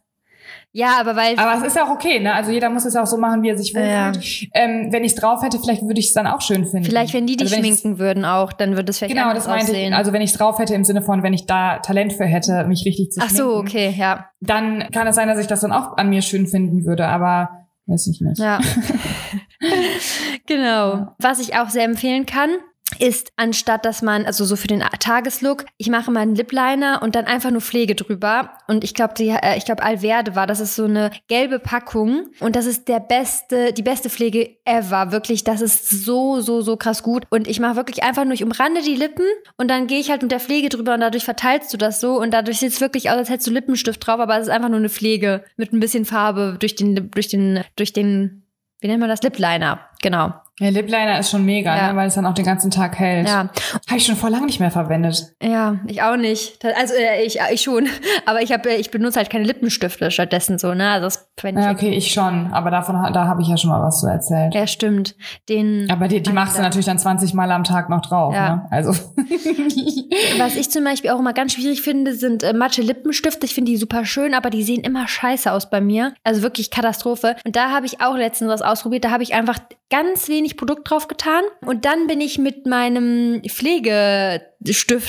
Ja, 0.76 0.96
aber 0.98 1.14
weil. 1.14 1.38
Aber 1.38 1.56
es 1.56 1.62
ist 1.68 1.76
ja 1.76 1.84
auch 1.86 1.90
okay, 1.90 2.18
ne? 2.18 2.34
Also 2.34 2.50
jeder 2.50 2.68
muss 2.68 2.84
es 2.84 2.96
auch 2.96 3.06
so 3.06 3.16
machen, 3.16 3.42
wie 3.44 3.48
er 3.50 3.56
sich 3.56 3.72
Ja. 3.72 4.08
wohlfühlt. 4.12 4.50
Ähm, 4.54 4.88
wenn 4.90 5.04
ich 5.04 5.12
es 5.12 5.18
drauf 5.20 5.40
hätte, 5.42 5.60
vielleicht 5.60 5.82
würde 5.82 6.00
ich 6.00 6.08
es 6.08 6.12
dann 6.14 6.26
auch 6.26 6.40
schön 6.40 6.66
finden. 6.66 6.84
vielleicht, 6.84 7.14
wenn 7.14 7.26
die 7.28 7.36
dich 7.36 7.46
Also 7.52 7.56
wenn 7.58 7.64
ich's- 7.64 7.80
schminken 7.82 8.00
würden 8.00 8.24
auch, 8.24 8.52
dann 8.52 8.74
würde 8.74 8.90
es 8.90 8.98
vielleicht 8.98 9.14
Genau, 9.14 9.32
das 9.32 9.46
meinte 9.46 9.66
aussehen. 9.70 9.92
ich. 9.92 9.96
Also 9.96 10.12
wenn 10.12 10.20
ich 10.20 10.32
es 10.32 10.36
drauf 10.36 10.58
hätte 10.58 10.74
im 10.74 10.82
Sinne 10.82 11.02
von, 11.02 11.22
wenn 11.22 11.32
ich 11.32 11.46
da 11.46 11.78
Talent 11.78 12.12
für 12.12 12.24
hätte, 12.24 12.64
mich 12.66 12.84
richtig 12.84 13.10
zu 13.12 13.20
Ach 13.22 13.28
schminken. 13.28 13.50
so, 13.50 13.56
okay, 13.58 13.94
ja. 13.96 14.26
dann 14.40 14.88
kann 14.90 15.06
es 15.06 15.14
sein, 15.14 15.28
dass 15.28 15.38
ich 15.38 15.46
das 15.46 15.60
dann 15.60 15.70
auch 15.70 15.96
an 15.96 16.08
mir 16.10 16.22
schön 16.22 16.48
finden 16.48 16.84
würde, 16.84 17.06
aber 17.06 17.50
weiß 17.86 18.08
ich 18.08 18.20
nicht. 18.20 18.40
Ja. 18.40 18.58
genau. 20.46 21.14
Was 21.18 21.38
ich 21.38 21.56
auch 21.56 21.68
sehr 21.68 21.84
empfehlen 21.84 22.26
kann, 22.26 22.50
ist, 22.98 23.32
anstatt 23.36 23.84
dass 23.84 24.02
man, 24.02 24.26
also 24.26 24.44
so 24.44 24.56
für 24.56 24.68
den 24.68 24.80
Tageslook, 24.80 25.64
ich 25.78 25.88
mache 25.88 26.10
mal 26.10 26.20
einen 26.20 26.34
Lip 26.34 26.52
Liner 26.52 27.00
und 27.02 27.14
dann 27.14 27.26
einfach 27.26 27.50
nur 27.50 27.60
Pflege 27.60 27.94
drüber. 27.94 28.50
Und 28.68 28.84
ich 28.84 28.94
glaube, 28.94 29.14
äh, 29.18 29.56
ich 29.56 29.64
glaube, 29.64 29.82
Alverde 29.82 30.36
war, 30.36 30.46
das 30.46 30.60
ist 30.60 30.76
so 30.76 30.84
eine 30.84 31.10
gelbe 31.28 31.58
Packung. 31.58 32.28
Und 32.40 32.56
das 32.56 32.66
ist 32.66 32.88
der 32.88 33.00
beste, 33.00 33.72
die 33.72 33.82
beste 33.82 34.10
Pflege 34.10 34.56
ever. 34.64 35.12
Wirklich, 35.12 35.44
das 35.44 35.60
ist 35.60 35.88
so, 35.88 36.40
so, 36.40 36.60
so 36.60 36.76
krass 36.76 37.02
gut. 37.02 37.24
Und 37.30 37.48
ich 37.48 37.60
mache 37.60 37.76
wirklich 37.76 38.02
einfach 38.02 38.24
nur, 38.24 38.34
ich 38.34 38.44
umrande 38.44 38.82
die 38.82 38.94
Lippen 38.94 39.26
und 39.56 39.68
dann 39.68 39.86
gehe 39.86 40.00
ich 40.00 40.10
halt 40.10 40.22
mit 40.22 40.30
der 40.30 40.40
Pflege 40.40 40.68
drüber 40.68 40.94
und 40.94 41.00
dadurch 41.00 41.24
verteilst 41.24 41.72
du 41.72 41.76
das 41.76 42.00
so. 42.00 42.20
Und 42.20 42.32
dadurch 42.32 42.58
sieht 42.58 42.72
es 42.72 42.80
wirklich 42.80 43.10
aus, 43.10 43.16
als 43.16 43.30
hättest 43.30 43.48
du 43.48 43.52
Lippenstift 43.52 44.06
drauf, 44.06 44.20
aber 44.20 44.36
es 44.36 44.46
ist 44.46 44.52
einfach 44.52 44.68
nur 44.68 44.78
eine 44.78 44.88
Pflege 44.88 45.44
mit 45.56 45.72
ein 45.72 45.80
bisschen 45.80 46.04
Farbe 46.04 46.56
durch 46.58 46.74
den, 46.76 47.10
durch 47.10 47.28
den, 47.28 47.64
durch 47.76 47.92
den, 47.92 48.46
wie 48.80 48.88
nennt 48.88 49.00
man 49.00 49.08
das? 49.08 49.22
Lip 49.22 49.38
Liner. 49.38 49.80
Genau. 50.02 50.34
Ja, 50.60 50.68
Lip 50.68 50.88
Liner 50.88 51.18
ist 51.18 51.30
schon 51.30 51.44
mega, 51.44 51.76
Ja. 51.76 51.90
ne, 51.92 51.96
weil 51.96 52.06
es 52.06 52.14
dann 52.14 52.26
auch 52.26 52.34
den 52.34 52.44
ganzen 52.44 52.70
Tag 52.70 52.96
hält. 52.98 53.26
Ja, 53.28 53.48
Habe 53.88 53.96
ich 53.96 54.06
schon 54.06 54.14
vor 54.14 54.30
lang 54.30 54.46
nicht 54.46 54.60
mehr 54.60 54.70
verwendet. 54.70 55.34
ja, 55.42 55.80
ich 55.88 56.00
auch 56.02 56.16
nicht. 56.16 56.64
Also 56.76 56.94
äh, 56.94 57.24
ich, 57.24 57.38
ich 57.52 57.62
schon, 57.62 57.88
aber 58.26 58.40
ich 58.40 58.52
habe, 58.52 58.72
ich 58.74 58.92
benutze 58.92 59.18
halt 59.18 59.30
keine 59.30 59.44
Lippenstifte 59.44 60.10
stattdessen 60.12 60.58
so, 60.60 60.72
ne? 60.74 60.90
Also 60.90 61.06
das 61.06 61.28
verwende 61.36 61.60
ich. 61.60 61.66
Ja, 61.66 61.72
okay, 61.72 61.90
ich 61.90 62.12
schon, 62.12 62.52
aber 62.52 62.70
davon 62.70 62.94
da 63.12 63.26
habe 63.26 63.42
ich 63.42 63.48
ja 63.48 63.56
schon 63.56 63.70
mal 63.70 63.82
was 63.82 64.00
zu 64.00 64.06
erzählt. 64.06 64.54
Ja, 64.54 64.66
stimmt. 64.68 65.16
Den. 65.48 65.88
Aber 65.90 66.06
die, 66.06 66.22
die 66.22 66.32
machst 66.32 66.56
du 66.56 66.62
natürlich 66.62 66.86
dann 66.86 66.98
20 67.00 67.34
Mal 67.34 67.50
am 67.50 67.64
Tag 67.64 67.88
noch 67.90 68.00
drauf, 68.02 68.32
Ja. 68.32 68.56
ne? 68.56 68.66
Also 68.70 68.92
Was 70.38 70.56
ich 70.56 70.70
zum 70.70 70.84
Beispiel 70.84 71.10
auch 71.10 71.18
immer 71.18 71.32
ganz 71.32 71.54
schwierig 71.54 71.82
finde, 71.82 72.14
sind 72.14 72.42
äh, 72.42 72.52
matte 72.52 72.82
Lippenstifte. 72.82 73.44
Ich 73.46 73.54
finde 73.54 73.72
die 73.72 73.76
super 73.76 74.04
schön, 74.04 74.34
aber 74.34 74.50
die 74.50 74.62
sehen 74.62 74.82
immer 74.82 75.08
scheiße 75.08 75.50
aus 75.50 75.70
bei 75.70 75.80
mir. 75.80 76.14
Also 76.24 76.42
wirklich 76.42 76.70
Katastrophe. 76.70 77.36
Und 77.44 77.56
da 77.56 77.70
habe 77.70 77.86
ich 77.86 78.00
auch 78.00 78.16
letztens 78.16 78.50
was 78.50 78.62
ausprobiert. 78.62 79.04
Da 79.04 79.10
habe 79.10 79.22
ich 79.22 79.34
einfach 79.34 79.58
ganz 79.90 80.28
wenig 80.28 80.43
Produkt 80.52 80.90
drauf 80.90 81.08
getan. 81.08 81.42
Und 81.64 81.84
dann 81.84 82.06
bin 82.06 82.20
ich 82.20 82.38
mit 82.38 82.66
meinem 82.66 83.42
Pflegestift 83.48 84.53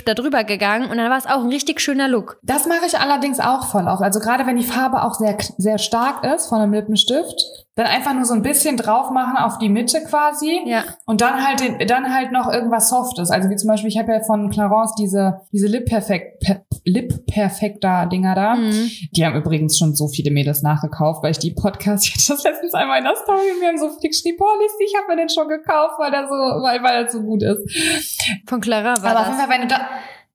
da 0.05 0.13
drüber 0.13 0.43
gegangen 0.43 0.89
und 0.89 0.97
dann 0.97 1.09
war 1.09 1.17
es 1.17 1.25
auch 1.25 1.43
ein 1.43 1.49
richtig 1.49 1.81
schöner 1.81 2.07
Look. 2.07 2.39
Das 2.43 2.67
mache 2.67 2.85
ich 2.87 2.99
allerdings 2.99 3.39
auch 3.39 3.67
voll 3.67 3.87
oft. 3.87 4.01
Also 4.01 4.19
gerade 4.19 4.45
wenn 4.45 4.57
die 4.57 4.63
Farbe 4.63 5.03
auch 5.03 5.15
sehr, 5.15 5.37
sehr 5.57 5.77
stark 5.77 6.23
ist 6.23 6.47
von 6.47 6.59
einem 6.59 6.73
Lippenstift, 6.73 7.65
dann 7.75 7.87
einfach 7.87 8.13
nur 8.13 8.23
so 8.23 8.33
ein 8.33 8.41
bisschen 8.41 8.77
drauf 8.77 9.11
machen 9.11 9.35
auf 9.35 9.57
die 9.57 9.67
Mitte 9.67 10.01
quasi. 10.03 10.61
Ja. 10.65 10.85
Und 11.05 11.19
dann 11.19 11.45
halt 11.45 11.59
den, 11.59 11.85
dann 11.87 12.13
halt 12.13 12.31
noch 12.31 12.51
irgendwas 12.51 12.89
Softes. 12.89 13.31
Also 13.31 13.49
wie 13.49 13.57
zum 13.57 13.67
Beispiel, 13.67 13.89
ich 13.89 13.97
habe 13.97 14.13
ja 14.13 14.21
von 14.23 14.49
Clarence 14.49 14.95
diese, 14.97 15.41
diese 15.51 15.67
Lip 15.67 15.85
Perfect, 15.85 16.39
per, 16.39 16.61
Lip 16.85 17.25
Perfecta 17.25 18.05
Dinger 18.05 18.33
da. 18.33 18.55
Mhm. 18.55 18.89
Die 19.11 19.25
haben 19.25 19.35
übrigens 19.35 19.77
schon 19.77 19.93
so 19.93 20.07
viele 20.07 20.31
Mädels 20.31 20.61
nachgekauft, 20.61 21.21
weil 21.21 21.31
ich 21.31 21.39
die 21.39 21.51
Podcast, 21.51 22.05
ich 22.07 22.13
hatte 22.13 22.33
das 22.33 22.43
letztens 22.43 22.73
einmal 22.73 22.99
in 22.99 23.03
der 23.03 23.15
Story, 23.17 23.41
mir 23.59 23.67
haben 23.67 23.77
so 23.77 23.89
viele 23.89 24.09
geschrieben, 24.09 24.37
boah, 24.37 24.57
Liz, 24.61 24.71
ich 24.79 24.95
habe 24.95 25.07
mir 25.07 25.17
den 25.17 25.29
schon 25.29 25.49
gekauft, 25.49 25.95
weil 25.97 26.11
der 26.11 26.27
so, 26.27 26.33
weil, 26.33 26.81
weil 26.81 27.03
er 27.03 27.11
so 27.11 27.21
gut 27.23 27.43
ist. 27.43 27.59
Von 28.47 28.61
Clara 28.61 28.95
war 29.03 29.17
Aber 29.17 29.29
das. 29.31 29.44
Fall, 29.47 29.60
wenn 29.60 29.67
du 29.67 29.67
da, 29.67 29.79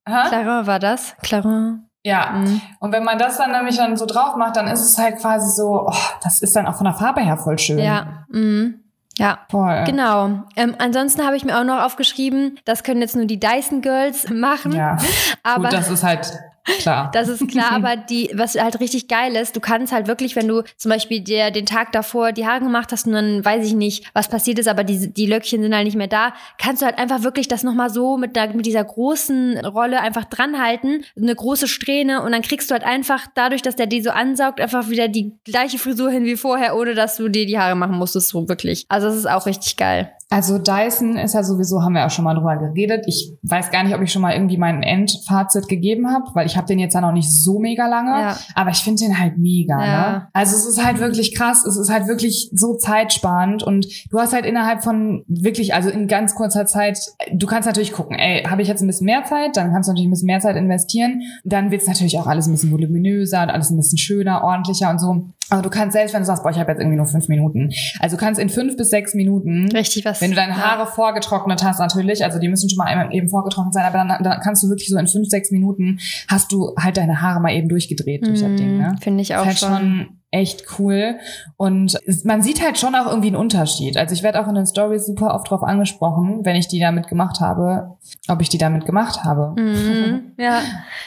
Hä? 0.09 0.29
Clara 0.29 0.67
war 0.67 0.79
das? 0.79 1.15
Clara. 1.23 1.79
Ja, 2.03 2.31
Mhm. 2.33 2.61
und 2.79 2.93
wenn 2.93 3.05
man 3.05 3.19
das 3.19 3.37
dann 3.37 3.53
nämlich 3.53 3.77
dann 3.77 3.97
so 3.97 4.07
drauf 4.07 4.35
macht, 4.37 4.57
dann 4.57 4.67
ist 4.69 4.81
es 4.81 4.97
halt 4.97 5.19
quasi 5.19 5.51
so, 5.55 5.87
oh, 5.87 5.95
das 6.23 6.41
ist 6.41 6.57
dann 6.57 6.67
auch 6.67 6.77
von 6.77 6.85
der 6.85 6.95
Farbe 6.95 7.21
her 7.21 7.37
voll 7.37 7.59
schön. 7.59 7.79
Ja. 7.79 8.25
Mhm. 8.31 8.81
Ja. 9.19 9.41
Voll. 9.51 9.85
Genau. 9.85 10.31
Ähm, 10.57 10.75
ansonsten 10.79 11.27
habe 11.27 11.37
ich 11.37 11.45
mir 11.45 11.59
auch 11.59 11.65
noch 11.65 11.83
aufgeschrieben, 11.83 12.59
das 12.65 12.85
können 12.85 13.03
jetzt 13.03 13.17
nur 13.17 13.27
die 13.27 13.39
Dyson 13.39 13.83
Girls 13.83 14.31
machen. 14.31 14.73
Ja, 14.73 14.97
aber 15.43 15.65
gut, 15.65 15.73
das 15.75 15.91
ist 15.91 16.03
halt 16.03 16.33
klar. 16.79 17.11
Das 17.13 17.29
ist 17.29 17.47
klar, 17.49 17.71
aber 17.73 17.97
die, 17.97 18.31
was 18.35 18.55
halt 18.55 18.81
richtig 18.81 19.09
geil 19.09 19.37
ist, 19.37 19.57
du 19.57 19.61
kannst 19.61 19.93
halt 19.93 20.07
wirklich, 20.07 20.37
wenn 20.37 20.49
du 20.49 20.63
zum 20.77 20.91
Beispiel 20.91 21.21
dir 21.21 21.51
den 21.51 21.67
Tag 21.67 21.93
davor 21.93 22.33
die 22.33 22.47
Haare 22.47 22.61
gemacht 22.61 22.93
hast 22.93 23.07
und 23.07 23.13
dann 23.13 23.45
weiß 23.45 23.67
ich 23.67 23.75
nicht, 23.75 24.05
was 24.15 24.29
passiert 24.29 24.59
ist, 24.59 24.69
aber 24.69 24.85
die, 24.85 25.13
die 25.13 25.27
Löckchen 25.27 25.63
sind 25.63 25.75
halt 25.75 25.85
nicht 25.85 25.97
mehr 25.97 26.07
da, 26.07 26.33
kannst 26.59 26.83
du 26.83 26.87
halt 26.87 26.99
einfach 26.99 27.23
wirklich 27.23 27.49
das 27.49 27.63
nochmal 27.63 27.91
so 27.91 28.17
mit, 28.17 28.37
der, 28.37 28.55
mit 28.55 28.67
dieser 28.67 28.85
großen 28.85 29.59
Rolle 29.65 30.01
einfach 30.01 30.25
dranhalten, 30.25 31.05
eine 31.17 31.35
große 31.35 31.69
Strähne 31.69 32.23
und 32.23 32.33
dann 32.33 32.43
kriegst 32.43 32.71
du 32.71 32.75
halt 32.75 32.85
einfach 32.85 33.27
dadurch, 33.35 33.63
dass 33.63 33.77
der 33.77 33.87
die 33.87 34.03
so 34.03 34.11
ansaugt, 34.11 34.61
einfach 34.61 34.89
wieder 34.89 35.09
die 35.09 35.33
gleiche 35.45 35.79
Frisur 35.79 36.11
hin 36.11 36.25
wie 36.25 36.37
vorher, 36.37 36.77
ohne 36.77 36.95
dass 36.95 37.17
du 37.17 37.29
dir 37.29 37.47
die 37.47 37.59
Haare 37.59 37.75
machen 37.75 37.97
musstest, 37.97 38.29
so 38.29 38.49
wirklich. 38.49 38.87
Also 38.89 39.09
das 39.09 39.17
ist 39.17 39.29
auch 39.29 39.47
richtig 39.47 39.77
geil. 39.77 40.13
Also 40.33 40.59
Dyson 40.59 41.17
ist 41.17 41.35
ja 41.35 41.43
sowieso, 41.43 41.83
haben 41.83 41.95
wir 41.95 42.07
auch 42.07 42.11
schon 42.11 42.25
mal 42.25 42.35
drüber 42.35 42.57
geredet. 42.57 43.05
Ich 43.09 43.33
weiß 43.43 43.73
gar 43.73 43.83
nicht, 43.83 43.97
ob 43.97 44.01
ich 44.01 44.13
schon 44.13 44.23
mal 44.23 44.33
irgendwie 44.33 44.59
mein 44.59 44.85
Endfazit 44.85 45.67
gegeben 45.67 46.09
habe, 46.09 46.25
weil 46.35 46.47
ich 46.47 46.57
habe 46.57 46.69
den 46.69 46.79
jetzt 46.79 46.95
ja 46.95 47.01
noch 47.01 47.11
nicht 47.11 47.29
so 47.29 47.59
mega 47.59 47.89
lange. 47.89 48.13
Ja. 48.13 48.37
Aber 48.55 48.71
ich 48.71 48.79
finde 48.79 49.03
den 49.03 49.19
halt 49.19 49.39
mega. 49.39 49.85
Ja. 49.85 50.13
Ne? 50.13 50.29
Also 50.33 50.55
es 50.55 50.67
ist 50.67 50.85
halt 50.85 51.01
wirklich 51.01 51.35
krass. 51.35 51.67
Es 51.67 51.77
ist 51.77 51.91
halt 51.91 52.07
wirklich 52.07 52.49
so 52.55 52.77
zeitsparend 52.77 53.65
und 53.65 53.89
du 54.11 54.21
hast 54.21 54.33
halt 54.33 54.47
innerhalb 54.47 54.85
von 54.85 55.25
wirklich, 55.27 55.75
also 55.75 55.91
in 55.91 56.07
ganz 56.07 56.37
kurzer 56.37 56.65
Zeit, 56.65 57.01
du 57.33 57.49
kannst 57.49 57.67
natürlich 57.67 57.93
gucken, 57.93 58.17
ey, 58.17 58.45
habe 58.45 58.63
ich 58.63 58.69
jetzt 58.69 58.83
ein 58.83 58.87
bisschen 58.87 59.07
mehr 59.07 59.25
Zeit, 59.25 59.57
dann 59.57 59.73
kannst 59.73 59.89
du 59.89 59.93
natürlich 59.93 60.07
ein 60.07 60.13
bisschen 60.13 60.27
mehr 60.27 60.41
Zeit 60.41 60.55
investieren. 60.55 61.23
Dann 61.43 61.73
wird's 61.73 61.89
natürlich 61.89 62.21
auch 62.21 62.29
alles 62.29 62.47
ein 62.47 62.53
bisschen 62.53 62.71
voluminöser 62.71 63.43
und 63.43 63.51
alles 63.51 63.71
ein 63.71 63.77
bisschen 63.77 63.99
schöner, 63.99 64.45
ordentlicher 64.45 64.91
und 64.91 65.01
so. 65.01 65.25
Aber 65.51 65.63
du 65.63 65.71
kannst 65.71 65.95
selbst, 65.95 66.15
wenn 66.15 66.23
du 66.23 66.27
sagst, 66.27 66.43
boah, 66.43 66.51
ich 66.51 66.59
habe 66.59 66.71
jetzt 66.71 66.81
irgendwie 66.81 66.97
nur 66.97 67.07
fünf 67.07 67.29
Minuten. 67.29 67.71
Also 67.99 68.17
du 68.17 68.21
kannst 68.21 68.41
in 68.41 68.49
fünf 68.49 68.77
bis 68.77 68.91
sechs 68.91 69.15
Minuten 69.15 69.69
Richtig 69.73 70.05
was. 70.05 70.21
wenn 70.21 70.31
du 70.31 70.37
deine 70.37 70.57
Haare 70.57 70.87
vorgetrocknet 70.87 71.63
hast, 71.65 71.81
natürlich, 71.81 72.25
also 72.25 72.39
die 72.39 72.49
müssen 72.49 72.71
schon 72.71 72.79
mal 72.79 73.09
eben 73.13 73.29
vorgetrocknet 73.29 73.75
sein, 73.75 73.85
aber 73.85 73.99
dann, 73.99 74.23
dann 74.23 74.41
kannst 74.41 74.63
du 74.63 74.69
wirklich 74.69 74.89
so 74.89 74.97
in 74.97 75.07
fünf, 75.07 75.29
sechs 75.29 75.51
Minuten 75.51 75.99
hast 76.29 76.53
du 76.53 76.75
halt 76.79 76.97
deine 76.97 77.21
Haare 77.21 77.41
mal 77.41 77.53
eben 77.53 77.69
durchgedreht 77.69 78.27
durch 78.27 78.41
das 78.41 78.57
Ding, 78.57 78.79
ne? 78.79 78.93
Mhm, 78.93 78.99
Finde 78.99 79.23
ich 79.23 79.35
auch 79.35 79.47
ist 79.47 79.47
halt 79.47 79.59
schon 79.59 80.20
echt 80.31 80.79
cool. 80.79 81.19
Und 81.57 81.99
man 82.25 82.43
sieht 82.43 82.63
halt 82.63 82.79
schon 82.79 82.95
auch 82.95 83.07
irgendwie 83.07 83.29
einen 83.29 83.37
Unterschied. 83.37 83.97
Also 83.97 84.15
ich 84.15 84.23
werde 84.23 84.41
auch 84.41 84.49
in 84.49 84.55
den 84.55 84.67
Stories 84.67 85.07
super 85.07 85.35
oft 85.35 85.51
drauf 85.51 85.63
angesprochen, 85.63 86.45
wenn 86.45 86.57
ich 86.57 86.69
die 86.69 86.81
damit 86.81 87.09
gemacht 87.09 87.41
habe, 87.41 87.97
ob 88.29 88.41
ich 88.41 88.49
die 88.49 88.59
damit 88.59 88.87
gemacht 88.87 89.25
habe. 89.25 89.61
Mhm, 89.61 90.33
ja. 90.39 90.61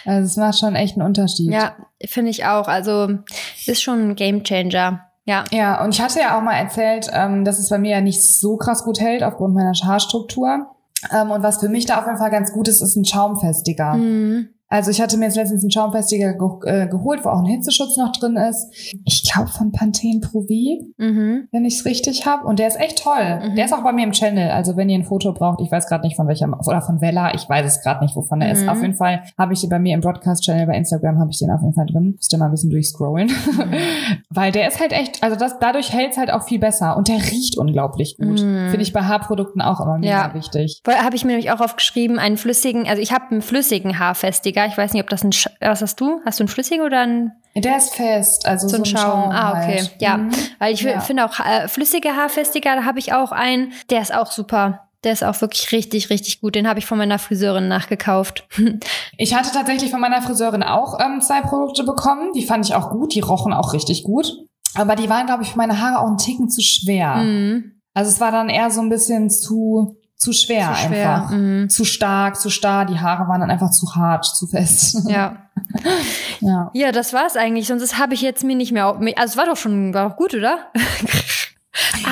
Also 0.06 0.26
es 0.26 0.38
macht 0.38 0.60
schon 0.60 0.76
echt 0.76 0.98
einen 0.98 1.06
Unterschied. 1.06 1.52
Ja, 1.52 1.76
finde 2.06 2.32
ich 2.32 2.46
auch. 2.46 2.68
Also 2.68 3.10
ist 3.66 3.82
schon 3.82 4.10
ein 4.10 4.16
Game 4.16 4.44
Changer. 4.44 5.02
Ja. 5.26 5.46
Ja, 5.52 5.82
und 5.84 5.94
ich 5.94 6.02
hatte 6.02 6.20
ja 6.20 6.38
auch 6.38 6.42
mal 6.42 6.58
erzählt, 6.58 7.10
ähm, 7.14 7.46
dass 7.46 7.60
es 7.60 7.70
bei 7.70 7.78
mir 7.78 7.92
ja 7.92 8.02
nicht 8.02 8.22
so 8.22 8.58
krass 8.58 8.84
gut 8.84 9.00
hält 9.00 9.24
aufgrund 9.24 9.54
meiner 9.54 9.72
Haarstruktur. 9.72 10.68
Ähm, 11.12 11.32
und 11.32 11.44
was 11.44 11.60
für 11.60 11.70
mich 11.70 11.86
da 11.86 12.00
auf 12.00 12.06
jeden 12.06 12.18
Fall 12.18 12.32
ganz 12.32 12.52
gut 12.52 12.68
ist, 12.68 12.82
ist 12.82 12.98
ein 12.98 13.06
Schaumfestiger. 13.06 13.94
Mhm. 13.94 14.50
Also 14.74 14.90
ich 14.90 15.00
hatte 15.00 15.18
mir 15.18 15.26
jetzt 15.26 15.36
letztens 15.36 15.62
einen 15.64 15.70
Schaumfestiger 15.70 16.34
ge 16.34 16.50
äh, 16.66 16.88
geholt, 16.88 17.24
wo 17.24 17.30
auch 17.30 17.40
ein 17.40 17.46
Hitzeschutz 17.46 17.96
noch 17.98 18.12
drin 18.12 18.38
ist. 18.38 18.68
Ich 19.06 19.22
glaube 19.32 19.50
von 19.50 19.72
Pantene 19.72 20.20
Pro 20.20 20.42
V, 20.42 20.48
Mhm. 20.98 21.48
wenn 21.52 21.64
ich 21.66 21.76
es 21.76 21.86
richtig 21.86 22.26
habe. 22.26 22.46
Und 22.48 22.58
der 22.58 22.68
ist 22.70 22.80
echt 22.80 23.04
toll. 23.04 23.40
Mhm. 23.52 23.56
Der 23.56 23.66
ist 23.66 23.74
auch 23.74 23.84
bei 23.84 23.92
mir 23.94 24.04
im 24.04 24.14
Channel. 24.14 24.50
Also 24.50 24.76
wenn 24.76 24.90
ihr 24.90 24.98
ein 24.98 25.04
Foto 25.04 25.32
braucht, 25.32 25.62
ich 25.62 25.72
weiß 25.72 25.88
gerade 25.88 26.04
nicht 26.08 26.16
von 26.16 26.28
welcher, 26.28 26.48
oder 26.66 26.82
von 26.82 27.02
Vella, 27.02 27.36
ich 27.36 27.48
weiß 27.48 27.66
es 27.68 27.82
gerade 27.84 28.04
nicht, 28.04 28.16
wovon 28.16 28.42
er 28.42 28.52
ist. 28.52 28.64
Mhm. 28.64 28.70
Auf 28.70 28.82
jeden 28.82 28.96
Fall 28.96 29.22
habe 29.38 29.54
ich 29.54 29.62
den 29.62 29.70
bei 29.70 29.78
mir 29.78 29.94
im 29.94 30.02
Broadcast-Channel 30.02 30.66
bei 30.66 30.76
Instagram, 30.76 31.20
habe 31.20 31.30
ich 31.30 31.38
den 31.38 31.52
auf 31.52 31.62
jeden 31.62 31.76
Fall 31.76 31.86
drin. 31.86 32.14
Müsst 32.16 32.34
ihr 32.34 32.40
mal 32.40 32.46
ein 32.46 32.52
bisschen 32.52 32.72
durchscrollen. 32.72 33.32
Weil 34.30 34.52
der 34.52 34.68
ist 34.68 34.80
halt 34.80 34.92
echt, 34.92 35.22
also 35.22 35.36
das, 35.36 35.60
dadurch 35.60 35.94
hält 35.94 36.14
es 36.14 36.18
halt 36.18 36.32
auch 36.32 36.44
viel 36.44 36.60
besser. 36.60 36.98
Und 36.98 37.08
der 37.10 37.18
riecht 37.18 37.58
unglaublich 37.58 38.18
gut. 38.18 38.42
Mhm. 38.42 38.70
Finde 38.70 38.82
ich 38.82 38.92
bei 38.94 39.02
Haarprodukten 39.02 39.62
auch 39.62 39.80
immer 39.82 39.98
mega 40.00 40.30
Ja. 40.30 40.34
wichtig. 40.34 40.82
Habe 40.88 41.16
ich 41.16 41.24
mir 41.26 41.32
nämlich 41.32 41.52
auch 41.52 41.62
aufgeschrieben, 41.62 42.18
einen 42.20 42.38
flüssigen, 42.38 42.88
also 42.88 43.02
ich 43.02 43.12
habe 43.12 43.26
einen 43.30 43.42
flüssigen 43.44 44.00
Haarfestiger. 44.00 44.63
Ich 44.68 44.78
weiß 44.78 44.94
nicht, 44.94 45.04
ob 45.04 45.10
das 45.10 45.24
ein, 45.24 45.32
Sch 45.32 45.48
was 45.60 45.82
hast 45.82 46.00
du? 46.00 46.20
Hast 46.26 46.40
du 46.40 46.44
einen 46.44 46.48
flüssigen 46.50 46.86
oder 46.86 47.02
einen, 47.02 47.32
Der 47.56 47.78
ist 47.78 47.94
fest, 47.96 48.46
also 48.46 48.68
so 48.68 48.78
ein 48.78 48.86
Schaum? 48.86 49.30
ah, 49.32 49.52
okay. 49.52 49.78
halt. 49.80 49.96
Ja, 50.00 50.18
Mhm. 50.18 50.32
weil 50.60 50.74
ich 50.74 50.82
Ja. 50.82 51.00
finde 51.02 51.26
auch 51.26 51.40
äh, 51.40 51.68
flüssige 51.68 52.16
Haarfestiger, 52.16 52.76
da 52.76 52.84
habe 52.86 53.00
ich 53.00 53.14
auch 53.14 53.32
einen, 53.32 53.74
der 53.90 54.02
ist 54.02 54.14
auch 54.14 54.32
super. 54.32 54.90
Der 55.04 55.12
ist 55.12 55.24
auch 55.24 55.42
wirklich 55.42 55.70
richtig, 55.74 56.10
richtig 56.10 56.40
gut. 56.40 56.56
Den 56.56 56.66
habe 56.68 56.80
ich 56.80 56.86
von 56.86 56.98
meiner 56.98 57.20
Friseurin 57.20 57.68
nachgekauft. 57.68 58.48
Ich 59.18 59.36
hatte 59.36 59.52
tatsächlich 59.52 59.92
von 59.92 60.00
meiner 60.02 60.22
Friseurin 60.22 60.64
auch 60.64 60.98
ähm, 61.00 61.20
zwei 61.22 61.42
Produkte 61.42 61.84
bekommen. 61.84 62.32
Die 62.34 62.46
fand 62.46 62.66
ich 62.66 62.74
auch 62.74 62.90
gut. 62.90 63.14
Die 63.14 63.20
rochen 63.20 63.54
auch 63.54 63.74
richtig 63.74 64.04
gut. 64.04 64.32
Aber 64.76 64.96
die 64.96 65.10
waren, 65.10 65.26
glaube 65.28 65.44
ich, 65.44 65.52
für 65.52 65.58
meine 65.58 65.80
Haare 65.82 66.00
auch 66.00 66.08
einen 66.08 66.18
Ticken 66.18 66.50
zu 66.50 66.62
schwer. 66.62 67.16
Mhm. 67.18 67.74
Also 67.94 68.10
es 68.10 68.20
war 68.22 68.32
dann 68.32 68.50
eher 68.50 68.72
so 68.72 68.82
ein 68.82 68.90
bisschen 68.90 69.30
zu, 69.30 69.98
zu 70.24 70.34
schwer, 70.34 70.74
Zu 70.74 70.88
schwer. 70.88 71.16
einfach. 71.16 71.30
Mhm. 71.32 71.70
Zu 71.70 71.86
stark, 71.86 72.40
zu 72.40 72.50
starr. 72.50 72.86
Die 72.86 73.00
Haare 73.00 73.28
waren 73.28 73.42
dann 73.42 73.52
einfach 73.52 73.70
zu 73.72 73.96
hart, 73.96 74.26
zu 74.26 74.48
fest. 74.48 75.08
Ja. 75.08 75.48
ja. 76.40 76.72
Ja, 76.74 76.92
das 76.92 77.14
war's 77.14 77.36
eigentlich. 77.38 77.68
Sonst 77.68 77.98
habe 78.00 78.14
ich 78.14 78.22
jetzt 78.22 78.44
mir 78.44 78.56
nicht 78.56 78.72
mehr. 78.72 78.86
Also 78.88 79.12
es 79.26 79.38
war 79.38 79.46
doch 79.46 79.58
schon 79.58 79.94
war 79.94 80.10
doch 80.10 80.16
gut, 80.16 80.34
oder? 80.34 80.58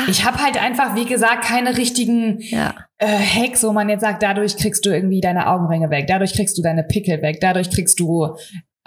Ich 0.08 0.26
habe 0.26 0.42
halt 0.42 0.60
einfach, 0.60 0.96
wie 0.96 1.06
gesagt, 1.06 1.44
keine 1.46 1.78
richtigen 1.78 2.40
ja. 2.40 2.74
äh, 2.98 3.08
Hacks, 3.20 3.62
wo 3.64 3.72
man 3.72 3.90
jetzt 3.90 4.02
sagt, 4.02 4.24
dadurch 4.24 4.58
kriegst 4.58 4.84
du 4.86 4.90
irgendwie 4.90 5.22
deine 5.22 5.48
Augenringe 5.48 5.92
weg, 5.92 6.08
dadurch 6.08 6.34
kriegst 6.34 6.58
du 6.58 6.64
deine 6.64 6.84
Pickel 6.84 7.22
weg, 7.22 7.38
dadurch 7.42 7.70
kriegst 7.70 8.00
du, 8.00 8.36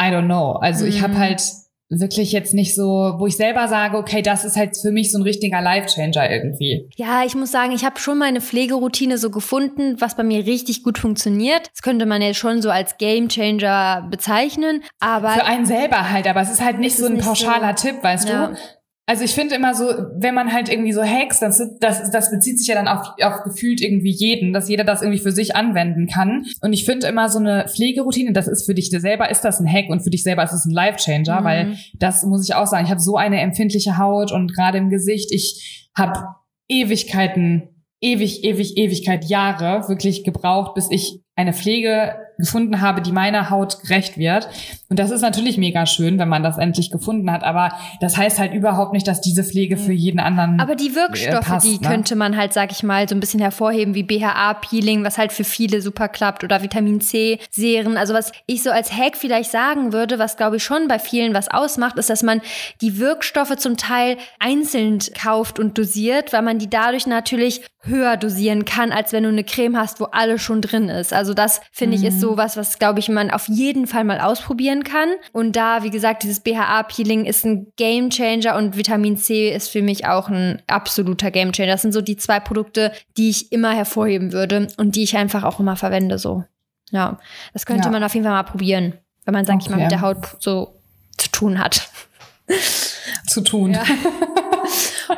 I 0.01 0.07
don't 0.07 0.25
know. 0.25 0.53
Also 0.55 0.85
ich 0.85 0.99
Mhm. 0.99 1.03
habe 1.05 1.19
halt 1.19 1.43
wirklich 1.91 2.33
jetzt 2.33 2.55
nicht 2.55 2.75
so, 2.75 3.15
wo 3.19 3.27
ich 3.27 3.37
selber 3.37 3.69
sage, 3.69 3.97
okay, 3.97 4.23
das 4.23 4.45
ist 4.45 4.57
halt 4.57 4.77
für 4.77 4.91
mich 4.91 5.13
so 5.13 5.19
ein 5.19 5.23
richtiger 5.23 5.61
Life-Changer 5.61 6.31
irgendwie. 6.31 6.89
Ja, 6.97 7.25
ich 7.25 7.35
muss 7.35 7.51
sagen, 7.53 7.73
ich 7.73 7.85
habe 7.85 7.99
schon 7.99 8.19
meine 8.19 8.41
Pflegeroutine 8.41 9.19
so 9.19 9.31
gefunden, 9.31 10.01
was 10.01 10.17
bei 10.17 10.23
mir 10.23 10.47
richtig 10.47 10.83
gut 10.83 10.99
funktioniert. 10.99 11.69
Das 11.73 11.83
könnte 11.83 12.07
man 12.07 12.23
jetzt 12.23 12.39
schon 12.39 12.63
so 12.63 12.71
als 12.71 12.97
Game 12.99 13.29
Changer 13.29 14.09
bezeichnen, 14.11 14.83
aber 14.99 15.31
Für 15.31 15.45
einen 15.45 15.67
selber 15.67 16.11
halt, 16.11 16.27
aber 16.27 16.41
es 16.41 16.51
ist 16.51 16.65
halt 16.65 16.79
nicht 16.79 16.97
so 16.97 17.07
ein 17.07 17.15
nicht 17.15 17.25
pauschaler 17.27 17.75
so- 17.77 17.89
Tipp, 17.89 18.03
weißt 18.03 18.29
Ja. 18.29 18.47
du? 18.49 18.57
Also 19.07 19.23
ich 19.23 19.33
finde 19.35 19.55
immer 19.55 19.75
so, 19.75 19.85
wenn 20.17 20.35
man 20.35 20.53
halt 20.53 20.71
irgendwie 20.71 20.93
so 20.95 21.03
hacks, 21.03 21.39
das, 21.39 21.63
das, 21.79 22.11
das 22.11 22.31
bezieht 22.31 22.59
sich 22.59 22.69
ja 22.69 22.75
dann 22.75 22.89
auf, 22.89 23.09
auf 23.23 23.43
gefühlt 23.45 23.83
irgendwie 23.83 24.11
jeden, 24.13 24.55
dass 24.55 24.69
jeder 24.69 24.85
das 24.85 25.03
irgendwie 25.03 25.21
für 25.21 25.31
sich 25.33 25.55
anwenden 25.55 26.07
kann. 26.07 26.47
Und 26.63 26.73
ich 26.73 26.87
finde 26.87 27.07
immer 27.07 27.29
so 27.29 27.39
eine 27.39 27.67
Pflegeroutine, 27.69 28.33
das 28.33 28.49
ist 28.49 28.65
für 28.65 28.73
dich 28.75 28.89
selber, 28.89 29.31
ist 29.31 29.43
das 29.43 29.61
ein 29.61 29.71
Hack 29.71 29.91
und 29.91 30.01
für 30.01 30.09
dich 30.09 30.23
selber 30.23 30.43
ist 30.43 30.53
es 30.55 30.65
ein 30.65 30.73
Life-Changer, 30.73 31.41
Mhm. 31.41 31.45
weil 31.45 31.77
das 31.99 32.25
muss 32.25 32.49
ich 32.49 32.55
auch 32.55 32.67
sagen, 32.67 32.87
ich 32.87 32.91
habe 32.91 33.01
so 33.01 33.17
eine 33.17 33.41
empfindliche 33.43 33.99
Haut 33.99 34.33
und 34.33 34.55
gerade 34.55 34.79
im 34.79 34.89
Gesicht, 34.89 35.31
ich 35.33 35.91
habe 35.95 36.25
Ewigkeiten, 36.69 37.69
ewig, 38.01 38.43
ewig, 38.45 38.77
Ewigkeit, 38.77 39.25
Jahre 39.27 39.89
wirklich 39.89 40.25
gebraucht, 40.25 40.75
bis 40.75 40.89
ich 40.91 41.21
eine 41.37 41.53
Pflege 41.53 42.15
gefunden 42.39 42.81
habe, 42.81 43.01
die 43.01 43.13
meiner 43.13 43.51
Haut 43.51 43.81
gerecht 43.83 44.19
wird. 44.19 44.49
Und 44.89 44.99
das 44.99 45.11
ist 45.11 45.23
natürlich 45.23 45.57
mega 45.59 45.87
schön, 45.87 46.19
wenn 46.19 46.29
man 46.29 46.43
das 46.43 46.59
endlich 46.59 46.91
gefunden 46.91 47.31
hat. 47.31 47.45
Aber 47.45 47.73
das 48.01 48.17
heißt 48.17 48.39
halt 48.39 48.53
überhaupt 48.55 48.93
nicht, 48.93 49.07
dass 49.07 49.21
diese 49.21 49.45
Pflege 49.45 49.77
für 49.77 49.93
jeden 49.93 50.21
anderen. 50.21 50.61
Aber 50.61 50.75
die 50.75 50.95
Wirkstoffe, 50.95 51.47
äh, 51.47 51.51
passt, 51.51 51.67
die 51.67 51.79
ne? 51.79 51.89
könnte 51.89 52.17
man 52.17 52.37
halt, 52.37 52.53
sag 52.53 52.73
ich 52.73 52.83
mal, 52.83 53.09
so 53.09 53.15
ein 53.15 53.21
bisschen 53.21 53.41
hervorheben, 53.41 53.95
wie 53.95 54.03
BHA-Peeling, 54.03 55.05
was 55.05 55.19
halt 55.19 55.33
für 55.33 55.45
viele 55.45 55.81
super 55.81 56.09
klappt, 56.09 56.45
oder 56.45 56.63
Vitamin 56.63 57.01
C-Serien. 57.01 57.97
Also 57.97 58.15
was 58.15 58.33
ich 58.47 58.63
so 58.63 58.71
als 58.71 58.93
Hack 58.93 59.17
vielleicht 59.17 59.51
sagen 59.51 59.93
würde, 59.93 60.19
was 60.19 60.37
glaube 60.37 60.57
ich 60.57 60.65
schon 60.65 60.89
bei 60.89 60.99
vielen 60.99 61.35
was 61.35 61.49
ausmacht, 61.49 61.99
ist, 61.99 62.11
dass 62.11 62.23
man 62.23 62.41
die 62.81 62.99
Wirkstoffe 62.99 63.57
zum 63.57 63.77
Teil 63.77 64.17
einzeln 64.39 64.99
kauft 65.21 65.59
und 65.59 65.79
dosiert, 65.79 66.33
weil 66.33 66.43
man 66.43 66.59
die 66.59 66.71
dadurch 66.71 67.07
natürlich 67.07 67.63
höher 67.87 68.17
dosieren 68.17 68.65
kann, 68.65 68.93
als 68.93 69.13
wenn 69.13 69.25
du 69.25 69.29
eine 69.29 69.45
Creme 69.45 69.77
hast, 69.77 70.01
wo 70.01 70.05
alles 70.05 70.41
schon 70.43 70.63
drin 70.63 70.89
ist. 70.89 71.13
Also 71.13 71.35
das 71.35 71.61
finde 71.71 71.97
ich 71.97 72.05
ist 72.05 72.21
so 72.21 72.24
was, 72.37 72.57
was 72.57 72.79
glaube 72.79 72.99
ich 73.01 73.09
man 73.09 73.31
auf 73.31 73.49
jeden 73.49 73.87
Fall 73.87 74.05
mal 74.05 74.21
ausprobieren 74.21 74.85
kann. 74.85 75.09
Und 75.33 75.55
da, 75.57 75.83
wie 75.83 75.91
gesagt, 75.91 76.23
dieses 76.23 76.41
BHA-Peeling 76.41 77.25
ist 77.25 77.45
ein 77.45 77.73
Game 77.77 78.11
Changer 78.11 78.57
und 78.57 78.77
Vitamin 78.77 79.17
C 79.17 79.51
ist 79.55 79.69
für 79.69 79.83
mich 79.83 80.07
auch 80.07 80.29
ein 80.29 80.63
absoluter 80.67 81.31
Game 81.31 81.53
Changer. 81.53 81.73
Das 81.73 81.83
sind 81.83 81.93
so 81.93 82.01
die 82.01 82.17
zwei 82.17 82.41
Produkte, 82.41 82.93
die 83.17 83.31
ich 83.31 83.53
immer 83.53 83.73
hervorheben 83.73 84.33
würde 84.33 84.69
und 84.77 84.97
die 84.97 85.03
ich 85.05 85.17
einfach 85.17 85.45
auch 85.45 85.61
immer 85.61 85.77
verwende. 85.77 86.19
So, 86.19 86.45
ja, 86.91 87.19
das 87.53 87.67
könnte 87.67 87.87
Ja. 87.87 87.91
man 87.93 88.03
auf 88.05 88.15
jeden 88.15 88.25
Fall 88.25 88.33
mal 88.35 88.43
probieren, 88.45 88.95
wenn 89.25 89.35
man, 89.35 89.45
sag 89.45 89.59
ich 89.61 89.69
mal, 89.69 89.75
Okay. 89.77 89.83
mit 89.85 89.93
der 89.93 90.01
Haut 90.01 90.19
so 90.41 90.75
zu 91.19 91.31
tun 91.31 91.59
hat. 91.59 91.89
zu 93.27 93.41
tun. 93.43 93.77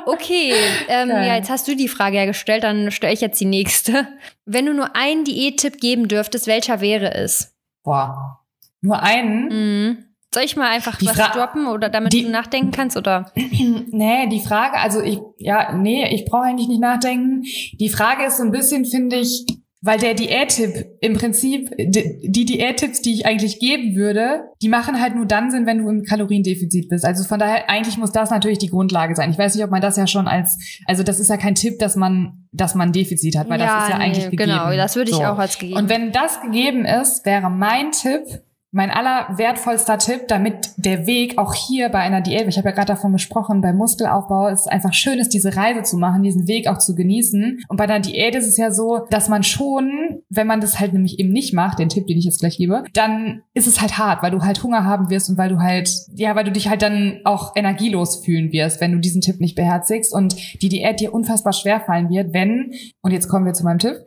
Okay, 0.07 0.53
ähm, 0.89 1.09
ja, 1.11 1.37
jetzt 1.37 1.51
hast 1.51 1.66
du 1.68 1.76
die 1.76 1.89
Frage 1.89 2.16
ja 2.16 2.24
gestellt, 2.26 2.64
dann 2.64 2.91
stelle 2.91 3.12
ich 3.12 3.20
jetzt 3.20 3.41
die 3.41 3.45
nächste. 3.47 4.07
Wenn 4.45 4.66
du 4.66 4.74
nur 4.74 4.95
einen 4.97 5.24
Diättipp 5.24 5.80
geben 5.80 6.09
dürftest, 6.09 6.47
welcher 6.47 6.80
wäre 6.80 7.14
es? 7.14 7.55
Boah. 7.82 8.41
Nur 8.80 9.03
einen? 9.03 9.49
Mhm. 9.49 10.03
Soll 10.34 10.45
ich 10.45 10.57
mal 10.57 10.68
einfach 10.68 10.97
Die 10.97 11.07
was 11.07 11.16
Fra- 11.16 11.28
droppen 11.32 11.66
oder 11.66 11.89
damit 11.89 12.12
die- 12.12 12.24
du 12.24 12.30
nachdenken 12.30 12.70
kannst 12.70 12.97
oder? 12.97 13.32
Nee, 13.37 14.26
die 14.28 14.41
Frage, 14.41 14.76
also 14.78 15.01
ich, 15.01 15.18
ja, 15.39 15.72
nee, 15.72 16.07
ich 16.14 16.24
brauche 16.26 16.43
eigentlich 16.45 16.68
nicht 16.68 16.80
nachdenken. 16.80 17.43
Die 17.78 17.89
Frage 17.89 18.24
ist 18.26 18.37
so 18.37 18.43
ein 18.43 18.51
bisschen, 18.51 18.84
finde 18.84 19.16
ich, 19.16 19.47
weil 19.87 19.99
der 19.99 20.14
Diättipp 20.14 20.87
im 21.01 21.14
Prinzip, 21.14 21.70
die, 21.78 22.45
Diättipps, 22.45 23.01
die 23.03 23.14
ich 23.14 23.26
eigentlich 23.26 23.61
geben 23.61 23.95
würde, 23.95 24.51
die 24.61 24.68
machen 24.68 25.01
halt 25.01 25.14
nur 25.14 25.26
dann 25.26 25.51
Sinn, 25.51 25.66
wenn 25.66 25.78
du 25.78 25.89
im 25.89 26.03
Kaloriendefizit 26.03 26.89
bist. 26.89 27.05
Also 27.05 27.24
von 27.24 27.39
daher, 27.39 27.70
eigentlich 27.70 27.97
muss 27.97 28.12
das 28.12 28.30
natürlich 28.30 28.59
die 28.59 28.68
Grundlage 28.68 29.14
sein. 29.14 29.30
Ich 29.30 29.39
weiß 29.39 29.55
nicht, 29.55 29.64
ob 29.64 29.70
man 29.70 29.80
das 29.80 29.97
ja 29.97 30.07
schon 30.07 30.28
als, 30.28 30.59
also 30.87 31.03
das 31.03 31.20
ist 31.20 31.30
ja 31.30 31.37
kein 31.37 31.55
Tipp, 31.55 31.78
dass 31.78 31.97
man, 31.97 32.47
dass 32.53 32.74
man 32.74 32.93
Defizit 32.93 33.37
hat, 33.37 33.49
weil 33.49 33.59
das 33.59 33.84
ist 33.84 33.91
ja 33.91 33.99
nee, 33.99 34.05
eigentlich 34.05 34.24
gegeben. 34.30 34.51
Genau, 34.51 34.72
das 34.76 34.97
würde 34.97 35.11
ich 35.11 35.16
So. 35.16 35.24
auch 35.24 35.39
als 35.39 35.59
gegeben. 35.59 35.78
Und 35.78 35.89
wenn 35.89 36.12
das 36.12 36.41
gegeben 36.41 36.84
ist, 36.84 37.24
wäre 37.24 37.51
mein 37.51 37.93
Tipp, 37.93 38.43
mein 38.73 38.91
allerwertvollster 38.91 39.99
Tipp, 39.99 40.29
damit 40.29 40.71
der 40.77 41.07
Weg 41.07 41.39
auch 41.39 41.55
hier 41.55 41.89
bei 41.89 42.01
einer 42.01 42.21
Diät, 42.21 42.47
ich 42.47 42.59
habe 42.59 42.69
ja 42.69 42.75
gerade 42.75 42.89
davon 42.93 43.12
gesprochen, 43.12 43.61
beim 43.61 43.77
Muskelaufbau 43.77 44.49
ist 44.49 44.61
es 44.61 44.67
einfach 44.67 44.93
schön 44.93 45.19
ist, 45.19 45.33
diese 45.33 45.57
Reise 45.57 45.83
zu 45.83 45.97
machen, 45.97 46.23
diesen 46.23 46.47
Weg 46.47 46.69
auch 46.69 46.79
zu 46.79 46.95
genießen. 46.95 47.64
Und 47.69 47.77
bei 47.77 47.85
einer 47.85 48.01
Diät 48.01 48.35
ist 48.35 48.47
es 48.47 48.57
ja 48.57 48.71
so, 48.71 49.07
dass 49.11 49.29
man 49.29 49.43
schon, 49.43 50.21
wenn 50.29 50.47
man 50.47 50.61
das 50.61 50.79
halt 50.79 50.93
nämlich 50.93 51.19
eben 51.19 51.31
nicht 51.31 51.55
macht, 51.55 51.79
den 51.79 51.89
Tipp, 51.89 52.07
den 52.07 52.19
ich 52.19 52.25
jetzt 52.25 52.41
gleich 52.41 52.59
gebe, 52.59 52.85
dann 52.93 53.43
ist 53.55 53.67
es 53.67 53.81
halt 53.81 53.99
hart, 53.99 54.23
weil 54.23 54.31
du 54.31 54.43
halt 54.43 54.62
Hunger 54.62 54.85
haben 54.85 55.09
wirst 55.11 55.31
und 55.31 55.39
weil 55.39 55.49
du 55.49 55.59
halt, 55.59 55.91
ja, 56.14 56.37
weil 56.37 56.45
du 56.45 56.53
dich 56.53 56.69
halt 56.69 56.83
dann 56.83 57.21
auch 57.25 57.57
energielos 57.57 58.25
fühlen 58.25 58.53
wirst, 58.53 58.81
wenn 58.81 58.93
du 58.93 58.99
diesen 58.99 59.21
Tipp 59.21 59.41
nicht 59.41 59.55
beherzigst 59.55 60.12
und 60.12 60.37
die 60.62 60.69
Diät 60.69 61.01
dir 61.01 61.14
unfassbar 61.14 61.53
schwer 61.53 61.81
fallen 61.81 62.11
wird, 62.11 62.35
wenn, 62.35 62.73
und 63.01 63.12
jetzt 63.12 63.29
kommen 63.29 63.47
wir 63.47 63.55
zu 63.55 63.64
meinem 63.64 63.79
Tipp, 63.79 64.05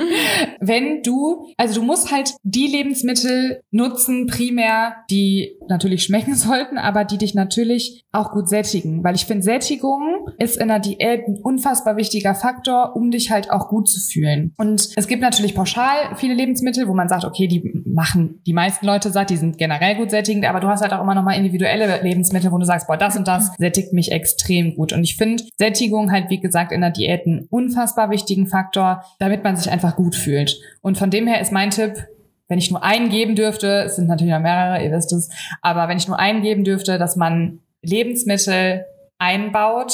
wenn 0.60 1.02
du, 1.02 1.46
also 1.56 1.80
du 1.80 1.86
musst 1.86 2.10
halt 2.10 2.34
die 2.42 2.66
Lebensmittel 2.66 3.62
nutzen, 3.70 4.07
primär, 4.26 4.96
die 5.10 5.56
natürlich 5.68 6.04
schmecken 6.04 6.34
sollten, 6.36 6.78
aber 6.78 7.04
die 7.04 7.18
dich 7.18 7.34
natürlich 7.34 8.04
auch 8.12 8.32
gut 8.32 8.48
sättigen. 8.48 9.04
Weil 9.04 9.14
ich 9.14 9.26
finde, 9.26 9.42
Sättigung 9.42 10.28
ist 10.38 10.56
in 10.56 10.68
der 10.68 10.78
Diät 10.78 11.26
ein 11.28 11.38
unfassbar 11.42 11.96
wichtiger 11.96 12.34
Faktor, 12.34 12.96
um 12.96 13.10
dich 13.10 13.30
halt 13.30 13.50
auch 13.50 13.68
gut 13.68 13.88
zu 13.88 14.00
fühlen. 14.00 14.52
Und 14.56 14.90
es 14.96 15.06
gibt 15.06 15.22
natürlich 15.22 15.54
pauschal 15.54 16.16
viele 16.16 16.34
Lebensmittel, 16.34 16.88
wo 16.88 16.94
man 16.94 17.08
sagt, 17.08 17.24
okay, 17.24 17.46
die 17.46 17.84
machen 17.86 18.40
die 18.46 18.52
meisten 18.52 18.86
Leute 18.86 19.10
satt, 19.10 19.30
die 19.30 19.36
sind 19.36 19.58
generell 19.58 19.96
gut 19.96 20.10
sättigend, 20.10 20.46
aber 20.46 20.60
du 20.60 20.68
hast 20.68 20.82
halt 20.82 20.92
auch 20.92 21.02
immer 21.02 21.14
nochmal 21.14 21.36
individuelle 21.36 22.02
Lebensmittel, 22.02 22.52
wo 22.52 22.58
du 22.58 22.64
sagst, 22.64 22.86
boah, 22.86 22.96
das 22.96 23.16
und 23.16 23.28
das 23.28 23.52
sättigt 23.58 23.92
mich 23.92 24.12
extrem 24.12 24.74
gut. 24.74 24.92
Und 24.92 25.04
ich 25.04 25.16
finde 25.16 25.44
Sättigung 25.56 26.10
halt, 26.10 26.30
wie 26.30 26.40
gesagt, 26.40 26.72
in 26.72 26.80
der 26.80 26.90
Diät 26.90 27.26
einen 27.26 27.46
unfassbar 27.50 28.10
wichtigen 28.10 28.46
Faktor, 28.46 29.04
damit 29.18 29.44
man 29.44 29.56
sich 29.56 29.70
einfach 29.70 29.96
gut 29.96 30.14
fühlt. 30.14 30.60
Und 30.80 30.98
von 30.98 31.10
dem 31.10 31.26
her 31.26 31.40
ist 31.40 31.52
mein 31.52 31.70
Tipp, 31.70 31.94
wenn 32.48 32.58
ich 32.58 32.70
nur 32.70 32.82
einen 32.82 33.10
geben 33.10 33.36
dürfte, 33.36 33.82
es 33.84 33.96
sind 33.96 34.08
natürlich 34.08 34.32
noch 34.32 34.40
mehrere, 34.40 34.82
ihr 34.82 34.90
wisst 34.90 35.12
es, 35.12 35.30
aber 35.62 35.88
wenn 35.88 35.98
ich 35.98 36.08
nur 36.08 36.18
einen 36.18 36.42
geben 36.42 36.64
dürfte, 36.64 36.98
dass 36.98 37.16
man 37.16 37.60
Lebensmittel 37.82 38.84
einbaut, 39.18 39.92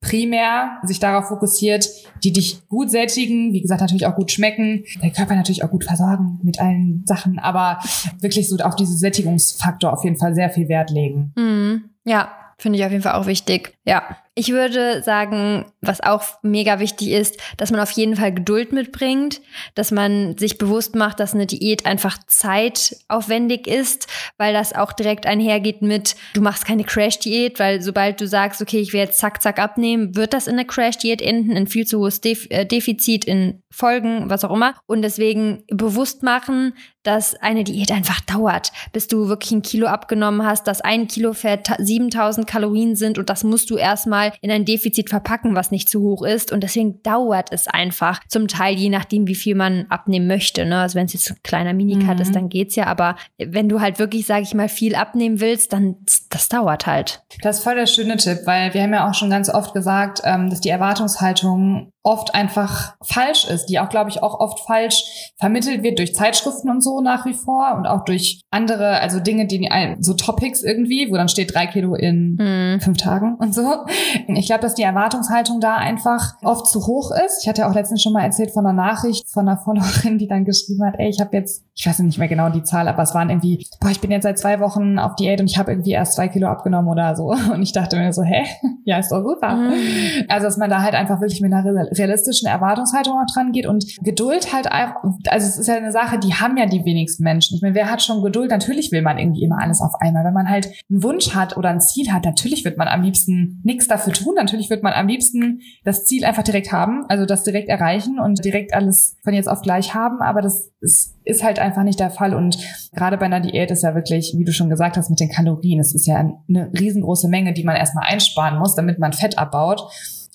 primär 0.00 0.78
sich 0.84 1.00
darauf 1.00 1.28
fokussiert, 1.28 1.88
die 2.22 2.32
dich 2.32 2.66
gut 2.68 2.90
sättigen, 2.90 3.52
wie 3.52 3.60
gesagt, 3.60 3.80
natürlich 3.80 4.06
auch 4.06 4.14
gut 4.14 4.30
schmecken, 4.30 4.84
der 5.02 5.10
Körper 5.10 5.34
natürlich 5.34 5.64
auch 5.64 5.70
gut 5.70 5.84
versorgen 5.84 6.38
mit 6.42 6.60
allen 6.60 7.02
Sachen, 7.06 7.38
aber 7.38 7.80
wirklich 8.20 8.48
so 8.48 8.56
auf 8.58 8.76
diesen 8.76 8.96
Sättigungsfaktor 8.96 9.92
auf 9.92 10.04
jeden 10.04 10.16
Fall 10.16 10.34
sehr 10.34 10.50
viel 10.50 10.68
Wert 10.68 10.90
legen. 10.90 11.32
Mhm. 11.36 11.90
Ja, 12.04 12.30
finde 12.58 12.78
ich 12.78 12.84
auf 12.84 12.92
jeden 12.92 13.02
Fall 13.02 13.14
auch 13.14 13.26
wichtig. 13.26 13.76
Ja. 13.84 14.16
Ich 14.38 14.50
würde 14.50 15.02
sagen, 15.02 15.64
was 15.80 16.00
auch 16.00 16.22
mega 16.42 16.78
wichtig 16.78 17.08
ist, 17.08 17.38
dass 17.56 17.72
man 17.72 17.80
auf 17.80 17.90
jeden 17.90 18.14
Fall 18.14 18.32
Geduld 18.32 18.72
mitbringt, 18.72 19.40
dass 19.74 19.90
man 19.90 20.38
sich 20.38 20.58
bewusst 20.58 20.94
macht, 20.94 21.18
dass 21.18 21.34
eine 21.34 21.46
Diät 21.46 21.86
einfach 21.86 22.18
zeitaufwendig 22.28 23.66
ist, 23.66 24.06
weil 24.36 24.52
das 24.52 24.76
auch 24.76 24.92
direkt 24.92 25.26
einhergeht 25.26 25.82
mit, 25.82 26.14
du 26.34 26.40
machst 26.40 26.66
keine 26.66 26.84
Crash-Diät, 26.84 27.58
weil 27.58 27.82
sobald 27.82 28.20
du 28.20 28.28
sagst, 28.28 28.62
okay, 28.62 28.78
ich 28.78 28.92
will 28.92 29.00
jetzt 29.00 29.18
zack, 29.18 29.42
zack 29.42 29.58
abnehmen, 29.58 30.14
wird 30.14 30.32
das 30.32 30.46
in 30.46 30.52
einer 30.52 30.68
Crash-Diät 30.68 31.20
enden, 31.20 31.56
in 31.56 31.66
viel 31.66 31.84
zu 31.84 31.98
hohes 31.98 32.20
Def 32.20 32.46
äh, 32.50 32.64
Defizit, 32.64 33.24
in 33.24 33.64
Folgen, 33.70 34.30
was 34.30 34.44
auch 34.44 34.54
immer. 34.54 34.74
Und 34.86 35.02
deswegen 35.02 35.62
bewusst 35.70 36.22
machen, 36.22 36.74
dass 37.02 37.34
eine 37.36 37.64
Diät 37.64 37.90
einfach 37.90 38.20
dauert, 38.20 38.70
bis 38.92 39.08
du 39.08 39.28
wirklich 39.28 39.50
ein 39.52 39.62
Kilo 39.62 39.86
abgenommen 39.86 40.44
hast, 40.44 40.66
dass 40.66 40.80
ein 40.82 41.06
Kilo 41.06 41.32
Fett 41.32 41.64
ta- 41.64 41.76
7000 41.78 42.46
Kalorien 42.46 42.96
sind 42.96 43.18
und 43.18 43.30
das 43.30 43.44
musst 43.44 43.70
du 43.70 43.76
erstmal 43.76 44.32
in 44.42 44.50
ein 44.50 44.64
Defizit 44.66 45.08
verpacken, 45.08 45.54
was 45.54 45.70
nicht 45.70 45.88
zu 45.88 46.00
hoch 46.02 46.22
ist. 46.22 46.52
Und 46.52 46.62
deswegen 46.64 47.02
dauert 47.02 47.48
es 47.52 47.66
einfach. 47.66 48.20
Zum 48.28 48.46
Teil, 48.48 48.74
je 48.76 48.88
nachdem, 48.90 49.26
wie 49.26 49.34
viel 49.34 49.54
man 49.54 49.86
abnehmen 49.88 50.26
möchte. 50.26 50.66
Ne? 50.66 50.80
Also 50.80 50.96
wenn 50.96 51.06
es 51.06 51.14
jetzt 51.14 51.30
ein 51.30 51.36
kleiner 51.42 51.72
Minicut 51.72 52.16
Mhm. 52.16 52.22
ist, 52.22 52.34
dann 52.34 52.48
geht's 52.48 52.76
ja. 52.76 52.86
Aber 52.86 53.16
wenn 53.38 53.68
du 53.68 53.80
halt 53.80 53.98
wirklich, 53.98 54.26
sage 54.26 54.42
ich 54.42 54.54
mal, 54.54 54.68
viel 54.68 54.94
abnehmen 54.94 55.40
willst, 55.40 55.72
dann 55.72 55.96
das 56.30 56.48
dauert 56.48 56.86
halt. 56.86 57.22
Das 57.42 57.58
ist 57.58 57.64
voll 57.64 57.74
der 57.76 57.86
schöne 57.86 58.16
Tipp, 58.18 58.40
weil 58.44 58.74
wir 58.74 58.82
haben 58.82 58.92
ja 58.92 59.08
auch 59.08 59.14
schon 59.14 59.30
ganz 59.30 59.48
oft 59.48 59.72
gesagt, 59.72 60.20
ähm, 60.24 60.50
dass 60.50 60.60
die 60.60 60.68
Erwartungshaltung 60.70 61.90
oft 62.08 62.34
einfach 62.34 62.94
falsch 63.02 63.44
ist, 63.44 63.66
die 63.66 63.78
auch, 63.78 63.90
glaube 63.90 64.08
ich, 64.08 64.22
auch 64.22 64.40
oft 64.40 64.60
falsch 64.60 65.30
vermittelt 65.38 65.82
wird 65.82 65.98
durch 65.98 66.14
Zeitschriften 66.14 66.70
und 66.70 66.82
so 66.82 67.02
nach 67.02 67.26
wie 67.26 67.34
vor 67.34 67.74
und 67.76 67.86
auch 67.86 68.04
durch 68.04 68.40
andere, 68.50 69.00
also 69.00 69.20
Dinge, 69.20 69.46
die 69.46 69.68
so 70.00 70.14
Topics 70.14 70.62
irgendwie, 70.62 71.08
wo 71.10 71.16
dann 71.16 71.28
steht 71.28 71.54
drei 71.54 71.66
Kilo 71.66 71.94
in 71.94 72.36
Hm. 72.40 72.80
fünf 72.80 72.96
Tagen 72.96 73.34
und 73.34 73.54
so. 73.54 73.84
Ich 74.28 74.46
glaube, 74.46 74.62
dass 74.62 74.74
die 74.74 74.82
Erwartungshaltung 74.82 75.60
da 75.60 75.76
einfach 75.76 76.34
oft 76.42 76.66
zu 76.66 76.86
hoch 76.86 77.10
ist. 77.26 77.42
Ich 77.42 77.48
hatte 77.48 77.60
ja 77.60 77.70
auch 77.70 77.74
letztens 77.74 78.02
schon 78.02 78.14
mal 78.14 78.22
erzählt 78.22 78.52
von 78.52 78.64
einer 78.64 78.72
Nachricht 78.74 79.28
von 79.30 79.46
einer 79.46 79.58
Followerin, 79.58 80.16
die 80.16 80.28
dann 80.28 80.46
geschrieben 80.46 80.84
hat, 80.86 80.94
ey, 80.98 81.10
ich 81.10 81.20
habe 81.20 81.36
jetzt, 81.36 81.64
ich 81.74 81.86
weiß 81.86 81.98
nicht 81.98 82.18
mehr 82.18 82.28
genau 82.28 82.48
die 82.48 82.62
Zahl, 82.62 82.88
aber 82.88 83.02
es 83.02 83.14
waren 83.14 83.28
irgendwie, 83.28 83.66
boah, 83.80 83.90
ich 83.90 84.00
bin 84.00 84.10
jetzt 84.10 84.22
seit 84.22 84.38
zwei 84.38 84.60
Wochen 84.60 84.98
auf 84.98 85.14
Diät 85.16 85.40
und 85.40 85.50
ich 85.50 85.58
habe 85.58 85.72
irgendwie 85.72 85.92
erst 85.92 86.14
zwei 86.14 86.28
Kilo 86.28 86.48
abgenommen 86.48 86.90
oder 86.90 87.14
so. 87.16 87.34
Und 87.52 87.62
ich 87.62 87.72
dachte 87.72 87.96
mir 87.96 88.12
so, 88.12 88.22
hä? 88.22 88.44
Ja, 88.84 88.98
ist 88.98 89.10
doch 89.12 89.22
super. 89.22 89.54
Mhm. 89.54 90.24
Also, 90.28 90.46
dass 90.46 90.56
man 90.56 90.70
da 90.70 90.80
halt 90.82 90.94
einfach 90.94 91.20
wirklich 91.20 91.40
mit 91.40 91.52
einer 91.52 91.64
realistischen 91.98 92.48
Erwartungshaltung 92.48 93.14
auch 93.14 93.32
dran 93.32 93.52
geht 93.52 93.66
und 93.66 93.84
Geduld 94.02 94.52
halt 94.52 94.70
einfach, 94.70 95.02
also 95.28 95.46
es 95.46 95.58
ist 95.58 95.66
ja 95.66 95.74
eine 95.74 95.92
Sache, 95.92 96.18
die 96.18 96.34
haben 96.34 96.56
ja 96.56 96.66
die 96.66 96.84
wenigsten 96.84 97.24
Menschen. 97.24 97.56
Ich 97.56 97.62
meine, 97.62 97.74
wer 97.74 97.90
hat 97.90 98.02
schon 98.02 98.22
Geduld? 98.22 98.50
Natürlich 98.50 98.92
will 98.92 99.02
man 99.02 99.18
irgendwie 99.18 99.42
immer 99.42 99.60
alles 99.60 99.80
auf 99.80 99.94
einmal. 100.00 100.24
Wenn 100.24 100.34
man 100.34 100.48
halt 100.48 100.70
einen 100.90 101.02
Wunsch 101.02 101.34
hat 101.34 101.56
oder 101.56 101.70
ein 101.70 101.80
Ziel 101.80 102.12
hat, 102.12 102.24
natürlich 102.24 102.64
wird 102.64 102.78
man 102.78 102.88
am 102.88 103.02
liebsten 103.02 103.60
nichts 103.64 103.88
dafür 103.88 104.12
tun. 104.12 104.34
Natürlich 104.36 104.70
wird 104.70 104.82
man 104.82 104.92
am 104.92 105.08
liebsten 105.08 105.60
das 105.84 106.04
Ziel 106.04 106.24
einfach 106.24 106.42
direkt 106.42 106.72
haben, 106.72 107.04
also 107.08 107.26
das 107.26 107.44
direkt 107.44 107.68
erreichen 107.68 108.18
und 108.18 108.44
direkt 108.44 108.74
alles 108.74 109.16
von 109.22 109.34
jetzt 109.34 109.48
auf 109.48 109.62
gleich 109.62 109.94
haben. 109.94 110.20
Aber 110.20 110.40
das 110.40 110.70
ist, 110.80 111.16
ist 111.24 111.42
halt 111.42 111.58
einfach 111.58 111.82
nicht 111.82 112.00
der 112.00 112.10
Fall. 112.10 112.34
Und 112.34 112.58
gerade 112.94 113.16
bei 113.18 113.26
einer 113.26 113.40
Diät 113.40 113.70
ist 113.70 113.82
ja 113.82 113.94
wirklich, 113.94 114.34
wie 114.36 114.44
du 114.44 114.52
schon 114.52 114.70
gesagt 114.70 114.96
hast, 114.96 115.10
mit 115.10 115.20
den 115.20 115.30
Kalorien, 115.30 115.80
es 115.80 115.94
ist 115.94 116.06
ja 116.06 116.16
eine 116.16 116.70
riesengroße 116.78 117.28
Menge, 117.28 117.52
die 117.52 117.64
man 117.64 117.76
erstmal 117.76 118.06
einsparen 118.06 118.58
muss, 118.58 118.74
damit 118.74 118.98
man 118.98 119.12
Fett 119.12 119.38
abbaut. 119.38 119.82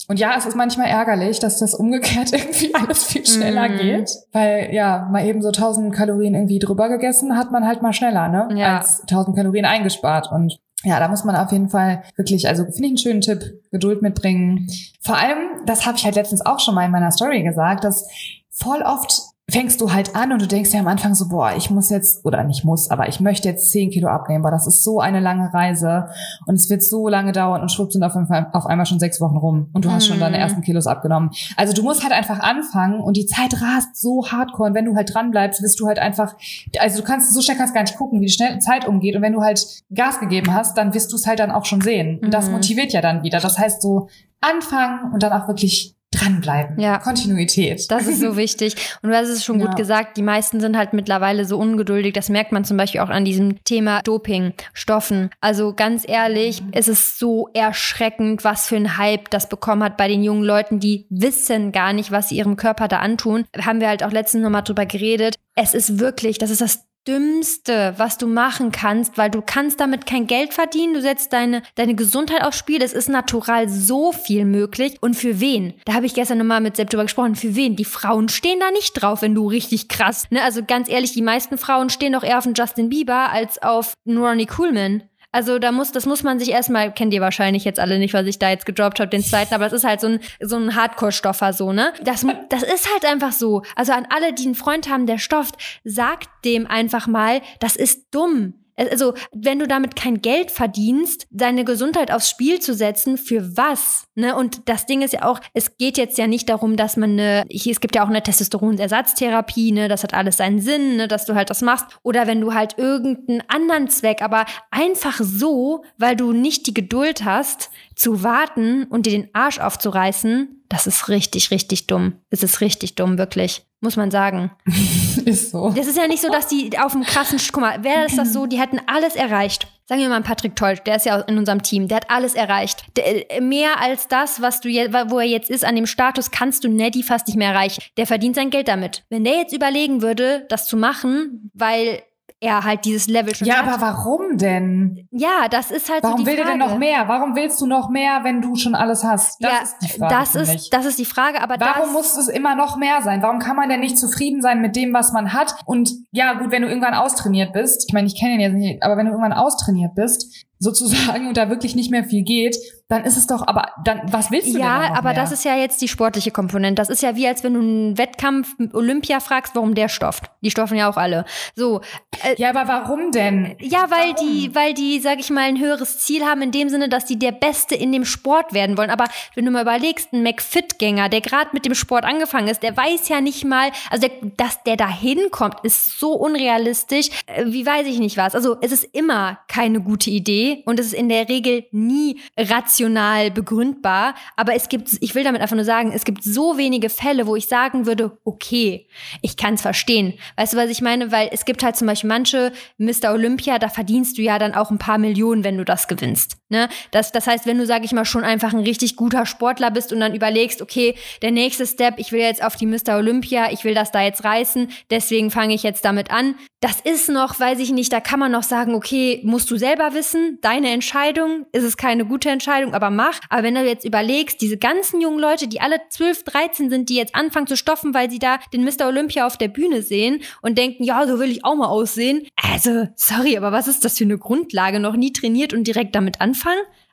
Und 0.08 0.18
ja, 0.18 0.34
es 0.36 0.44
ist 0.46 0.54
manchmal 0.54 0.88
ärgerlich, 0.88 1.38
dass 1.38 1.58
das 1.60 1.74
umgekehrt 1.74 2.32
irgendwie 2.32 2.74
alles 2.74 3.04
viel 3.04 3.24
schneller 3.26 3.68
Mhm. 3.68 3.76
geht. 3.78 4.10
Weil 4.32 4.68
ja, 4.72 5.08
mal 5.10 5.24
eben 5.26 5.40
so 5.42 5.48
1000 5.48 5.94
Kalorien 5.94 6.34
irgendwie 6.34 6.58
drüber 6.58 6.88
gegessen, 6.88 7.36
hat 7.38 7.50
man 7.52 7.66
halt 7.66 7.80
mal 7.82 7.92
schneller, 7.92 8.28
ne? 8.28 8.48
Ja. 8.58 8.78
Als 8.78 9.00
1000 9.02 9.36
Kalorien 9.36 9.64
eingespart. 9.64 10.30
Und 10.30 10.58
ja, 10.82 10.98
da 11.00 11.08
muss 11.08 11.24
man 11.24 11.34
auf 11.36 11.50
jeden 11.52 11.70
Fall 11.70 12.02
wirklich, 12.16 12.46
also 12.48 12.64
finde 12.64 12.78
ich 12.84 12.88
einen 12.90 12.98
schönen 12.98 13.20
Tipp, 13.22 13.62
Geduld 13.70 14.02
mitbringen. 14.02 14.68
Vor 15.00 15.16
allem, 15.16 15.38
das 15.64 15.86
habe 15.86 15.96
ich 15.96 16.04
halt 16.04 16.14
letztens 16.16 16.44
auch 16.44 16.60
schon 16.60 16.74
mal 16.74 16.84
in 16.84 16.90
meiner 16.90 17.10
Story 17.10 17.42
gesagt, 17.42 17.84
dass 17.84 18.06
voll 18.50 18.82
oft 18.82 19.22
fängst 19.50 19.80
du 19.82 19.92
halt 19.92 20.16
an 20.16 20.32
und 20.32 20.40
du 20.40 20.48
denkst 20.48 20.72
ja 20.72 20.80
am 20.80 20.86
Anfang 20.86 21.14
so, 21.14 21.28
boah, 21.28 21.52
ich 21.54 21.70
muss 21.70 21.90
jetzt, 21.90 22.24
oder 22.24 22.44
nicht 22.44 22.64
muss, 22.64 22.90
aber 22.90 23.08
ich 23.08 23.20
möchte 23.20 23.46
jetzt 23.46 23.70
10 23.72 23.90
Kilo 23.90 24.08
abnehmen, 24.08 24.42
boah, 24.42 24.50
das 24.50 24.66
ist 24.66 24.82
so 24.82 25.00
eine 25.00 25.20
lange 25.20 25.52
Reise 25.52 26.08
und 26.46 26.54
es 26.54 26.70
wird 26.70 26.82
so 26.82 27.08
lange 27.08 27.32
dauern 27.32 27.60
und 27.60 27.70
schwupp 27.70 27.92
sind 27.92 28.02
auf, 28.02 28.14
auf 28.16 28.66
einmal 28.66 28.86
schon 28.86 28.98
sechs 28.98 29.20
Wochen 29.20 29.36
rum 29.36 29.68
und 29.74 29.84
du 29.84 29.90
hast 29.90 30.06
schon 30.06 30.18
deine 30.18 30.38
mhm. 30.38 30.42
ersten 30.42 30.62
Kilos 30.62 30.86
abgenommen. 30.86 31.30
Also 31.56 31.74
du 31.74 31.82
musst 31.82 32.02
halt 32.02 32.14
einfach 32.14 32.40
anfangen 32.40 33.00
und 33.00 33.18
die 33.18 33.26
Zeit 33.26 33.60
rast 33.60 34.00
so 34.00 34.26
hardcore 34.26 34.70
und 34.70 34.74
wenn 34.74 34.86
du 34.86 34.96
halt 34.96 35.12
dran 35.12 35.30
bleibst, 35.30 35.62
wirst 35.62 35.78
du 35.78 35.86
halt 35.86 35.98
einfach, 35.98 36.34
also 36.78 37.00
du 37.00 37.04
kannst, 37.04 37.32
so 37.34 37.42
schnell 37.42 37.58
kannst 37.58 37.74
gar 37.74 37.82
nicht 37.82 37.98
gucken, 37.98 38.20
wie 38.20 38.26
die 38.26 38.32
schnell 38.32 38.58
Zeit 38.60 38.88
umgeht 38.88 39.14
und 39.14 39.20
wenn 39.20 39.34
du 39.34 39.42
halt 39.42 39.82
Gas 39.92 40.20
gegeben 40.20 40.54
hast, 40.54 40.78
dann 40.78 40.94
wirst 40.94 41.12
du 41.12 41.16
es 41.16 41.26
halt 41.26 41.38
dann 41.38 41.50
auch 41.50 41.66
schon 41.66 41.82
sehen 41.82 42.18
und 42.22 42.32
das 42.32 42.46
mhm. 42.46 42.52
motiviert 42.54 42.94
ja 42.94 43.02
dann 43.02 43.22
wieder. 43.22 43.40
Das 43.40 43.58
heißt 43.58 43.82
so, 43.82 44.08
anfangen 44.40 45.12
und 45.12 45.22
dann 45.22 45.32
auch 45.32 45.48
wirklich 45.48 45.93
dranbleiben. 46.24 46.78
Ja. 46.78 46.98
Kontinuität. 46.98 47.90
Das 47.90 48.06
ist 48.06 48.20
so 48.20 48.36
wichtig. 48.36 48.76
Und 49.02 49.10
du 49.10 49.16
hast 49.16 49.28
es 49.28 49.44
schon 49.44 49.60
ja. 49.60 49.66
gut 49.66 49.76
gesagt, 49.76 50.16
die 50.16 50.22
meisten 50.22 50.60
sind 50.60 50.76
halt 50.76 50.92
mittlerweile 50.92 51.44
so 51.44 51.58
ungeduldig. 51.58 52.12
Das 52.12 52.28
merkt 52.28 52.52
man 52.52 52.64
zum 52.64 52.76
Beispiel 52.76 53.00
auch 53.00 53.10
an 53.10 53.24
diesem 53.24 53.62
Thema 53.64 54.02
Doping, 54.02 54.54
Stoffen. 54.72 55.30
Also 55.40 55.74
ganz 55.74 56.04
ehrlich, 56.06 56.62
mhm. 56.62 56.70
es 56.72 56.88
ist 56.88 57.18
so 57.18 57.48
erschreckend, 57.54 58.44
was 58.44 58.66
für 58.68 58.76
ein 58.76 58.98
Hype 58.98 59.30
das 59.30 59.48
bekommen 59.48 59.82
hat 59.82 59.96
bei 59.96 60.08
den 60.08 60.22
jungen 60.22 60.44
Leuten, 60.44 60.80
die 60.80 61.06
wissen 61.10 61.72
gar 61.72 61.92
nicht, 61.92 62.10
was 62.10 62.28
sie 62.28 62.36
ihrem 62.36 62.56
Körper 62.56 62.88
da 62.88 62.98
antun. 62.98 63.44
Haben 63.60 63.80
wir 63.80 63.88
halt 63.88 64.02
auch 64.02 64.12
letztens 64.12 64.42
nochmal 64.42 64.62
drüber 64.62 64.86
geredet. 64.86 65.36
Es 65.54 65.74
ist 65.74 65.98
wirklich, 65.98 66.38
das 66.38 66.50
ist 66.50 66.60
das 66.60 66.84
Dümmste, 67.06 67.94
was 67.98 68.16
du 68.18 68.26
machen 68.26 68.72
kannst, 68.72 69.18
weil 69.18 69.30
du 69.30 69.42
kannst 69.42 69.80
damit 69.80 70.06
kein 70.06 70.26
Geld 70.26 70.54
verdienen. 70.54 70.94
Du 70.94 71.02
setzt 71.02 71.32
deine, 71.32 71.62
deine 71.74 71.94
Gesundheit 71.94 72.42
aufs 72.42 72.58
Spiel. 72.58 72.82
Es 72.82 72.92
ist 72.92 73.08
natural 73.08 73.68
so 73.68 74.12
viel 74.12 74.44
möglich. 74.44 74.96
Und 75.00 75.14
für 75.14 75.40
wen? 75.40 75.74
Da 75.84 75.94
habe 75.94 76.06
ich 76.06 76.14
gestern 76.14 76.38
nochmal 76.38 76.60
mit 76.60 76.76
Sepp 76.76 76.90
drüber 76.90 77.04
gesprochen. 77.04 77.34
Für 77.34 77.54
wen? 77.54 77.76
Die 77.76 77.84
Frauen 77.84 78.28
stehen 78.28 78.60
da 78.60 78.70
nicht 78.70 78.92
drauf, 78.94 79.22
wenn 79.22 79.34
du 79.34 79.46
richtig 79.46 79.88
krass. 79.88 80.26
Ne? 80.30 80.42
Also 80.42 80.64
ganz 80.64 80.88
ehrlich, 80.88 81.12
die 81.12 81.22
meisten 81.22 81.58
Frauen 81.58 81.90
stehen 81.90 82.14
doch 82.14 82.24
eher 82.24 82.38
auf 82.38 82.44
den 82.44 82.54
Justin 82.54 82.88
Bieber 82.88 83.30
als 83.30 83.62
auf 83.62 83.94
Ronnie 84.06 84.46
Coolman. 84.46 85.02
Also 85.34 85.58
da 85.58 85.72
muss, 85.72 85.90
das 85.90 86.06
muss 86.06 86.22
man 86.22 86.38
sich 86.38 86.50
erstmal, 86.50 86.94
kennt 86.94 87.12
ihr 87.12 87.20
wahrscheinlich 87.20 87.64
jetzt 87.64 87.80
alle 87.80 87.98
nicht, 87.98 88.14
was 88.14 88.24
ich 88.24 88.38
da 88.38 88.50
jetzt 88.50 88.66
gedroppt 88.66 89.00
habe, 89.00 89.10
den 89.10 89.24
zweiten, 89.24 89.52
aber 89.52 89.64
das 89.64 89.72
ist 89.72 89.82
halt 89.82 90.00
so 90.00 90.06
ein, 90.06 90.20
so 90.38 90.54
ein 90.54 90.76
Hardcore-Stoffer 90.76 91.52
so, 91.52 91.72
ne? 91.72 91.92
Das, 92.04 92.24
das 92.50 92.62
ist 92.62 92.88
halt 92.92 93.04
einfach 93.04 93.32
so. 93.32 93.62
Also 93.74 93.94
an 93.94 94.06
alle, 94.10 94.32
die 94.32 94.44
einen 94.44 94.54
Freund 94.54 94.88
haben, 94.88 95.06
der 95.06 95.18
stofft, 95.18 95.56
sagt 95.82 96.28
dem 96.44 96.68
einfach 96.68 97.08
mal, 97.08 97.42
das 97.58 97.74
ist 97.74 98.14
dumm. 98.14 98.63
Also, 98.76 99.14
wenn 99.32 99.58
du 99.58 99.68
damit 99.68 99.96
kein 99.96 100.20
Geld 100.20 100.50
verdienst, 100.50 101.26
deine 101.30 101.64
Gesundheit 101.64 102.10
aufs 102.10 102.28
Spiel 102.28 102.60
zu 102.60 102.74
setzen, 102.74 103.16
für 103.16 103.56
was? 103.56 104.06
Ne? 104.14 104.34
Und 104.36 104.68
das 104.68 104.86
Ding 104.86 105.02
ist 105.02 105.12
ja 105.12 105.24
auch, 105.24 105.40
es 105.52 105.76
geht 105.76 105.96
jetzt 105.96 106.18
ja 106.18 106.26
nicht 106.26 106.48
darum, 106.48 106.76
dass 106.76 106.96
man 106.96 107.12
eine, 107.12 107.44
hier, 107.48 107.72
es 107.72 107.80
gibt 107.80 107.94
ja 107.94 108.04
auch 108.04 108.08
eine 108.08 108.22
Testosteronersatztherapie, 108.22 109.72
ne, 109.72 109.88
das 109.88 110.02
hat 110.02 110.14
alles 110.14 110.38
seinen 110.38 110.60
Sinn, 110.60 110.96
ne, 110.96 111.08
dass 111.08 111.24
du 111.24 111.34
halt 111.34 111.50
das 111.50 111.62
machst. 111.62 111.86
Oder 112.02 112.26
wenn 112.26 112.40
du 112.40 112.54
halt 112.54 112.78
irgendeinen 112.78 113.42
anderen 113.48 113.88
Zweck, 113.88 114.22
aber 114.22 114.44
einfach 114.70 115.20
so, 115.20 115.84
weil 115.98 116.16
du 116.16 116.32
nicht 116.32 116.66
die 116.66 116.74
Geduld 116.74 117.24
hast, 117.24 117.70
zu 117.94 118.22
warten 118.22 118.84
und 118.84 119.06
dir 119.06 119.12
den 119.12 119.28
Arsch 119.32 119.60
aufzureißen, 119.60 120.64
das 120.68 120.86
ist 120.86 121.08
richtig, 121.08 121.50
richtig 121.50 121.86
dumm. 121.86 122.14
Es 122.30 122.42
ist 122.42 122.60
richtig 122.60 122.96
dumm, 122.96 123.18
wirklich 123.18 123.64
muss 123.84 123.96
man 123.96 124.10
sagen. 124.10 124.50
ist 125.24 125.52
so. 125.52 125.70
Das 125.70 125.86
ist 125.86 125.96
ja 125.96 126.08
nicht 126.08 126.22
so, 126.22 126.28
dass 126.28 126.48
die 126.48 126.76
auf 126.78 126.92
dem 126.92 127.04
krassen, 127.04 127.38
guck 127.52 127.60
mal, 127.60 127.84
wäre 127.84 128.02
das 128.02 128.16
das 128.16 128.32
so, 128.32 128.46
die 128.46 128.58
hätten 128.58 128.80
alles 128.86 129.14
erreicht. 129.14 129.68
Sagen 129.86 130.00
wir 130.00 130.08
mal 130.08 130.22
Patrick 130.22 130.56
Tolsch, 130.56 130.80
der 130.80 130.96
ist 130.96 131.04
ja 131.04 131.20
in 131.20 131.36
unserem 131.36 131.62
Team, 131.62 131.88
der 131.88 131.98
hat 131.98 132.10
alles 132.10 132.34
erreicht. 132.34 132.84
Der, 132.96 133.30
äh, 133.30 133.40
mehr 133.40 133.80
als 133.80 134.08
das, 134.08 134.40
was 134.40 134.60
du 134.60 134.68
jetzt, 134.70 134.94
wo 135.10 135.18
er 135.18 135.26
jetzt 135.26 135.50
ist, 135.50 135.64
an 135.64 135.76
dem 135.76 135.86
Status, 135.86 136.30
kannst 136.30 136.64
du 136.64 136.68
Neddy 136.68 137.02
fast 137.02 137.26
nicht 137.26 137.36
mehr 137.36 137.50
erreichen. 137.50 137.82
Der 137.98 138.06
verdient 138.06 138.34
sein 138.34 138.50
Geld 138.50 138.66
damit. 138.66 139.04
Wenn 139.10 139.24
der 139.24 139.36
jetzt 139.36 139.52
überlegen 139.52 140.00
würde, 140.00 140.46
das 140.48 140.66
zu 140.66 140.78
machen, 140.78 141.50
weil 141.52 142.02
er 142.44 142.62
halt 142.64 142.84
dieses 142.84 143.06
Level 143.08 143.34
schon 143.34 143.46
Ja, 143.48 143.56
hat. 143.64 143.66
aber 143.74 143.80
warum 143.80 144.36
denn? 144.36 145.08
Ja, 145.10 145.48
das 145.50 145.70
ist 145.70 145.90
halt 145.90 146.02
warum 146.02 146.18
so 146.18 146.24
die 146.24 146.30
will 146.30 146.36
Frage. 146.36 146.50
er 146.50 146.58
denn 146.58 146.68
noch 146.68 146.78
mehr? 146.78 147.08
Warum 147.08 147.34
willst 147.34 147.60
du 147.60 147.66
noch 147.66 147.88
mehr, 147.88 148.20
wenn 148.22 148.42
du 148.42 148.54
schon 148.56 148.74
alles 148.74 149.02
hast? 149.02 149.42
Das 149.42 149.52
ja, 149.52 149.58
ist 149.62 149.76
die 149.82 149.98
Frage. 149.98 150.14
Das 150.14 150.34
ist, 150.34 150.70
das 150.72 150.84
ist 150.86 150.98
die 150.98 151.04
Frage, 151.04 151.40
aber 151.42 151.56
Warum 151.58 151.92
muss 151.92 152.16
es 152.16 152.28
immer 152.28 152.54
noch 152.54 152.76
mehr 152.76 153.02
sein? 153.02 153.22
Warum 153.22 153.38
kann 153.38 153.56
man 153.56 153.68
denn 153.68 153.80
nicht 153.80 153.98
zufrieden 153.98 154.42
sein 154.42 154.60
mit 154.60 154.76
dem, 154.76 154.92
was 154.92 155.12
man 155.12 155.32
hat? 155.32 155.54
Und 155.64 155.90
ja, 156.12 156.34
gut, 156.34 156.50
wenn 156.50 156.62
du 156.62 156.68
irgendwann 156.68 156.94
austrainiert 156.94 157.52
bist, 157.52 157.84
ich 157.88 157.94
meine, 157.94 158.06
ich 158.06 158.18
kenne 158.18 158.34
ihn 158.34 158.40
jetzt 158.40 158.54
nicht, 158.54 158.82
aber 158.82 158.96
wenn 158.96 159.06
du 159.06 159.12
irgendwann 159.12 159.32
austrainiert 159.32 159.94
bist, 159.94 160.44
sozusagen 160.58 161.28
und 161.28 161.36
da 161.36 161.50
wirklich 161.50 161.74
nicht 161.74 161.90
mehr 161.90 162.04
viel 162.04 162.22
geht, 162.22 162.56
dann 162.88 163.04
ist 163.04 163.16
es 163.16 163.26
doch, 163.26 163.46
aber 163.46 163.72
dann, 163.82 164.02
was 164.12 164.30
willst 164.30 164.48
du 164.48 164.58
ja, 164.58 164.80
denn 164.80 164.92
Ja, 164.92 164.98
aber 164.98 165.10
mehr? 165.10 165.14
das 165.14 165.32
ist 165.32 165.44
ja 165.44 165.56
jetzt 165.56 165.80
die 165.80 165.88
sportliche 165.88 166.30
Komponente. 166.30 166.80
Das 166.80 166.90
ist 166.90 167.02
ja 167.02 167.16
wie, 167.16 167.26
als 167.26 167.42
wenn 167.42 167.54
du 167.54 167.60
einen 167.60 167.98
Wettkampf 167.98 168.54
Olympia 168.74 169.20
fragst, 169.20 169.54
warum 169.54 169.74
der 169.74 169.88
stofft. 169.88 170.24
Die 170.42 170.50
stoffen 170.50 170.76
ja 170.76 170.90
auch 170.90 170.98
alle. 170.98 171.24
So. 171.56 171.80
Äh, 172.22 172.34
ja, 172.36 172.50
aber 172.50 172.68
warum 172.68 173.10
denn? 173.10 173.56
Ja, 173.60 173.90
weil 173.90 174.12
warum? 174.14 174.28
die, 174.28 174.54
weil 174.54 174.74
die, 174.74 175.00
sag 175.00 175.18
ich 175.18 175.30
mal, 175.30 175.44
ein 175.44 175.58
höheres 175.58 175.98
Ziel 176.00 176.24
haben 176.24 176.42
in 176.42 176.50
dem 176.50 176.68
Sinne, 176.68 176.90
dass 176.90 177.06
die 177.06 177.18
der 177.18 177.32
Beste 177.32 177.74
in 177.74 177.90
dem 177.90 178.04
Sport 178.04 178.52
werden 178.52 178.76
wollen. 178.76 178.90
Aber 178.90 179.06
wenn 179.34 179.46
du 179.46 179.50
mal 179.50 179.62
überlegst, 179.62 180.12
ein 180.12 180.22
McFit-Gänger, 180.22 181.08
der 181.08 181.22
gerade 181.22 181.50
mit 181.52 181.64
dem 181.64 181.74
Sport 181.74 182.04
angefangen 182.04 182.48
ist, 182.48 182.62
der 182.62 182.76
weiß 182.76 183.08
ja 183.08 183.22
nicht 183.22 183.44
mal, 183.46 183.70
also 183.90 184.08
der, 184.08 184.30
dass 184.36 184.62
der 184.64 184.76
da 184.76 184.88
hinkommt, 184.88 185.56
ist 185.62 185.98
so 185.98 186.12
unrealistisch. 186.12 187.08
Äh, 187.26 187.46
wie 187.46 187.64
weiß 187.64 187.86
ich 187.86 187.98
nicht 187.98 188.18
was. 188.18 188.34
Also 188.34 188.58
es 188.60 188.72
ist 188.72 188.84
immer 188.92 189.38
keine 189.48 189.80
gute 189.80 190.10
Idee 190.10 190.43
und 190.64 190.78
es 190.80 190.86
ist 190.86 190.94
in 190.94 191.08
der 191.08 191.28
Regel 191.28 191.64
nie 191.70 192.20
rational 192.38 192.64
rational 192.64 193.30
begründbar. 193.30 194.14
Aber 194.36 194.54
es 194.54 194.68
gibt, 194.68 194.90
ich 195.00 195.14
will 195.14 195.24
damit 195.24 195.40
einfach 195.40 195.56
nur 195.56 195.64
sagen, 195.64 195.92
es 195.92 196.04
gibt 196.04 196.22
so 196.22 196.56
wenige 196.56 196.90
Fälle, 196.90 197.26
wo 197.26 197.36
ich 197.36 197.46
sagen 197.46 197.86
würde, 197.86 198.18
okay, 198.24 198.86
ich 199.22 199.36
kann 199.36 199.54
es 199.54 199.62
verstehen. 199.62 200.14
Weißt 200.36 200.52
du, 200.52 200.56
was 200.56 200.70
ich 200.70 200.80
meine? 200.80 201.12
Weil 201.12 201.28
es 201.32 201.44
gibt 201.44 201.62
halt 201.62 201.76
zum 201.76 201.86
Beispiel 201.86 202.08
manche 202.08 202.52
Mr. 202.78 203.12
Olympia, 203.12 203.58
da 203.58 203.68
verdienst 203.68 204.18
du 204.18 204.22
ja 204.22 204.38
dann 204.38 204.54
auch 204.54 204.70
ein 204.70 204.78
paar 204.78 204.98
Millionen, 204.98 205.44
wenn 205.44 205.58
du 205.58 205.64
das 205.64 205.88
gewinnst. 205.88 206.36
Ne? 206.54 206.68
Das, 206.92 207.10
das 207.10 207.26
heißt, 207.26 207.46
wenn 207.46 207.58
du, 207.58 207.66
sag 207.66 207.84
ich 207.84 207.90
mal, 207.90 208.04
schon 208.04 208.22
einfach 208.22 208.52
ein 208.52 208.60
richtig 208.60 208.94
guter 208.94 209.26
Sportler 209.26 209.72
bist 209.72 209.92
und 209.92 209.98
dann 209.98 210.14
überlegst, 210.14 210.62
okay, 210.62 210.94
der 211.20 211.32
nächste 211.32 211.66
Step, 211.66 211.94
ich 211.98 212.12
will 212.12 212.20
jetzt 212.20 212.44
auf 212.44 212.54
die 212.54 212.66
Mr. 212.66 212.96
Olympia, 212.96 213.50
ich 213.50 213.64
will 213.64 213.74
das 213.74 213.90
da 213.90 214.02
jetzt 214.02 214.22
reißen, 214.22 214.68
deswegen 214.88 215.32
fange 215.32 215.52
ich 215.54 215.64
jetzt 215.64 215.84
damit 215.84 216.12
an. 216.12 216.36
Das 216.60 216.80
ist 216.80 217.08
noch, 217.08 217.40
weiß 217.40 217.58
ich 217.58 217.72
nicht, 217.72 217.92
da 217.92 218.00
kann 218.00 218.20
man 218.20 218.30
noch 218.30 218.44
sagen, 218.44 218.74
okay, 218.74 219.20
musst 219.24 219.50
du 219.50 219.56
selber 219.56 219.94
wissen, 219.94 220.38
deine 220.42 220.70
Entscheidung, 220.70 221.44
ist 221.50 221.64
es 221.64 221.76
keine 221.76 222.06
gute 222.06 222.30
Entscheidung, 222.30 222.72
aber 222.72 222.88
mach. 222.88 223.18
Aber 223.28 223.42
wenn 223.42 223.56
du 223.56 223.64
jetzt 223.66 223.84
überlegst, 223.84 224.40
diese 224.40 224.56
ganzen 224.56 225.00
jungen 225.00 225.18
Leute, 225.18 225.48
die 225.48 225.60
alle 225.60 225.80
12, 225.90 226.22
13 226.22 226.70
sind, 226.70 226.88
die 226.88 226.94
jetzt 226.94 227.16
anfangen 227.16 227.48
zu 227.48 227.56
stoffen, 227.56 227.92
weil 227.94 228.10
sie 228.10 228.20
da 228.20 228.38
den 228.52 228.64
Mr. 228.64 228.86
Olympia 228.86 229.26
auf 229.26 229.36
der 229.36 229.48
Bühne 229.48 229.82
sehen 229.82 230.22
und 230.40 230.56
denken, 230.56 230.84
ja, 230.84 231.04
so 231.06 231.18
will 231.18 231.32
ich 231.32 231.44
auch 231.44 231.56
mal 231.56 231.66
aussehen. 231.66 232.26
Also, 232.36 232.86
sorry, 232.94 233.36
aber 233.36 233.50
was 233.50 233.66
ist 233.66 233.84
das 233.84 233.98
für 233.98 234.04
eine 234.04 234.18
Grundlage? 234.18 234.78
Noch 234.78 234.94
nie 234.94 235.12
trainiert 235.12 235.52
und 235.52 235.66
direkt 235.66 235.94
damit 235.94 236.20
anfangen? 236.20 236.43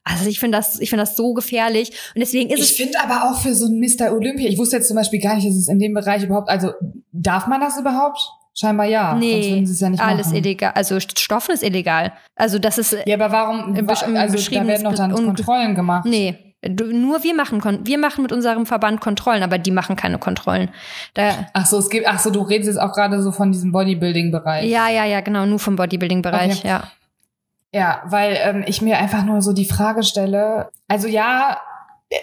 Also 0.03 0.27
ich 0.27 0.39
finde 0.39 0.57
das, 0.57 0.79
ich 0.79 0.89
finde 0.89 1.03
das 1.03 1.15
so 1.15 1.33
gefährlich 1.33 1.91
und 2.15 2.21
deswegen 2.21 2.49
ist 2.49 2.57
ich 2.57 2.65
es. 2.65 2.71
Ich 2.71 2.77
finde 2.77 2.99
aber 2.99 3.29
auch 3.29 3.39
für 3.39 3.53
so 3.53 3.67
ein 3.67 3.79
Mr. 3.79 4.11
Olympia, 4.11 4.49
ich 4.49 4.57
wusste 4.57 4.77
jetzt 4.77 4.87
zum 4.87 4.95
Beispiel 4.95 5.19
gar 5.19 5.35
nicht, 5.35 5.47
dass 5.47 5.55
es 5.55 5.67
in 5.67 5.79
dem 5.79 5.93
Bereich 5.93 6.23
überhaupt, 6.23 6.49
also 6.49 6.71
darf 7.11 7.47
man 7.47 7.61
das 7.61 7.79
überhaupt? 7.79 8.19
Scheinbar 8.53 8.85
ja. 8.85 9.15
Nee, 9.15 9.63
ja 9.65 9.87
alles 9.99 10.27
machen. 10.27 10.35
illegal. 10.35 10.71
Also 10.75 10.99
Stoffen 10.99 11.53
ist 11.53 11.63
illegal. 11.63 12.11
Also 12.35 12.59
das 12.59 12.77
ist. 12.77 12.97
Ja, 13.05 13.15
aber 13.15 13.31
warum? 13.31 13.75
Im, 13.75 13.87
im 13.87 13.89
also 14.17 14.37
da 14.37 14.67
werden 14.67 14.83
doch 14.83 14.95
dann 14.95 15.13
Kontrollen 15.13 15.73
gemacht. 15.73 16.05
Nee. 16.05 16.37
Nur 16.63 17.23
wir 17.23 17.33
machen, 17.33 17.79
wir 17.83 17.97
machen 17.97 18.21
mit 18.21 18.31
unserem 18.31 18.67
Verband 18.67 19.01
Kontrollen, 19.01 19.41
aber 19.41 19.57
die 19.57 19.71
machen 19.71 19.95
keine 19.95 20.19
Kontrollen. 20.19 20.69
Da 21.15 21.47
ach 21.53 21.65
so, 21.65 21.79
es 21.79 21.89
gibt, 21.89 22.07
ach 22.07 22.19
so, 22.19 22.29
du 22.29 22.41
redest 22.41 22.67
jetzt 22.67 22.79
auch 22.79 22.93
gerade 22.93 23.23
so 23.23 23.31
von 23.31 23.51
diesem 23.51 23.71
Bodybuilding-Bereich. 23.71 24.69
Ja, 24.69 24.87
ja, 24.87 25.05
ja, 25.05 25.21
genau, 25.21 25.47
nur 25.47 25.57
vom 25.57 25.75
Bodybuilding-Bereich, 25.75 26.59
okay. 26.59 26.67
ja. 26.67 26.83
Ja, 27.74 28.01
weil 28.05 28.38
ähm, 28.43 28.63
ich 28.67 28.82
mir 28.82 28.97
einfach 28.97 29.24
nur 29.24 29.41
so 29.41 29.53
die 29.53 29.65
Frage 29.65 30.03
stelle, 30.03 30.69
also 30.88 31.07
ja, 31.07 31.57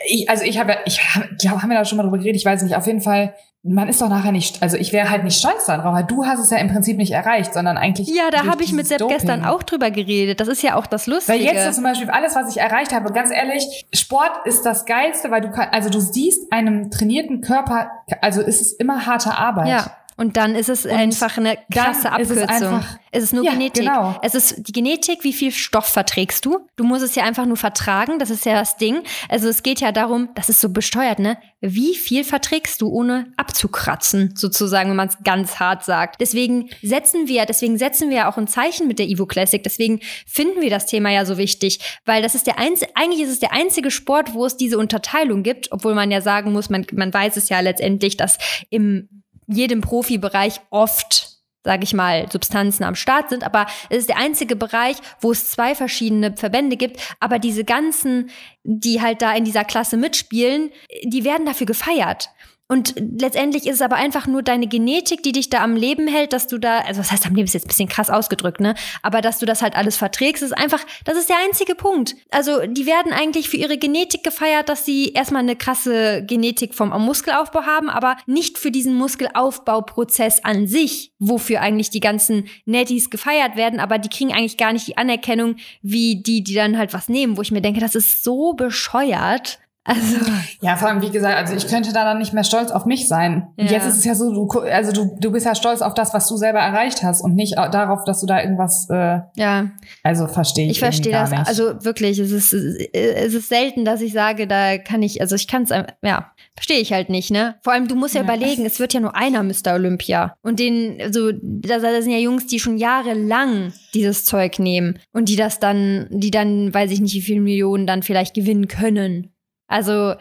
ich, 0.06 0.28
also 0.28 0.44
ich 0.44 0.58
habe, 0.58 0.76
ich 0.84 1.00
glaube, 1.38 1.62
haben 1.62 1.70
wir 1.70 1.78
da 1.78 1.84
schon 1.84 1.96
mal 1.96 2.02
drüber 2.02 2.18
geredet, 2.18 2.36
ich 2.36 2.44
weiß 2.44 2.62
nicht, 2.62 2.76
auf 2.76 2.86
jeden 2.86 3.00
Fall 3.00 3.34
man 3.64 3.88
ist 3.88 4.00
doch 4.00 4.08
nachher 4.08 4.30
nicht, 4.30 4.62
also 4.62 4.76
ich 4.76 4.92
wäre 4.92 5.10
halt 5.10 5.24
nicht 5.24 5.38
stolz 5.38 5.66
darauf, 5.66 5.92
weil 5.92 6.04
du 6.04 6.24
hast 6.24 6.38
es 6.38 6.50
ja 6.50 6.58
im 6.58 6.68
Prinzip 6.68 6.96
nicht 6.96 7.10
erreicht, 7.10 7.52
sondern 7.52 7.76
eigentlich. 7.76 8.08
Ja, 8.08 8.30
da 8.30 8.46
habe 8.46 8.62
ich 8.62 8.72
mit 8.72 8.86
Sepp 8.86 8.98
Doping. 8.98 9.16
gestern 9.16 9.44
auch 9.44 9.62
drüber 9.62 9.90
geredet. 9.90 10.40
Das 10.40 10.48
ist 10.48 10.62
ja 10.62 10.76
auch 10.76 10.86
das 10.86 11.06
Lustige. 11.06 11.38
Weil 11.38 11.44
jetzt 11.44 11.66
ist 11.66 11.74
zum 11.74 11.84
Beispiel 11.84 12.08
alles, 12.08 12.34
was 12.36 12.54
ich 12.54 12.60
erreicht 12.60 12.92
habe, 12.92 13.12
ganz 13.12 13.30
ehrlich, 13.30 13.86
Sport 13.92 14.46
ist 14.46 14.64
das 14.64 14.86
Geilste, 14.86 15.30
weil 15.30 15.40
du 15.40 15.50
kann, 15.50 15.68
also 15.72 15.90
du 15.90 16.00
siehst 16.00 16.52
einem 16.52 16.90
trainierten 16.90 17.40
Körper, 17.40 17.90
also 18.20 18.42
ist 18.42 18.60
es 18.60 18.72
immer 18.72 19.06
harte 19.06 19.36
Arbeit. 19.36 19.68
Ja. 19.68 19.90
Und 20.18 20.36
dann 20.36 20.56
ist 20.56 20.68
es 20.68 20.84
und 20.84 20.90
einfach 20.90 21.38
eine 21.38 21.56
krasse 21.72 22.10
Abkürzung. 22.10 22.38
Ist 22.38 22.42
es, 22.42 22.48
einfach, 22.48 22.98
es 23.12 23.22
ist 23.22 23.32
nur 23.32 23.44
ja, 23.44 23.52
Genetik. 23.52 23.84
Genau. 23.84 24.18
Es 24.20 24.34
ist 24.34 24.66
die 24.66 24.72
Genetik, 24.72 25.22
wie 25.22 25.32
viel 25.32 25.52
Stoff 25.52 25.86
verträgst 25.86 26.44
du? 26.44 26.66
Du 26.74 26.82
musst 26.82 27.04
es 27.04 27.14
ja 27.14 27.22
einfach 27.22 27.46
nur 27.46 27.56
vertragen, 27.56 28.18
das 28.18 28.28
ist 28.28 28.44
ja 28.44 28.54
das 28.54 28.76
Ding. 28.76 29.04
Also 29.28 29.48
es 29.48 29.62
geht 29.62 29.80
ja 29.80 29.92
darum, 29.92 30.30
das 30.34 30.48
ist 30.48 30.60
so 30.60 30.70
besteuert, 30.70 31.20
ne? 31.20 31.38
Wie 31.60 31.94
viel 31.94 32.24
verträgst 32.24 32.82
du, 32.82 32.88
ohne 32.88 33.32
abzukratzen, 33.36 34.34
sozusagen, 34.34 34.90
wenn 34.90 34.96
man 34.96 35.06
es 35.06 35.18
ganz 35.22 35.60
hart 35.60 35.84
sagt. 35.84 36.20
Deswegen 36.20 36.68
setzen 36.82 37.28
wir, 37.28 37.46
deswegen 37.46 37.78
setzen 37.78 38.10
wir 38.10 38.16
ja 38.16 38.30
auch 38.30 38.38
ein 38.38 38.48
Zeichen 38.48 38.88
mit 38.88 38.98
der 38.98 39.06
Evo 39.06 39.26
Classic. 39.26 39.62
Deswegen 39.62 40.00
finden 40.26 40.60
wir 40.60 40.70
das 40.70 40.86
Thema 40.86 41.10
ja 41.10 41.24
so 41.26 41.38
wichtig, 41.38 41.78
weil 42.04 42.22
das 42.22 42.34
ist 42.34 42.48
der 42.48 42.58
einzige, 42.58 42.90
eigentlich 42.96 43.20
ist 43.20 43.30
es 43.30 43.38
der 43.38 43.52
einzige 43.52 43.92
Sport, 43.92 44.34
wo 44.34 44.44
es 44.44 44.56
diese 44.56 44.78
Unterteilung 44.78 45.44
gibt, 45.44 45.70
obwohl 45.70 45.94
man 45.94 46.10
ja 46.10 46.20
sagen 46.20 46.52
muss, 46.52 46.70
man, 46.70 46.84
man 46.92 47.14
weiß 47.14 47.36
es 47.36 47.48
ja 47.50 47.60
letztendlich, 47.60 48.16
dass 48.16 48.38
im 48.68 49.08
jedem 49.48 49.80
Profibereich 49.80 50.60
oft 50.70 51.38
sage 51.64 51.84
ich 51.84 51.92
mal, 51.92 52.30
Substanzen 52.32 52.84
am 52.84 52.94
Start 52.94 53.28
sind, 53.28 53.44
aber 53.44 53.66
es 53.90 53.98
ist 53.98 54.08
der 54.08 54.16
einzige 54.16 54.56
Bereich, 54.56 54.96
wo 55.20 55.32
es 55.32 55.50
zwei 55.50 55.74
verschiedene 55.74 56.34
Verbände 56.34 56.78
gibt, 56.78 56.98
aber 57.20 57.38
diese 57.38 57.62
ganzen, 57.62 58.30
die 58.62 59.02
halt 59.02 59.20
da 59.20 59.34
in 59.34 59.44
dieser 59.44 59.64
Klasse 59.64 59.98
mitspielen, 59.98 60.70
die 61.02 61.24
werden 61.24 61.44
dafür 61.44 61.66
gefeiert. 61.66 62.30
Und 62.70 62.94
letztendlich 62.98 63.66
ist 63.66 63.76
es 63.76 63.82
aber 63.82 63.96
einfach 63.96 64.26
nur 64.26 64.42
deine 64.42 64.66
Genetik, 64.66 65.22
die 65.22 65.32
dich 65.32 65.48
da 65.48 65.64
am 65.64 65.74
Leben 65.74 66.06
hält, 66.06 66.34
dass 66.34 66.46
du 66.48 66.58
da, 66.58 66.80
also 66.80 67.00
was 67.00 67.10
heißt 67.10 67.24
am 67.24 67.34
Leben 67.34 67.46
ist 67.46 67.54
jetzt 67.54 67.64
ein 67.64 67.68
bisschen 67.68 67.88
krass 67.88 68.10
ausgedrückt, 68.10 68.60
ne? 68.60 68.74
Aber 69.02 69.22
dass 69.22 69.38
du 69.38 69.46
das 69.46 69.62
halt 69.62 69.74
alles 69.74 69.96
verträgst, 69.96 70.42
ist 70.42 70.52
einfach, 70.52 70.84
das 71.06 71.16
ist 71.16 71.30
der 71.30 71.38
einzige 71.46 71.74
Punkt. 71.74 72.14
Also 72.30 72.66
die 72.66 72.84
werden 72.84 73.14
eigentlich 73.14 73.48
für 73.48 73.56
ihre 73.56 73.78
Genetik 73.78 74.22
gefeiert, 74.22 74.68
dass 74.68 74.84
sie 74.84 75.12
erstmal 75.12 75.42
eine 75.42 75.56
krasse 75.56 76.22
Genetik 76.26 76.74
vom 76.74 76.90
Muskelaufbau 76.90 77.62
haben, 77.62 77.88
aber 77.88 78.18
nicht 78.26 78.58
für 78.58 78.70
diesen 78.70 78.94
Muskelaufbauprozess 78.96 80.44
an 80.44 80.66
sich, 80.66 81.12
wofür 81.18 81.62
eigentlich 81.62 81.88
die 81.88 82.00
ganzen 82.00 82.48
Netties 82.66 83.08
gefeiert 83.08 83.56
werden, 83.56 83.80
aber 83.80 83.96
die 83.96 84.10
kriegen 84.10 84.34
eigentlich 84.34 84.58
gar 84.58 84.74
nicht 84.74 84.86
die 84.86 84.98
Anerkennung 84.98 85.56
wie 85.80 86.22
die, 86.22 86.44
die 86.44 86.54
dann 86.54 86.76
halt 86.76 86.92
was 86.92 87.08
nehmen, 87.08 87.38
wo 87.38 87.42
ich 87.42 87.50
mir 87.50 87.62
denke, 87.62 87.80
das 87.80 87.94
ist 87.94 88.22
so 88.22 88.52
bescheuert. 88.52 89.58
Also. 89.88 90.16
Ja, 90.60 90.76
vor 90.76 90.88
allem, 90.88 91.00
wie 91.00 91.10
gesagt, 91.10 91.34
also 91.36 91.54
ich 91.54 91.66
könnte 91.66 91.94
da 91.94 92.04
dann 92.04 92.18
nicht 92.18 92.34
mehr 92.34 92.44
stolz 92.44 92.70
auf 92.70 92.84
mich 92.84 93.08
sein. 93.08 93.48
Ja. 93.56 93.66
Jetzt 93.66 93.86
ist 93.86 93.96
es 93.96 94.04
ja 94.04 94.14
so, 94.14 94.32
du, 94.32 94.60
also 94.60 94.92
du, 94.92 95.16
du 95.18 95.32
bist 95.32 95.46
ja 95.46 95.54
stolz 95.54 95.80
auf 95.80 95.94
das, 95.94 96.12
was 96.12 96.28
du 96.28 96.36
selber 96.36 96.58
erreicht 96.58 97.02
hast 97.02 97.22
und 97.22 97.34
nicht 97.34 97.56
darauf, 97.56 98.04
dass 98.04 98.20
du 98.20 98.26
da 98.26 98.42
irgendwas, 98.42 98.86
äh, 98.90 99.20
ja. 99.36 99.70
Also 100.02 100.26
verstehe 100.26 100.66
ich. 100.66 100.72
Ich 100.72 100.78
verstehe 100.80 101.12
das. 101.12 101.30
Nicht. 101.30 101.46
Also 101.46 101.82
wirklich, 101.84 102.18
es 102.18 102.32
ist, 102.32 102.52
es 102.52 103.34
ist 103.34 103.48
selten, 103.48 103.86
dass 103.86 104.02
ich 104.02 104.12
sage, 104.12 104.46
da 104.46 104.76
kann 104.76 105.02
ich, 105.02 105.22
also 105.22 105.36
ich 105.36 105.48
kann 105.48 105.62
es, 105.62 105.70
ja, 106.02 106.32
verstehe 106.54 106.80
ich 106.80 106.92
halt 106.92 107.08
nicht, 107.08 107.30
ne? 107.30 107.54
Vor 107.62 107.72
allem, 107.72 107.88
du 107.88 107.94
musst 107.94 108.14
ja, 108.14 108.20
ja, 108.20 108.24
überlegen, 108.24 108.66
es 108.66 108.80
wird 108.80 108.92
ja 108.92 109.00
nur 109.00 109.16
einer 109.16 109.42
Mr. 109.42 109.74
Olympia. 109.74 110.34
Und 110.42 110.60
den, 110.60 111.00
also, 111.00 111.30
da, 111.32 111.78
da 111.78 112.02
sind 112.02 112.12
ja 112.12 112.18
Jungs, 112.18 112.46
die 112.46 112.58
schon 112.58 112.76
jahrelang 112.76 113.72
dieses 113.94 114.26
Zeug 114.26 114.58
nehmen 114.58 114.98
und 115.12 115.30
die 115.30 115.36
das 115.36 115.60
dann, 115.60 116.08
die 116.10 116.30
dann, 116.30 116.74
weiß 116.74 116.90
ich 116.90 117.00
nicht, 117.00 117.14
wie 117.14 117.22
viele 117.22 117.40
Millionen 117.40 117.86
dann 117.86 118.02
vielleicht 118.02 118.34
gewinnen 118.34 118.68
können. 118.68 119.32
Also 119.68 120.14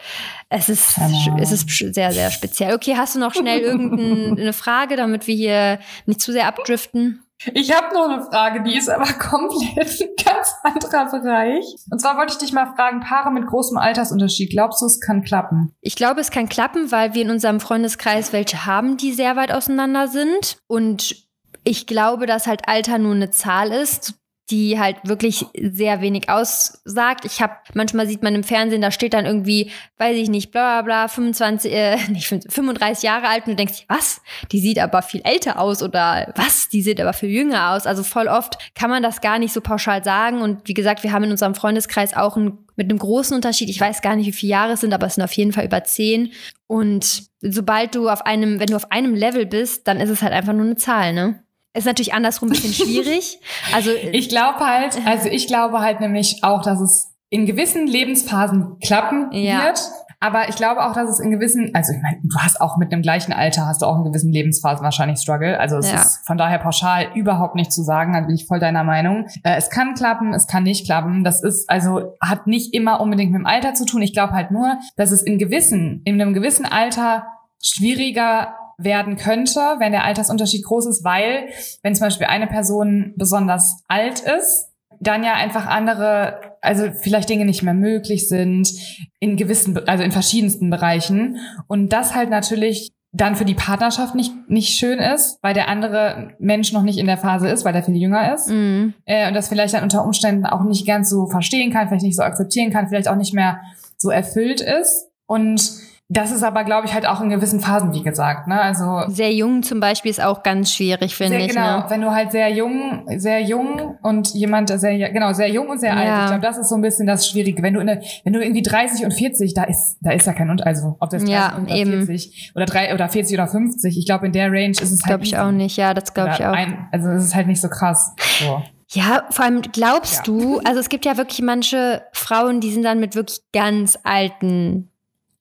es 0.50 0.68
ist, 0.68 0.98
es 1.40 1.52
ist 1.52 1.94
sehr, 1.94 2.12
sehr 2.12 2.30
speziell. 2.30 2.74
Okay, 2.74 2.96
hast 2.96 3.14
du 3.14 3.18
noch 3.18 3.34
schnell 3.34 3.60
irgendeine 3.60 4.52
Frage, 4.52 4.96
damit 4.96 5.26
wir 5.26 5.34
hier 5.34 5.78
nicht 6.04 6.20
zu 6.20 6.32
sehr 6.32 6.46
abdriften? 6.46 7.24
Ich 7.54 7.72
habe 7.74 7.94
noch 7.94 8.08
eine 8.08 8.22
Frage, 8.24 8.62
die 8.62 8.76
ist 8.76 8.90
aber 8.90 9.06
komplett 9.18 10.00
ein 10.00 10.24
ganz 10.24 10.52
anderer 10.62 11.10
Bereich. 11.10 11.64
Und 11.90 12.00
zwar 12.00 12.18
wollte 12.18 12.32
ich 12.32 12.38
dich 12.38 12.52
mal 12.52 12.74
fragen, 12.74 13.00
Paare 13.00 13.30
mit 13.30 13.46
großem 13.46 13.78
Altersunterschied, 13.78 14.50
glaubst 14.50 14.82
du, 14.82 14.86
es 14.86 15.00
kann 15.00 15.22
klappen? 15.22 15.72
Ich 15.80 15.96
glaube, 15.96 16.20
es 16.20 16.30
kann 16.30 16.48
klappen, 16.48 16.90
weil 16.90 17.14
wir 17.14 17.22
in 17.22 17.30
unserem 17.30 17.60
Freundeskreis 17.60 18.32
welche 18.32 18.66
haben, 18.66 18.96
die 18.96 19.12
sehr 19.12 19.36
weit 19.36 19.52
auseinander 19.52 20.08
sind. 20.08 20.58
Und 20.66 21.28
ich 21.64 21.86
glaube, 21.86 22.26
dass 22.26 22.46
halt 22.46 22.68
Alter 22.68 22.98
nur 22.98 23.14
eine 23.14 23.30
Zahl 23.30 23.72
ist 23.72 24.14
die 24.50 24.78
halt 24.78 24.96
wirklich 25.04 25.44
sehr 25.60 26.00
wenig 26.00 26.30
aussagt. 26.30 27.24
Ich 27.24 27.42
habe 27.42 27.54
manchmal 27.74 28.06
sieht 28.06 28.22
man 28.22 28.34
im 28.34 28.44
Fernsehen, 28.44 28.80
da 28.80 28.90
steht 28.90 29.12
dann 29.12 29.26
irgendwie, 29.26 29.70
weiß 29.98 30.16
ich 30.16 30.30
nicht, 30.30 30.50
bla 30.50 30.80
bla 30.80 31.06
bla, 31.06 31.08
25, 31.08 31.72
äh, 31.72 31.96
nicht 32.08 32.26
35 32.26 33.02
Jahre 33.02 33.28
alt 33.28 33.46
und 33.46 33.52
du 33.52 33.56
denkst, 33.56 33.84
was? 33.88 34.22
Die 34.50 34.60
sieht 34.60 34.78
aber 34.78 35.02
viel 35.02 35.20
älter 35.24 35.58
aus 35.58 35.82
oder 35.82 36.32
was? 36.36 36.68
Die 36.68 36.82
sieht 36.82 37.00
aber 37.00 37.12
viel 37.12 37.30
jünger 37.30 37.72
aus. 37.72 37.86
Also 37.86 38.02
voll 38.02 38.28
oft 38.28 38.58
kann 38.74 38.90
man 38.90 39.02
das 39.02 39.20
gar 39.20 39.38
nicht 39.38 39.52
so 39.52 39.60
pauschal 39.60 40.02
sagen. 40.02 40.40
Und 40.40 40.66
wie 40.66 40.74
gesagt, 40.74 41.02
wir 41.02 41.12
haben 41.12 41.24
in 41.24 41.30
unserem 41.30 41.54
Freundeskreis 41.54 42.16
auch 42.16 42.36
ein, 42.36 42.58
mit 42.76 42.90
einem 42.90 42.98
großen 42.98 43.34
Unterschied. 43.34 43.68
Ich 43.68 43.80
weiß 43.80 44.00
gar 44.00 44.16
nicht, 44.16 44.26
wie 44.26 44.32
viele 44.32 44.50
Jahre 44.50 44.72
es 44.72 44.80
sind, 44.80 44.94
aber 44.94 45.06
es 45.06 45.16
sind 45.16 45.24
auf 45.24 45.32
jeden 45.32 45.52
Fall 45.52 45.66
über 45.66 45.84
zehn. 45.84 46.32
Und 46.66 47.24
sobald 47.40 47.94
du 47.94 48.08
auf 48.08 48.24
einem, 48.24 48.60
wenn 48.60 48.68
du 48.68 48.76
auf 48.76 48.90
einem 48.90 49.14
Level 49.14 49.46
bist, 49.46 49.86
dann 49.88 50.00
ist 50.00 50.10
es 50.10 50.22
halt 50.22 50.32
einfach 50.32 50.52
nur 50.52 50.64
eine 50.64 50.76
Zahl, 50.76 51.12
ne? 51.12 51.42
Ist 51.74 51.86
natürlich 51.86 52.14
andersrum 52.14 52.48
ein 52.48 52.52
bisschen 52.52 52.74
schwierig. 52.74 53.40
Also 53.74 53.90
ich 54.12 54.28
glaube 54.28 54.60
halt, 54.60 54.98
also 55.06 55.28
ich 55.28 55.46
glaube 55.46 55.80
halt 55.80 56.00
nämlich 56.00 56.38
auch, 56.42 56.62
dass 56.62 56.80
es 56.80 57.12
in 57.30 57.44
gewissen 57.44 57.86
Lebensphasen 57.86 58.78
klappen 58.80 59.30
ja. 59.32 59.64
wird. 59.64 59.80
Aber 60.20 60.48
ich 60.48 60.56
glaube 60.56 60.84
auch, 60.84 60.94
dass 60.94 61.08
es 61.08 61.20
in 61.20 61.30
gewissen, 61.30 61.70
also 61.74 61.92
ich 61.92 62.02
meine, 62.02 62.18
du 62.24 62.36
hast 62.38 62.60
auch 62.60 62.76
mit 62.76 62.92
einem 62.92 63.02
gleichen 63.02 63.32
Alter, 63.32 63.66
hast 63.66 63.82
du 63.82 63.86
auch 63.86 63.98
in 63.98 64.04
gewissen 64.04 64.32
Lebensphasen 64.32 64.82
wahrscheinlich 64.82 65.20
Struggle. 65.20 65.60
Also 65.60 65.76
es 65.76 65.92
ja. 65.92 66.00
ist 66.00 66.26
von 66.26 66.36
daher 66.36 66.58
pauschal 66.58 67.12
überhaupt 67.14 67.54
nicht 67.54 67.72
zu 67.72 67.84
sagen, 67.84 68.14
da 68.14 68.20
bin 68.22 68.34
ich 68.34 68.46
voll 68.46 68.58
deiner 68.58 68.82
Meinung. 68.82 69.26
Äh, 69.44 69.56
es 69.56 69.70
kann 69.70 69.94
klappen, 69.94 70.34
es 70.34 70.48
kann 70.48 70.64
nicht 70.64 70.86
klappen. 70.86 71.22
Das 71.22 71.44
ist, 71.44 71.70
also 71.70 72.14
hat 72.20 72.48
nicht 72.48 72.74
immer 72.74 73.00
unbedingt 73.00 73.30
mit 73.30 73.38
dem 73.40 73.46
Alter 73.46 73.74
zu 73.74 73.84
tun. 73.84 74.02
Ich 74.02 74.12
glaube 74.12 74.32
halt 74.32 74.50
nur, 74.50 74.78
dass 74.96 75.12
es 75.12 75.22
in 75.22 75.38
gewissen, 75.38 76.02
in 76.04 76.20
einem 76.20 76.34
gewissen 76.34 76.66
Alter 76.66 77.26
schwieriger 77.62 78.54
werden 78.78 79.16
könnte, 79.16 79.60
wenn 79.78 79.92
der 79.92 80.04
Altersunterschied 80.04 80.64
groß 80.64 80.86
ist, 80.86 81.04
weil 81.04 81.48
wenn 81.82 81.94
zum 81.94 82.06
Beispiel 82.06 82.28
eine 82.28 82.46
Person 82.46 83.12
besonders 83.16 83.82
alt 83.88 84.20
ist, 84.20 84.68
dann 85.00 85.22
ja 85.22 85.34
einfach 85.34 85.66
andere, 85.66 86.40
also 86.60 86.90
vielleicht 87.02 87.28
Dinge 87.28 87.44
nicht 87.44 87.62
mehr 87.62 87.74
möglich 87.74 88.28
sind 88.28 88.72
in 89.20 89.36
gewissen, 89.36 89.86
also 89.86 90.02
in 90.02 90.12
verschiedensten 90.12 90.70
Bereichen 90.70 91.38
und 91.66 91.92
das 91.92 92.14
halt 92.14 92.30
natürlich 92.30 92.90
dann 93.12 93.36
für 93.36 93.44
die 93.44 93.54
Partnerschaft 93.54 94.14
nicht, 94.14 94.32
nicht 94.48 94.78
schön 94.78 94.98
ist, 94.98 95.38
weil 95.40 95.54
der 95.54 95.68
andere 95.68 96.34
Mensch 96.38 96.72
noch 96.72 96.82
nicht 96.82 96.98
in 96.98 97.06
der 97.06 97.16
Phase 97.16 97.48
ist, 97.48 97.64
weil 97.64 97.72
der 97.72 97.82
viel 97.82 97.96
jünger 97.96 98.34
ist. 98.34 98.48
Mm. 98.50 98.92
Äh, 99.06 99.28
und 99.28 99.34
das 99.34 99.48
vielleicht 99.48 99.72
dann 99.72 99.82
unter 99.82 100.04
Umständen 100.04 100.44
auch 100.44 100.62
nicht 100.62 100.86
ganz 100.86 101.08
so 101.08 101.26
verstehen 101.26 101.72
kann, 101.72 101.88
vielleicht 101.88 102.04
nicht 102.04 102.16
so 102.16 102.22
akzeptieren 102.22 102.70
kann, 102.70 102.88
vielleicht 102.88 103.08
auch 103.08 103.16
nicht 103.16 103.32
mehr 103.32 103.60
so 103.96 104.10
erfüllt 104.10 104.60
ist. 104.60 105.08
Und 105.26 105.72
das 106.10 106.32
ist 106.32 106.42
aber, 106.42 106.64
glaube 106.64 106.86
ich, 106.86 106.94
halt 106.94 107.06
auch 107.06 107.20
in 107.20 107.28
gewissen 107.28 107.60
Phasen, 107.60 107.92
wie 107.92 108.02
gesagt. 108.02 108.48
Ne? 108.48 108.58
Also 108.58 109.02
sehr 109.08 109.30
jung 109.34 109.62
zum 109.62 109.78
Beispiel 109.78 110.10
ist 110.10 110.22
auch 110.22 110.42
ganz 110.42 110.72
schwierig, 110.72 111.14
finde 111.14 111.36
ich. 111.36 111.48
Genau, 111.48 111.80
ne? 111.80 111.84
wenn 111.88 112.00
du 112.00 112.10
halt 112.10 112.32
sehr 112.32 112.48
jung, 112.48 113.06
sehr 113.16 113.42
jung 113.42 113.98
und 114.02 114.32
jemand 114.32 114.70
sehr, 114.70 115.10
genau, 115.10 115.34
sehr 115.34 115.50
jung 115.50 115.68
und 115.68 115.80
sehr 115.80 115.94
ja. 115.94 115.96
alt. 115.96 116.22
Ich 116.22 116.26
glaube, 116.28 116.40
das 116.40 116.56
ist 116.56 116.70
so 116.70 116.76
ein 116.76 116.80
bisschen 116.80 117.06
das 117.06 117.28
Schwierige. 117.28 117.62
Wenn 117.62 117.74
du 117.74 117.80
in 117.80 117.90
eine, 117.90 118.02
wenn 118.24 118.32
du 118.32 118.40
irgendwie 118.40 118.62
30 118.62 119.04
und 119.04 119.12
40, 119.12 119.52
da 119.52 119.64
ist, 119.64 119.98
da 120.00 120.12
ist 120.12 120.26
ja 120.26 120.32
kein 120.32 120.48
und 120.48 120.66
also 120.66 120.96
ob 120.98 121.10
das 121.10 121.24
30 121.24 121.28
ja, 121.28 121.58
oder 121.62 121.74
eben. 121.74 122.06
40 122.06 122.52
oder 122.54 122.64
drei 122.64 122.94
oder 122.94 123.06
40 123.10 123.38
oder 123.38 123.46
50. 123.46 123.98
Ich 123.98 124.06
glaube, 124.06 124.26
in 124.26 124.32
der 124.32 124.50
Range 124.50 124.70
ist 124.70 124.80
es 124.80 125.02
halt. 125.02 125.08
Glaube 125.08 125.24
ich 125.24 125.36
auch 125.36 125.50
nicht. 125.50 125.76
Ja, 125.76 125.92
das 125.92 126.14
glaube 126.14 126.30
ich 126.32 126.42
auch. 126.42 126.54
Ein, 126.54 126.88
also 126.90 127.10
es 127.10 127.24
ist 127.24 127.34
halt 127.34 127.48
nicht 127.48 127.60
so 127.60 127.68
krass. 127.68 128.14
So. 128.38 128.62
Ja, 128.92 129.24
vor 129.28 129.44
allem 129.44 129.60
glaubst 129.60 130.16
ja. 130.16 130.22
du, 130.22 130.60
also 130.64 130.80
es 130.80 130.88
gibt 130.88 131.04
ja 131.04 131.18
wirklich 131.18 131.42
manche 131.42 132.00
Frauen, 132.12 132.60
die 132.60 132.72
sind 132.72 132.84
dann 132.84 132.98
mit 132.98 133.14
wirklich 133.14 133.40
ganz 133.52 133.98
alten 134.04 134.90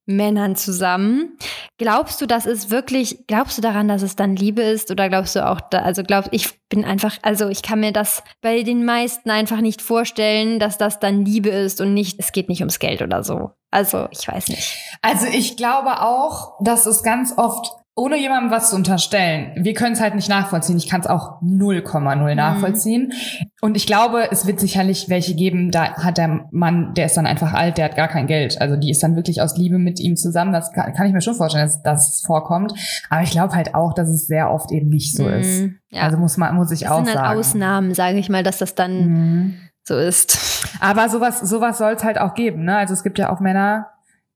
Männern 0.08 0.56
zusammen. 0.56 1.38
Glaubst 1.78 2.22
du, 2.22 2.26
das 2.26 2.46
ist 2.46 2.72
wirklich, 2.72 3.28
glaubst 3.28 3.58
du 3.58 3.62
daran, 3.62 3.88
dass 3.90 4.02
es 4.02 4.16
dann 4.16 4.36
Liebe 4.36 4.62
ist 4.62 4.90
oder 4.90 5.10
glaubst 5.10 5.36
du 5.36 5.46
auch 5.46 5.62
da, 5.62 5.80
also 5.80 6.02
glaubst, 6.02 6.30
ich 6.32 6.60
bin 6.70 6.86
einfach, 6.86 7.18
also 7.22 7.50
ich 7.50 7.62
kann 7.62 7.82
mir 7.82 7.92
das 7.92 8.24
bei 8.42 8.64
den 8.64 8.86
meisten 8.86 9.30
einfach 9.30 9.60
nicht 9.60 9.82
vorstellen, 9.82 10.60
dass 10.60 10.78
das 10.78 11.00
dann 11.00 11.26
Liebe 11.26 11.50
ist 11.50 11.82
und 11.82 11.94
nicht, 11.94 12.20
es 12.20 12.32
geht 12.32 12.48
nicht 12.48 12.62
ums 12.62 12.80
Geld 12.80 13.02
oder 13.02 13.24
so. 13.24 13.52
Also, 13.70 14.08
ich 14.12 14.26
weiß 14.28 14.48
nicht. 14.48 14.78
Also, 15.02 15.28
ich 15.28 15.58
glaube 15.58 16.02
auch, 16.02 16.58
dass 16.64 16.86
es 16.86 17.04
ganz 17.04 17.34
oft 17.38 17.70
ohne 17.98 18.20
jemandem 18.20 18.52
was 18.52 18.70
zu 18.70 18.76
unterstellen. 18.76 19.54
Wir 19.56 19.74
können 19.74 19.94
es 19.94 20.02
halt 20.02 20.14
nicht 20.14 20.30
nachvollziehen. 20.30 20.78
Ich 20.78 20.88
kann 20.88 21.02
es 21.02 21.08
auch 21.08 21.42
0,0 21.42 22.30
mhm. 22.30 22.36
nachvollziehen. 22.36 23.12
Und 23.60 23.76
ich 23.76 23.88
glaube, 23.88 24.32
es 24.32 24.46
wird 24.46 24.60
sicherlich 24.60 25.10
welche 25.10 25.34
geben, 25.34 25.72
da 25.72 25.96
hat 25.96 26.20
der 26.20 26.48
Mann, 26.52 26.94
der 26.94 27.08
ist 27.08 27.18
dann 27.18 27.26
einfach 27.26 27.54
alt, 27.54 27.80
der 27.80 27.86
hat 27.86 27.96
gar 27.96 28.08
kein 28.08 28.28
Geld. 28.28 28.62
Also 28.62 28.76
die 28.76 28.92
ist 28.92 29.02
dann 29.02 29.16
wirklich 29.16 29.42
aus 29.42 29.58
Liebe 29.58 29.80
mit 29.80 30.00
ihm 30.00 30.16
zusammen. 30.16 30.54
Das 30.54 30.72
kann, 30.74 30.94
kann 30.94 31.08
ich 31.08 31.14
mir 31.14 31.22
schon 31.22 31.34
vorstellen, 31.34 31.66
dass 31.66 31.82
das 31.82 32.22
vorkommt. 32.24 32.72
Aber 33.10 33.24
ich 33.24 33.32
glaube 33.32 33.56
halt 33.56 33.74
auch, 33.74 33.96
dass 33.96 34.10
es 34.10 34.28
sehr 34.28 34.52
oft 34.52 34.72
eben 34.72 34.90
nicht 34.90 35.16
so 35.18 35.24
mhm. 35.24 35.34
ist. 35.34 35.64
Ja. 35.90 36.04
Also 36.04 36.18
muss 36.18 36.38
man, 36.38 36.56
muss 36.56 36.70
ich 36.70 36.82
das 36.82 36.92
auch 36.92 36.98
sind 36.98 37.08
halt 37.08 37.18
sagen. 37.18 37.40
Ausnahmen, 37.40 37.94
sage 37.96 38.20
ich 38.20 38.30
mal, 38.30 38.44
dass 38.44 38.60
das 38.60 38.76
dann 38.76 39.08
mhm. 39.08 39.54
so 39.84 39.98
ist. 39.98 40.68
Aber 40.80 41.10
sowas, 41.10 41.40
sowas 41.40 41.80
soll 41.80 41.94
es 41.94 42.04
halt 42.04 42.20
auch 42.20 42.36
geben. 42.36 42.64
Ne? 42.64 42.78
Also 42.78 42.94
es 42.94 43.02
gibt 43.02 43.18
ja 43.18 43.34
auch 43.34 43.40
Männer, 43.40 43.88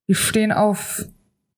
die 0.08 0.16
stehen 0.16 0.52
auf 0.52 1.06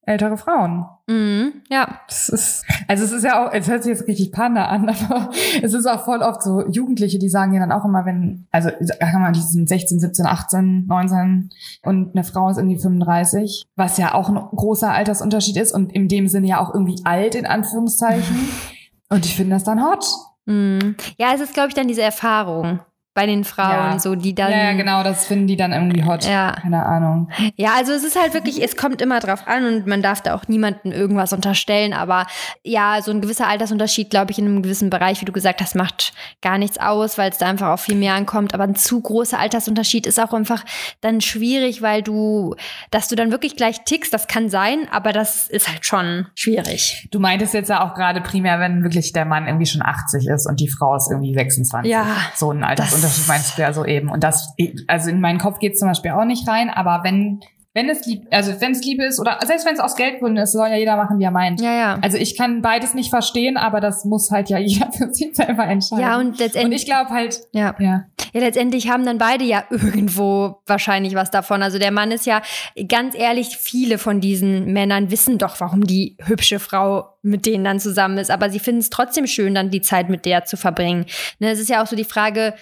ältere 0.06 0.38
Frauen. 0.38 0.86
Mhm, 1.08 1.62
ja. 1.70 2.00
Das 2.08 2.30
ist, 2.30 2.66
also 2.88 3.04
es 3.04 3.12
ist 3.12 3.24
ja 3.24 3.46
auch, 3.46 3.54
es 3.54 3.68
hört 3.70 3.84
sich 3.84 3.92
jetzt 3.92 4.08
richtig 4.08 4.32
Panda 4.32 4.66
an, 4.66 4.90
aber 5.10 5.30
es 5.62 5.74
ist 5.74 5.86
auch 5.86 6.04
voll 6.04 6.22
oft 6.22 6.44
so 6.44 6.66
Jugendliche, 6.68 7.20
die 7.20 7.30
sagen 7.30 7.54
ja 7.54 7.60
dann 7.60 7.72
auch 7.72 7.86
immer, 7.86 8.06
wenn, 8.06 8.48
also 8.52 8.70
kann 9.00 9.22
man, 9.22 9.34
die 9.34 9.42
sind 9.42 9.68
16, 9.68 10.00
17, 10.00 10.26
18, 10.26 10.86
19 10.88 11.50
und 11.84 12.16
eine 12.16 12.24
Frau 12.24 12.50
ist 12.50 12.58
irgendwie 12.58 12.80
35, 12.80 13.64
was 13.76 13.98
ja 13.98 14.14
auch 14.14 14.30
ein 14.30 14.36
großer 14.36 14.92
Altersunterschied 14.92 15.58
ist 15.58 15.74
und 15.74 15.94
in 15.94 16.08
dem 16.08 16.28
Sinne 16.28 16.48
ja 16.48 16.60
auch 16.60 16.74
irgendwie 16.74 17.02
alt 17.06 17.36
in 17.36 17.46
Anführungszeichen. 17.46 18.50
und 19.10 19.26
ich 19.26 19.36
finde 19.36 19.56
das 19.56 19.64
dann 19.64 19.84
hot. 19.84 20.06
Mhm. 20.46 20.96
Ja, 21.18 21.34
es 21.34 21.42
ist, 21.42 21.54
glaube 21.54 21.70
ich, 21.70 21.76
dann 21.76 21.88
diese 21.88 22.02
Erfahrung. 22.02 22.80
Bei 23.14 23.26
den 23.26 23.44
Frauen, 23.44 23.70
Ja. 23.94 24.00
so 24.00 24.16
die 24.16 24.34
dann. 24.34 24.52
ja, 24.52 24.58
ja, 24.66 24.74
genau, 24.74 25.04
das 25.04 25.28
finden 25.28 25.48
die 25.48 25.56
dann 25.56 25.72
irgendwie 25.72 26.04
hot. 26.04 26.26
Ja. 26.26 26.54
Keine 26.62 26.86
Ahnung. 26.86 27.30
Ja, 27.56 27.74
also 27.78 27.92
es 27.94 28.04
ist 28.04 28.20
halt 28.20 28.34
wirklich, 28.34 28.64
es 28.64 28.76
kommt 28.76 29.02
immer 29.02 29.20
drauf 29.20 29.48
an 29.48 29.66
und 29.66 29.88
man 29.88 30.02
darf 30.02 30.22
da 30.22 30.34
auch 30.36 30.48
niemandem 30.48 30.92
irgendwas 30.92 31.32
unterstellen, 31.34 31.94
aber 31.94 32.26
ja, 32.64 33.02
so 33.02 33.12
ein 33.12 33.22
gewisser 33.22 33.48
Altersunterschied, 33.48 34.10
glaube 34.10 34.32
ich, 34.32 34.40
in 34.40 34.46
einem 34.46 34.64
gewissen 34.64 34.90
Bereich, 34.90 35.22
wie 35.22 35.26
du 35.26 35.32
gesagt 35.32 35.62
hast, 35.62 35.76
macht 35.76 36.14
gar 36.42 36.58
nichts 36.58 36.80
aus, 36.80 37.18
weil 37.18 37.30
es 37.30 37.38
da 37.38 37.48
einfach 37.48 37.68
auf 37.70 37.82
viel 37.82 37.96
mehr 37.96 38.14
ankommt. 38.16 38.54
Aber 38.54 38.64
ein 38.64 38.76
zu 38.76 39.00
großer 39.02 39.38
Altersunterschied 39.38 40.08
ist 40.08 40.20
auch 40.20 40.34
einfach 40.34 40.64
dann 41.02 41.22
schwierig, 41.22 41.82
weil 41.82 42.02
du, 42.02 42.56
dass 42.92 43.08
du 43.10 43.16
dann 43.16 43.30
wirklich 43.32 43.56
gleich 43.56 43.84
tickst, 43.86 44.14
das 44.14 44.28
kann 44.28 44.50
sein, 44.50 44.88
aber 44.92 45.12
das 45.12 45.48
ist 45.50 45.68
halt 45.68 45.86
schon 45.86 46.26
schwierig. 46.36 47.08
Du 47.12 47.20
meintest 47.20 47.54
jetzt 47.54 47.70
ja 47.70 47.84
auch 47.88 47.94
gerade 47.94 48.22
primär, 48.22 48.60
wenn 48.60 48.84
wirklich 48.84 49.14
der 49.14 49.26
Mann 49.26 49.46
irgendwie 49.48 49.66
schon 49.68 49.82
80 49.84 50.28
ist 50.28 50.48
und 50.48 50.60
die 50.60 50.68
Frau 50.70 50.96
ist 50.96 51.10
irgendwie 51.12 51.34
26. 51.36 51.92
Ja, 51.92 52.06
So 52.36 52.52
ein 52.52 52.64
Altersunterschied 52.64 53.03
das- 53.04 53.28
meinst 53.28 53.58
du 53.58 53.62
ja 53.62 53.74
so 53.74 53.86
eben. 53.86 54.10
Und 54.10 54.24
das, 54.24 54.54
also 54.88 55.10
in 55.10 55.22
meinen 55.22 55.40
Kopf 55.40 55.60
geht 55.60 55.78
zum 55.78 55.88
Beispiel 55.88 56.12
auch 56.12 56.26
nicht 56.26 56.48
rein, 56.48 56.70
aber 56.70 57.02
wenn, 57.04 57.42
wenn 57.74 57.90
es 57.90 58.06
lieb, 58.06 58.28
also 58.32 58.54
wenn 58.60 58.72
es 58.74 58.84
Liebe 58.84 59.04
ist 59.04 59.20
oder 59.20 59.40
selbst 59.46 59.66
wenn 59.66 59.74
es 59.74 59.80
aus 59.80 59.96
Geldgründen 59.96 60.44
ist, 60.44 60.52
soll 60.52 60.68
ja 60.70 60.76
jeder 60.76 60.96
machen, 60.96 61.18
wie 61.20 61.24
er 61.24 61.32
meint. 61.32 61.60
Ja, 61.60 61.74
ja. 61.74 62.00
Also 62.02 62.18
ich 62.18 62.38
kann 62.38 62.62
beides 62.62 62.94
nicht 62.94 63.10
verstehen, 63.10 63.58
aber 63.58 63.82
das 63.82 64.06
muss 64.06 64.30
halt 64.30 64.50
ja 64.50 64.58
jeder 64.60 64.92
für 64.92 65.12
sich 65.12 65.36
selber 65.36 65.66
entscheiden. 65.66 66.04
Ja, 66.04 66.18
und 66.18 66.28
und 66.28 66.40
letztendlich, 66.40 66.82
ich 66.82 66.88
glaube 66.88 67.10
halt, 67.10 67.40
ja. 67.52 67.76
ja. 67.80 68.06
Ja, 68.34 68.40
letztendlich 68.42 68.90
haben 68.90 69.06
dann 69.06 69.20
beide 69.20 69.44
ja 69.44 69.64
irgendwo 69.70 70.62
wahrscheinlich 70.66 71.14
was 71.16 71.30
davon. 71.32 71.62
Also 71.64 71.78
der 71.80 71.92
Mann 71.92 72.12
ist 72.12 72.26
ja, 72.26 72.42
ganz 72.88 73.16
ehrlich, 73.16 73.58
viele 73.58 73.98
von 73.98 74.22
diesen 74.22 74.74
Männern 74.74 75.12
wissen 75.12 75.38
doch, 75.38 75.60
warum 75.60 75.86
die 75.86 76.18
hübsche 76.26 76.60
Frau 76.60 77.10
mit 77.22 77.46
denen 77.46 77.64
dann 77.64 77.80
zusammen 77.80 78.18
ist. 78.18 78.32
Aber 78.32 78.50
sie 78.50 78.60
finden 78.60 78.82
es 78.82 78.90
trotzdem 78.90 79.28
schön, 79.28 79.54
dann 79.56 79.70
die 79.70 79.82
Zeit 79.82 80.10
mit 80.10 80.26
der 80.26 80.46
zu 80.46 80.58
verbringen. 80.58 81.06
Ne, 81.40 81.52
es 81.52 81.60
ist 81.60 81.70
ja 81.70 81.82
auch 81.82 81.88
so 81.88 81.96
die 81.96 82.04
Frage, 82.04 82.54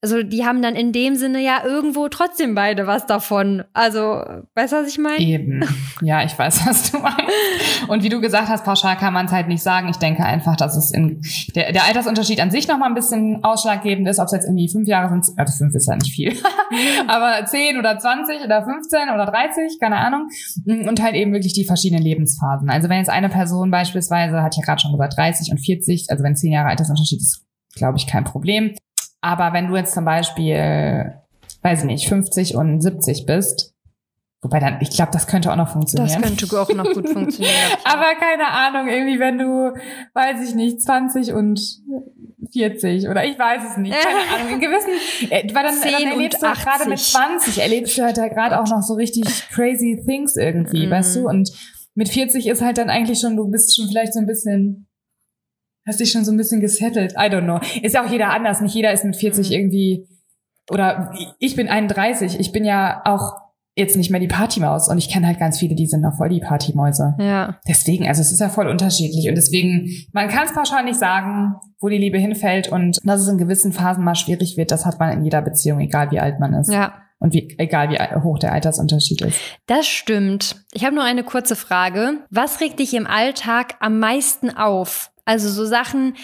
also 0.00 0.22
die 0.22 0.44
haben 0.44 0.62
dann 0.62 0.76
in 0.76 0.92
dem 0.92 1.16
Sinne 1.16 1.40
ja 1.40 1.64
irgendwo 1.64 2.08
trotzdem 2.08 2.54
beide 2.54 2.86
was 2.86 3.06
davon. 3.06 3.64
Also, 3.72 4.22
weißt 4.54 4.72
du, 4.72 4.76
was 4.76 4.88
ich 4.88 4.98
meine? 4.98 5.18
Eben. 5.18 5.64
Ja, 6.02 6.22
ich 6.22 6.38
weiß, 6.38 6.66
was 6.66 6.92
du 6.92 6.98
meinst. 6.98 7.18
Und 7.88 8.04
wie 8.04 8.08
du 8.08 8.20
gesagt 8.20 8.48
hast, 8.48 8.64
pauschal 8.64 8.96
kann 8.96 9.12
man 9.12 9.26
es 9.26 9.32
halt 9.32 9.48
nicht 9.48 9.62
sagen. 9.62 9.88
Ich 9.88 9.96
denke 9.96 10.24
einfach, 10.24 10.54
dass 10.56 10.76
es 10.76 10.92
in 10.92 11.20
der, 11.56 11.72
der 11.72 11.84
Altersunterschied 11.84 12.40
an 12.40 12.52
sich 12.52 12.68
noch 12.68 12.78
mal 12.78 12.86
ein 12.86 12.94
bisschen 12.94 13.42
ausschlaggebend 13.42 14.06
ist, 14.06 14.20
ob 14.20 14.26
es 14.26 14.32
jetzt 14.32 14.44
irgendwie 14.44 14.68
fünf 14.68 14.86
Jahre 14.86 15.08
sind, 15.08 15.36
also 15.36 15.52
fünf 15.56 15.74
ist 15.74 15.88
ja 15.88 15.96
nicht 15.96 16.14
viel, 16.14 16.32
aber 17.08 17.44
zehn 17.46 17.76
oder 17.76 17.98
zwanzig 17.98 18.38
oder 18.44 18.62
15 18.62 19.10
oder 19.12 19.26
30, 19.26 19.80
keine 19.80 19.96
Ahnung. 19.96 20.28
Und 20.64 21.02
halt 21.02 21.16
eben 21.16 21.32
wirklich 21.32 21.54
die 21.54 21.64
verschiedenen 21.64 22.02
Lebensphasen. 22.02 22.70
Also 22.70 22.88
wenn 22.88 22.98
jetzt 22.98 23.10
eine 23.10 23.28
Person 23.28 23.72
beispielsweise, 23.72 24.42
hat 24.42 24.56
ja 24.56 24.62
gerade 24.62 24.80
schon 24.80 24.92
gesagt, 24.92 25.16
30 25.16 25.50
und 25.50 25.58
40, 25.58 26.06
also 26.08 26.22
wenn 26.22 26.36
zehn 26.36 26.52
Jahre 26.52 26.68
Altersunterschied 26.68 27.20
ist, 27.20 27.44
glaube 27.74 27.98
ich, 27.98 28.06
kein 28.06 28.24
Problem. 28.24 28.74
Aber 29.20 29.52
wenn 29.52 29.68
du 29.68 29.76
jetzt 29.76 29.94
zum 29.94 30.04
Beispiel, 30.04 31.14
weiß 31.62 31.80
ich 31.80 31.84
nicht, 31.86 32.08
50 32.08 32.54
und 32.54 32.80
70 32.80 33.26
bist, 33.26 33.74
wobei 34.42 34.60
dann, 34.60 34.78
ich 34.80 34.90
glaube, 34.90 35.10
das 35.12 35.26
könnte 35.26 35.50
auch 35.52 35.56
noch 35.56 35.70
funktionieren. 35.70 36.22
Das 36.22 36.30
könnte 36.38 36.60
auch 36.60 36.68
noch 36.72 36.92
gut 36.92 37.08
funktionieren. 37.12 37.54
Aber 37.84 38.14
keine 38.14 38.48
Ahnung, 38.48 38.88
irgendwie, 38.88 39.18
wenn 39.18 39.38
du, 39.38 39.72
weiß 40.14 40.48
ich 40.48 40.54
nicht, 40.54 40.80
20 40.82 41.32
und 41.32 41.60
40 42.52 43.08
oder 43.08 43.24
ich 43.24 43.38
weiß 43.38 43.62
es 43.72 43.76
nicht, 43.76 43.94
keine 43.94 44.20
Ahnung, 44.40 44.54
in 44.54 44.60
gewissen, 44.60 44.90
äh, 45.30 45.52
weil 45.54 45.64
dann, 45.64 45.74
10 45.74 45.92
dann 45.92 46.02
erlebst 46.12 46.42
du 46.42 46.46
halt 46.46 46.58
gerade 46.60 46.88
mit 46.88 46.98
80. 46.98 47.12
20, 47.12 47.58
erlebst 47.62 47.98
du 47.98 48.02
halt 48.02 48.16
da 48.16 48.28
gerade 48.28 48.60
auch 48.60 48.68
noch 48.68 48.82
so 48.82 48.94
richtig 48.94 49.24
crazy 49.52 50.00
things 50.06 50.36
irgendwie, 50.36 50.86
Mhm. 50.86 50.90
weißt 50.90 51.16
du? 51.16 51.28
Und 51.28 51.50
mit 51.94 52.08
40 52.08 52.46
ist 52.46 52.62
halt 52.62 52.78
dann 52.78 52.90
eigentlich 52.90 53.20
schon, 53.20 53.36
du 53.36 53.48
bist 53.50 53.76
schon 53.76 53.88
vielleicht 53.88 54.14
so 54.14 54.20
ein 54.20 54.26
bisschen, 54.26 54.87
hast 55.88 55.98
dich 56.00 56.10
schon 56.12 56.24
so 56.24 56.30
ein 56.32 56.36
bisschen 56.36 56.60
gesettelt, 56.60 57.12
I 57.14 57.30
don't 57.30 57.44
know. 57.44 57.60
Ist 57.82 57.94
ja 57.94 58.04
auch 58.04 58.10
jeder 58.10 58.30
anders, 58.30 58.60
nicht 58.60 58.74
jeder 58.74 58.92
ist 58.92 59.04
mit 59.04 59.16
40 59.16 59.48
Mhm. 59.48 59.52
irgendwie, 59.54 60.06
oder 60.70 61.12
ich 61.38 61.56
bin 61.56 61.68
31, 61.68 62.38
ich 62.38 62.52
bin 62.52 62.64
ja 62.64 63.00
auch 63.04 63.32
jetzt 63.74 63.96
nicht 63.96 64.10
mehr 64.10 64.18
die 64.20 64.26
Partymaus 64.26 64.88
und 64.88 64.98
ich 64.98 65.08
kenne 65.08 65.28
halt 65.28 65.38
ganz 65.38 65.58
viele, 65.58 65.76
die 65.76 65.86
sind 65.86 66.00
noch 66.00 66.16
voll 66.16 66.28
die 66.30 66.40
Partymäuse. 66.40 67.14
Ja. 67.20 67.60
Deswegen, 67.68 68.08
also 68.08 68.20
es 68.20 68.32
ist 68.32 68.40
ja 68.40 68.48
voll 68.48 68.66
unterschiedlich 68.66 69.28
und 69.28 69.36
deswegen, 69.36 69.88
man 70.12 70.28
kann 70.28 70.46
es 70.46 70.52
pauschal 70.52 70.82
nicht 70.84 70.98
sagen, 70.98 71.54
wo 71.80 71.88
die 71.88 71.96
Liebe 71.98 72.18
hinfällt 72.18 72.66
und 72.72 72.98
dass 73.04 73.20
es 73.20 73.28
in 73.28 73.38
gewissen 73.38 73.72
Phasen 73.72 74.02
mal 74.02 74.16
schwierig 74.16 74.56
wird, 74.56 74.72
das 74.72 74.84
hat 74.84 74.98
man 74.98 75.12
in 75.12 75.22
jeder 75.24 75.42
Beziehung, 75.42 75.78
egal 75.78 76.10
wie 76.10 76.18
alt 76.18 76.40
man 76.40 76.54
ist 76.54 76.72
Ja. 76.72 76.94
und 77.20 77.32
wie, 77.32 77.54
egal 77.58 77.88
wie 77.90 77.98
hoch 78.20 78.40
der 78.40 78.52
Altersunterschied 78.52 79.22
ist. 79.22 79.38
Das 79.68 79.86
stimmt. 79.86 80.56
Ich 80.74 80.84
habe 80.84 80.96
nur 80.96 81.04
eine 81.04 81.22
kurze 81.22 81.54
Frage. 81.54 82.14
Was 82.30 82.60
regt 82.60 82.80
dich 82.80 82.94
im 82.94 83.06
Alltag 83.06 83.76
am 83.78 84.00
meisten 84.00 84.50
auf? 84.50 85.12
Also 85.28 85.50
so 85.50 85.66
Sachen, 85.66 86.16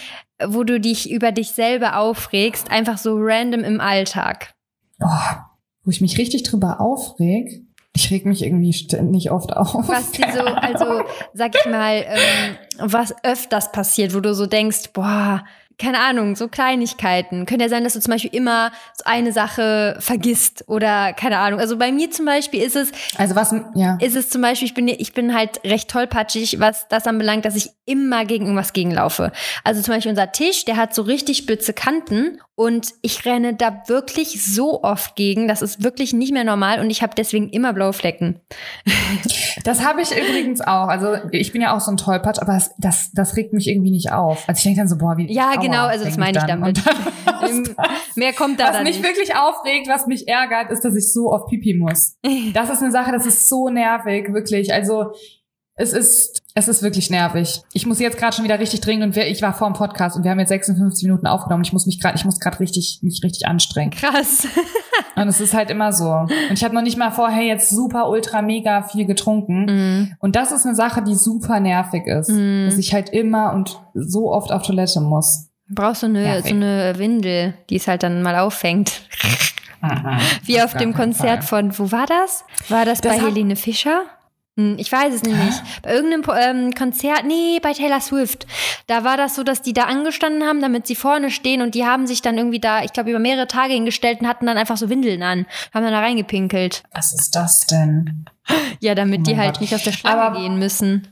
wo 0.43 0.65
du 0.65 0.81
dich 0.81 1.11
über 1.11 1.31
dich 1.31 1.51
selber 1.51 1.99
aufregst, 1.99 2.71
einfach 2.71 2.97
so 2.97 3.17
random 3.19 3.63
im 3.63 3.79
Alltag. 3.79 4.55
Boah, 4.99 5.51
wo 5.83 5.91
ich 5.91 6.01
mich 6.01 6.17
richtig 6.17 6.43
drüber 6.45 6.81
aufreg. 6.81 7.67
Ich 7.95 8.11
reg 8.11 8.25
mich 8.25 8.43
irgendwie 8.43 8.73
ständig 8.73 9.31
oft 9.31 9.55
auf. 9.55 9.87
Was 9.89 10.13
dir 10.13 10.33
so, 10.33 10.41
also 10.41 11.05
sag 11.35 11.55
ich 11.55 11.71
mal, 11.71 12.03
ähm, 12.07 12.57
was 12.79 13.15
öfters 13.23 13.73
passiert, 13.73 14.15
wo 14.15 14.21
du 14.21 14.35
so 14.35 14.47
denkst, 14.47 14.95
boah, 14.95 15.45
keine 15.79 15.99
Ahnung, 16.01 16.37
so 16.37 16.49
Kleinigkeiten. 16.49 17.47
Könnte 17.47 17.64
ja 17.64 17.68
sein, 17.68 17.85
dass 17.85 17.95
du 17.95 18.01
zum 18.01 18.12
Beispiel 18.12 18.35
immer 18.35 18.70
so 18.97 19.05
eine 19.05 19.33
Sache 19.33 19.97
vergisst 20.01 20.64
oder 20.68 21.12
keine 21.12 21.39
Ahnung. 21.39 21.61
Also 21.61 21.77
bei 21.77 21.91
mir 21.91 22.11
zum 22.11 22.27
Beispiel 22.27 22.62
ist 22.62 22.77
es, 22.77 22.93
Also 23.16 23.35
was, 23.35 23.55
ja. 23.75 23.99
ist 24.01 24.16
es 24.16 24.31
zum 24.31 24.43
Beispiel, 24.43 24.66
ich 24.66 24.75
bin, 24.75 24.89
ich 24.89 25.12
bin 25.12 25.35
halt 25.35 25.64
recht 25.64 25.91
tollpatschig, 25.91 26.61
was 26.61 26.87
das 26.89 27.07
anbelangt, 27.07 27.45
dass 27.45 27.57
ich 27.57 27.70
immer 27.87 28.25
gegen 28.25 28.45
irgendwas 28.45 28.72
gegenlaufe. 28.72 29.33
Also 29.64 29.83
zum 29.83 29.95
Beispiel 29.95 30.11
unser 30.11 30.33
Tisch, 30.33 30.64
der 30.64 30.77
hat 30.77 30.95
so 30.95 31.03
richtig 31.03 31.39
spitze 31.39 31.72
Kanten 31.72 32.41
und 32.57 32.95
ich 33.03 33.25
renne 33.25 33.55
da 33.55 33.83
wirklich 33.89 34.45
so 34.45 34.83
oft 34.83 35.17
gegen. 35.17 35.49
Das 35.49 35.63
ist 35.63 35.83
wirklich 35.83 36.13
nicht 36.13 36.33
mehr 36.33 36.45
normal 36.45 36.81
und 36.81 36.91
ich 36.91 37.03
habe 37.03 37.15
deswegen 37.17 37.49
immer 37.51 37.73
blaue 37.73 37.93
Flecken. 37.93 38.41
Das 39.65 39.85
habe 39.85 40.03
ich 40.03 40.11
übrigens 40.13 40.61
auch. 40.61 40.89
Also 40.89 41.17
ich 41.33 41.53
bin 41.53 41.63
ja 41.63 41.75
auch 41.77 41.81
so 41.81 41.91
ein 41.91 41.97
Tollpatsch, 41.97 42.39
aber 42.41 42.53
das, 42.55 42.75
das, 42.79 43.11
das 43.13 43.37
regt 43.37 43.53
mich 43.53 43.69
irgendwie 43.69 43.91
nicht 43.91 44.13
auf. 44.13 44.49
Also 44.49 44.59
ich 44.59 44.65
denke 44.65 44.81
dann 44.81 44.89
so, 44.89 44.97
boah, 44.99 45.17
wie. 45.17 45.33
Ja, 45.33 45.51
aua, 45.51 45.57
genau, 45.61 45.87
also 45.87 46.05
das 46.05 46.17
meine 46.17 46.39
ich 46.39 46.45
dann. 46.45 46.61
damit. 46.61 46.81
Dann- 46.87 47.75
Mehr 48.15 48.33
kommt 48.33 48.61
da 48.61 48.67
Was 48.67 48.73
dann 48.73 48.85
mich 48.85 48.99
nicht. 48.99 49.07
wirklich 49.07 49.35
aufregt, 49.37 49.89
was 49.89 50.07
mich 50.07 50.29
ärgert, 50.29 50.71
ist, 50.71 50.85
dass 50.85 50.95
ich 50.97 51.13
so 51.13 51.33
oft 51.33 51.49
pipi 51.49 51.75
muss. 51.75 52.17
Das 52.55 52.71
ist 52.71 52.83
eine 52.83 52.93
Sache, 52.93 53.11
das 53.13 53.27
ist 53.27 53.49
so 53.49 53.69
nervig, 53.69 54.33
wirklich. 54.33 54.73
Also 54.73 55.13
es 55.75 55.93
ist, 55.93 56.43
es 56.57 56.69
ist 56.69 56.83
wirklich 56.83 57.11
nervig. 57.11 57.63
Ich 57.73 57.85
muss 57.85 57.99
jetzt 57.99 58.17
gerade 58.17 58.35
schon 58.35 58.45
wieder 58.45 58.61
richtig 58.61 58.81
dringend 58.81 59.05
und 59.05 59.17
wir, 59.17 59.27
ich 59.27 59.43
war 59.43 59.55
vor 59.55 59.69
dem 59.69 59.75
Podcast 59.75 60.17
und 60.17 60.23
wir 60.23 60.31
haben 60.31 60.39
jetzt 60.39 60.51
56 60.51 61.05
Minuten 61.05 61.27
aufgenommen. 61.27 61.65
Ich 61.65 61.73
muss 61.73 61.85
mich 61.85 62.01
gerade, 62.01 62.17
ich 62.17 62.25
muss 62.25 62.39
gerade 62.39 62.61
richtig, 62.61 63.01
mich 63.03 63.23
richtig 63.25 63.49
anstrengen. 63.49 63.91
Krass. 63.91 64.47
Und 65.17 65.29
es 65.29 65.41
ist 65.41 65.55
halt 65.55 65.71
immer 65.71 65.93
so. 65.93 66.11
Und 66.11 66.31
ich 66.51 66.65
habe 66.65 66.75
noch 66.75 66.83
nicht 66.83 66.97
mal 66.99 67.13
vorher 67.13 67.45
jetzt 67.45 67.71
super, 67.71 68.09
ultra, 68.09 68.43
mega 68.43 68.83
viel 68.83 69.07
getrunken. 69.07 69.65
Mhm. 69.67 70.15
Und 70.19 70.35
das 70.35 70.51
ist 70.51 70.67
eine 70.67 70.75
Sache, 70.75 71.03
die 71.03 71.15
super 71.15 71.61
nervig 71.61 72.07
ist. 72.09 72.31
Mhm. 72.31 72.67
Dass 72.67 72.79
ich 72.79 72.93
halt 72.93 73.11
immer 73.11 73.53
und 73.53 73.81
so 73.95 74.33
oft 74.33 74.51
auf 74.51 74.63
Toilette 74.63 75.01
muss. 75.01 75.51
Brauchst 75.69 76.03
du 76.03 76.07
eine, 76.07 76.23
Nervig. 76.23 76.51
so 76.51 76.57
eine 76.57 76.95
Windel, 76.99 77.55
die 77.71 77.77
es 77.77 77.87
halt 77.87 78.03
dann 78.03 78.23
mal 78.23 78.37
auffängt. 78.37 79.03
Wie 80.45 80.61
auf 80.61 80.73
gar 80.73 80.83
dem 80.83 80.95
Konzert 80.95 81.45
von, 81.45 81.79
wo 81.79 81.93
war 81.93 82.07
das? 82.07 82.45
War 82.69 82.85
das, 82.85 83.01
Das 83.01 83.17
bei 83.17 83.25
Helene 83.25 83.55
Fischer? 83.55 84.03
Hm, 84.57 84.77
Ich 84.79 84.91
weiß 84.93 85.13
es 85.15 85.23
nicht. 85.25 85.63
Bei 85.83 85.93
irgendeinem 85.95 86.67
ähm, 86.67 86.75
Konzert, 86.75 87.25
nee, 87.27 87.59
bei 87.61 87.73
Taylor 87.73 88.01
Swift. 88.01 88.47
Da 88.87 89.03
war 89.03 89.17
das 89.17 89.35
so, 89.35 89.43
dass 89.43 89.63
die 89.63 89.73
da 89.73 89.85
angestanden 89.85 90.45
haben, 90.45 90.61
damit 90.61 90.87
sie 90.87 90.95
vorne 90.95 91.31
stehen 91.31 91.61
und 91.63 91.75
die 91.75 91.85
haben 91.85 92.07
sich 92.07 92.23
dann 92.23 92.39
irgendwie 92.39 92.61
da, 92.61 92.83
ich 92.85 92.93
glaube, 92.93 93.11
über 93.11 93.19
mehrere 93.19 93.49
Tage 93.49 93.75
hingestellt 93.75 94.21
und 94.21 94.29
hatten 94.29 94.47
dann 94.47 94.57
einfach 94.57 94.77
so 94.77 94.89
Windeln 94.91 95.23
an. 95.23 95.47
Haben 95.73 95.83
dann 95.85 95.93
da 95.93 96.01
reingepinkelt. 96.01 96.83
Was 96.93 97.13
ist 97.13 97.35
das 97.35 97.61
denn? 97.67 98.27
Ja, 98.81 98.95
damit 98.95 99.21
Oh 99.21 99.23
die 99.25 99.37
halt 99.37 99.55
Gott. 99.55 99.61
nicht 99.63 99.75
aus 99.75 99.83
der 99.83 99.93
Schlange 99.93 100.23
Aber- 100.23 100.39
gehen 100.41 100.59
müssen. 100.59 101.09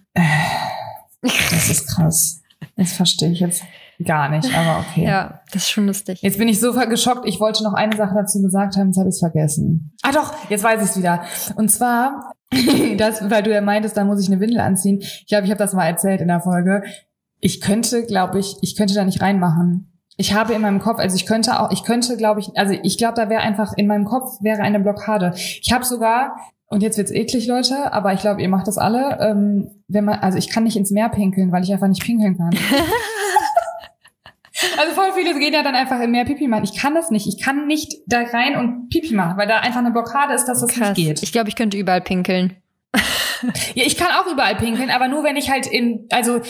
Das 1.23 1.69
ist 1.69 1.87
krass. 1.89 2.41
Das 2.77 2.93
verstehe 2.93 3.31
ich 3.33 3.41
jetzt 3.41 3.63
gar 4.05 4.29
nicht, 4.29 4.49
aber 4.57 4.81
okay. 4.81 5.05
Ja, 5.05 5.41
das 5.53 5.63
ist 5.63 5.71
schon 5.71 5.87
lustig. 5.87 6.21
Jetzt 6.23 6.39
bin 6.39 6.49
ich 6.49 6.61
so 6.61 6.73
geschockt. 6.73 7.27
Ich 7.27 7.41
wollte 7.41 7.63
noch 7.63 7.75
eine 7.75 7.97
Sache 7.97 8.15
dazu 8.15 8.43
gesagt 8.43 8.77
haben, 8.77 8.89
jetzt 8.89 8.99
habe 8.99 9.09
ich 9.09 9.15
es 9.15 9.21
vergessen. 9.21 9.95
Ah 10.03 10.13
doch, 10.13 10.35
jetzt 10.49 10.65
weiß 10.65 10.83
ich 10.83 10.91
es 10.91 10.97
wieder. 10.97 11.23
Und 11.57 11.71
zwar, 11.71 12.33
das, 12.97 13.31
weil 13.31 13.43
du 13.43 13.53
ja 13.53 13.61
meintest, 13.61 13.97
da 13.97 14.05
muss 14.05 14.21
ich 14.21 14.29
eine 14.29 14.41
Windel 14.41 14.61
anziehen. 14.61 14.99
Ich 15.01 15.27
glaube, 15.29 15.45
ich 15.45 15.51
habe 15.51 15.59
das 15.59 15.73
mal 15.73 15.87
erzählt 15.87 16.21
in 16.21 16.29
der 16.29 16.41
Folge. 16.41 16.83
Ich 17.41 17.61
könnte, 17.61 18.05
glaube 18.05 18.39
ich, 18.39 18.57
ich 18.63 18.77
könnte 18.77 18.95
da 18.95 19.05
nicht 19.05 19.21
reinmachen. 19.21 19.89
Ich 20.17 20.35
habe 20.35 20.53
in 20.53 20.61
meinem 20.61 20.79
Kopf, 20.79 20.99
also 20.99 21.17
ich 21.17 21.27
könnte 21.27 21.59
auch, 21.59 21.71
ich 21.71 21.85
könnte, 21.85 22.17
glaube 22.17 22.41
ich, 22.41 22.57
also 22.57 22.75
ich 22.83 22.99
glaube, 22.99 23.15
da 23.15 23.29
wäre 23.29 23.41
einfach 23.41 23.73
in 23.77 23.87
meinem 23.87 24.05
Kopf 24.05 24.39
wäre 24.43 24.63
eine 24.63 24.79
Blockade. 24.79 25.33
Ich 25.35 25.73
habe 25.73 25.85
sogar 25.85 26.37
und 26.67 26.83
jetzt 26.83 26.97
wird's 26.97 27.11
eklig, 27.11 27.47
Leute, 27.47 27.93
aber 27.93 28.13
ich 28.15 28.21
glaube, 28.21 28.41
ihr 28.41 28.49
macht 28.49 28.67
das 28.67 28.79
alle. 28.79 29.19
Ähm, 29.21 29.83
wenn 29.89 30.05
man, 30.05 30.21
also 30.21 30.39
ich 30.39 30.49
kann 30.49 30.65
nicht 30.65 30.77
ins 30.77 30.91
Meer 30.91 31.09
pinkeln, 31.09 31.53
weil 31.53 31.63
ich 31.63 31.73
einfach 31.73 31.89
nicht 31.89 32.03
pinkeln 32.03 32.39
kann. 32.39 32.51
Also 34.83 34.95
voll 34.95 35.13
viele 35.15 35.39
gehen 35.39 35.53
ja 35.55 35.63
dann 35.63 35.77
einfach 35.77 36.01
im 36.01 36.11
Meer 36.11 36.25
Pipi 36.25 36.49
machen. 36.49 36.65
Ich 36.65 36.77
kann 36.77 36.95
das 36.95 37.11
nicht. 37.11 37.29
Ich 37.29 37.41
kann 37.41 37.69
nicht 37.69 38.03
da 38.07 38.23
rein 38.23 38.57
und 38.57 38.89
Pipi 38.89 39.15
machen, 39.15 39.37
weil 39.39 39.47
da 39.47 39.61
einfach 39.61 39.79
eine 39.79 39.93
Blockade 39.93 40.35
ist, 40.35 40.47
dass 40.47 40.61
das 40.61 40.71
Krass. 40.71 40.97
nicht 40.97 41.07
geht. 41.07 41.23
Ich 41.23 41.31
glaube, 41.31 41.49
ich 41.49 41.57
könnte 41.57 41.77
überall 41.77 42.01
pinkeln. 42.01 42.57
Ja, 43.75 43.85
ich 43.85 43.97
kann 43.97 44.07
auch 44.13 44.31
überall 44.31 44.55
pinkeln, 44.55 44.89
aber 44.89 45.09
nur 45.09 45.25
wenn 45.25 45.35
ich 45.35 45.51
halt 45.51 45.67
in, 45.67 46.07
also 46.11 46.41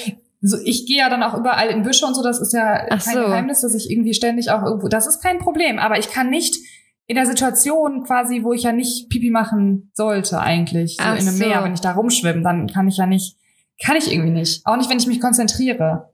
so, 0.42 0.58
ich 0.62 0.84
gehe 0.84 0.98
ja 0.98 1.08
dann 1.08 1.22
auch 1.22 1.32
überall 1.32 1.68
in 1.68 1.84
Büsche 1.84 2.04
und 2.04 2.12
so, 2.14 2.22
das 2.22 2.38
ist 2.38 2.52
ja 2.52 2.86
Ach 2.90 3.02
kein 3.02 3.14
so. 3.14 3.20
Geheimnis, 3.22 3.62
dass 3.62 3.74
ich 3.74 3.90
irgendwie 3.90 4.12
ständig 4.12 4.50
auch 4.50 4.62
irgendwo, 4.62 4.88
das 4.88 5.06
ist 5.06 5.22
kein 5.22 5.38
Problem, 5.38 5.78
aber 5.78 5.98
ich 5.98 6.10
kann 6.10 6.28
nicht 6.28 6.54
in 7.06 7.16
der 7.16 7.24
Situation 7.24 8.04
quasi, 8.04 8.42
wo 8.42 8.52
ich 8.52 8.64
ja 8.64 8.72
nicht 8.72 9.08
Pipi 9.08 9.30
machen 9.30 9.90
sollte 9.94 10.38
eigentlich, 10.40 10.96
so 10.98 11.02
Ach 11.02 11.18
in 11.18 11.26
einem 11.26 11.36
so. 11.36 11.46
Meer, 11.46 11.64
wenn 11.64 11.72
ich 11.72 11.80
da 11.80 11.92
rumschwimme, 11.92 12.42
dann 12.42 12.66
kann 12.66 12.86
ich 12.88 12.98
ja 12.98 13.06
nicht, 13.06 13.38
kann 13.82 13.96
ich 13.96 14.12
irgendwie 14.12 14.32
nicht. 14.32 14.66
Auch 14.66 14.76
nicht, 14.76 14.90
wenn 14.90 14.98
ich 14.98 15.06
mich 15.06 15.20
konzentriere. 15.22 16.11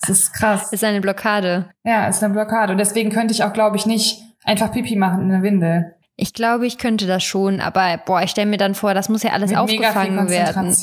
Das 0.00 0.10
ist 0.10 0.32
krass. 0.34 0.72
Ist 0.72 0.84
eine 0.84 1.00
Blockade. 1.00 1.70
Ja, 1.84 2.06
ist 2.06 2.22
eine 2.22 2.32
Blockade. 2.32 2.72
Und 2.72 2.78
deswegen 2.78 3.10
könnte 3.10 3.32
ich 3.34 3.44
auch, 3.44 3.52
glaube 3.52 3.76
ich, 3.76 3.86
nicht 3.86 4.22
einfach 4.44 4.72
Pipi 4.72 4.96
machen 4.96 5.22
in 5.22 5.28
der 5.30 5.42
Windel. 5.42 5.94
Ich 6.16 6.32
glaube, 6.32 6.66
ich 6.66 6.78
könnte 6.78 7.06
das 7.06 7.22
schon, 7.24 7.60
aber 7.60 7.98
boah, 8.04 8.22
ich 8.22 8.30
stelle 8.30 8.48
mir 8.48 8.56
dann 8.56 8.74
vor, 8.74 8.94
das 8.94 9.08
muss 9.08 9.22
ja 9.22 9.32
alles 9.32 9.50
Mit 9.50 9.58
aufgefangen 9.58 10.28
werden. 10.30 10.74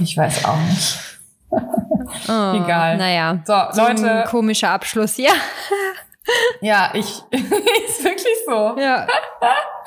Ich 0.00 0.16
weiß 0.16 0.44
auch 0.44 0.58
nicht. 0.58 0.98
Oh, 2.26 2.52
Egal. 2.64 2.96
Naja. 2.96 3.40
So, 3.44 3.54
So 3.72 3.82
Leute, 3.82 4.24
komischer 4.28 4.70
Abschluss, 4.70 5.18
ja. 5.18 5.32
ja, 6.62 6.90
ich, 6.94 7.22
ist 7.30 8.02
wirklich 8.02 8.34
so. 8.46 8.76
Ja. 8.80 9.06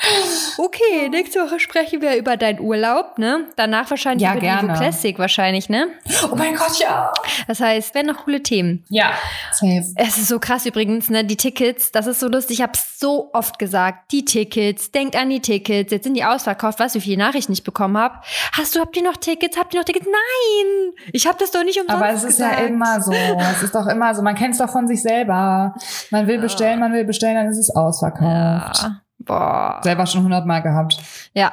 Okay, 0.57 1.09
nächste 1.09 1.39
Woche 1.39 1.59
sprechen 1.59 2.01
wir 2.01 2.15
über 2.17 2.37
deinen 2.37 2.59
Urlaub, 2.59 3.17
ne? 3.17 3.47
Danach 3.55 3.89
wahrscheinlich 3.89 4.23
Ja, 4.23 4.31
über 4.31 4.39
die 4.39 4.45
gerne. 4.47 4.69
Evo 4.71 4.77
Classic 4.79 5.17
wahrscheinlich, 5.19 5.69
ne? 5.69 5.87
Oh 6.31 6.35
mein 6.35 6.55
Gott, 6.55 6.77
ja. 6.79 7.11
Das 7.47 7.59
heißt, 7.59 7.93
werden 7.95 8.07
noch 8.07 8.25
coole 8.25 8.41
Themen. 8.43 8.83
Ja, 8.89 9.11
safe. 9.51 9.85
Es 9.95 10.17
ist 10.17 10.27
so 10.27 10.39
krass 10.39 10.65
übrigens, 10.65 11.09
ne? 11.09 11.23
Die 11.23 11.37
Tickets, 11.37 11.91
das 11.91 12.07
ist 12.07 12.19
so 12.19 12.27
lustig. 12.27 12.57
Ich 12.59 12.61
habe 12.63 12.73
so 12.97 13.29
oft 13.33 13.59
gesagt, 13.59 14.11
die 14.11 14.25
Tickets, 14.25 14.91
denkt 14.91 15.15
an 15.15 15.29
die 15.29 15.39
Tickets. 15.39 15.91
Jetzt 15.91 16.03
sind 16.03 16.15
die 16.15 16.23
ausverkauft. 16.23 16.79
Weißt 16.79 16.95
du, 16.95 16.99
wie 16.99 17.03
viele 17.03 17.17
Nachrichten 17.17 17.53
ich 17.53 17.63
bekommen 17.63 17.97
habe? 17.97 18.15
Hast 18.53 18.75
du, 18.75 18.79
habt 18.79 18.95
ihr 18.97 19.03
noch 19.03 19.17
Tickets? 19.17 19.57
Habt 19.57 19.73
ihr 19.73 19.79
noch 19.79 19.85
Tickets? 19.85 20.05
Nein! 20.05 20.93
Ich 21.13 21.27
habe 21.27 21.37
das 21.39 21.51
doch 21.51 21.63
nicht 21.63 21.79
umsonst 21.79 22.01
Aber 22.03 22.11
es 22.11 22.23
ist 22.23 22.37
gesagt. 22.37 22.59
ja 22.59 22.65
immer 22.65 23.01
so. 23.01 23.11
Es 23.11 23.63
ist 23.63 23.75
doch 23.75 23.87
immer 23.87 24.13
so. 24.15 24.21
Man 24.21 24.35
kennt 24.35 24.53
es 24.53 24.57
doch 24.59 24.69
von 24.69 24.87
sich 24.87 25.01
selber. 25.01 25.75
Man 26.09 26.27
will 26.27 26.39
bestellen, 26.39 26.79
man 26.79 26.93
will 26.93 27.05
bestellen, 27.05 27.35
dann 27.35 27.47
ist 27.49 27.57
es 27.57 27.75
ausverkauft. 27.75 28.83
Ja. 28.83 29.01
Boah. 29.25 29.79
Selber 29.83 30.05
schon 30.05 30.23
hundertmal 30.23 30.61
gehabt. 30.61 30.97
Ja. 31.33 31.51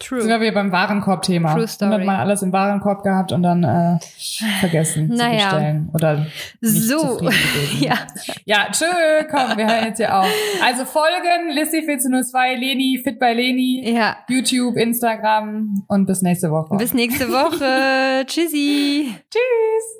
Sind 0.00 0.20
True. 0.20 0.28
wir 0.28 0.40
wieder 0.40 0.52
beim 0.52 0.70
Warenkorb-Thema. 0.70 1.54
True 1.54 1.66
story. 1.66 1.90
Hundertmal 1.90 2.20
alles 2.20 2.42
im 2.42 2.52
Warenkorb 2.52 3.02
gehabt 3.02 3.32
und 3.32 3.42
dann 3.42 3.64
äh, 3.64 3.98
vergessen 4.60 5.08
Naja. 5.08 5.38
zu 5.50 5.56
bestellen. 5.56 5.90
Oder 5.92 6.16
nicht 6.60 6.82
So. 6.82 7.20
Ja. 7.80 7.94
Ja, 8.44 8.68
tschö, 8.70 8.84
komm, 9.28 9.56
wir 9.56 9.66
hören 9.66 9.86
jetzt 9.86 9.96
hier 9.96 10.16
auf. 10.16 10.28
Also 10.64 10.84
folgen, 10.84 11.50
Lissy 11.52 11.78
1402, 11.78 12.54
Leni, 12.54 13.00
Fit 13.02 13.18
bei 13.18 13.34
Leni, 13.34 13.92
Ja. 13.92 14.18
YouTube, 14.28 14.76
Instagram 14.76 15.82
und 15.88 16.06
bis 16.06 16.22
nächste 16.22 16.52
Woche. 16.52 16.76
Bis 16.76 16.94
nächste 16.94 17.28
Woche. 17.32 18.24
Tschüssi. 18.26 19.12
Tschüss. 19.28 19.98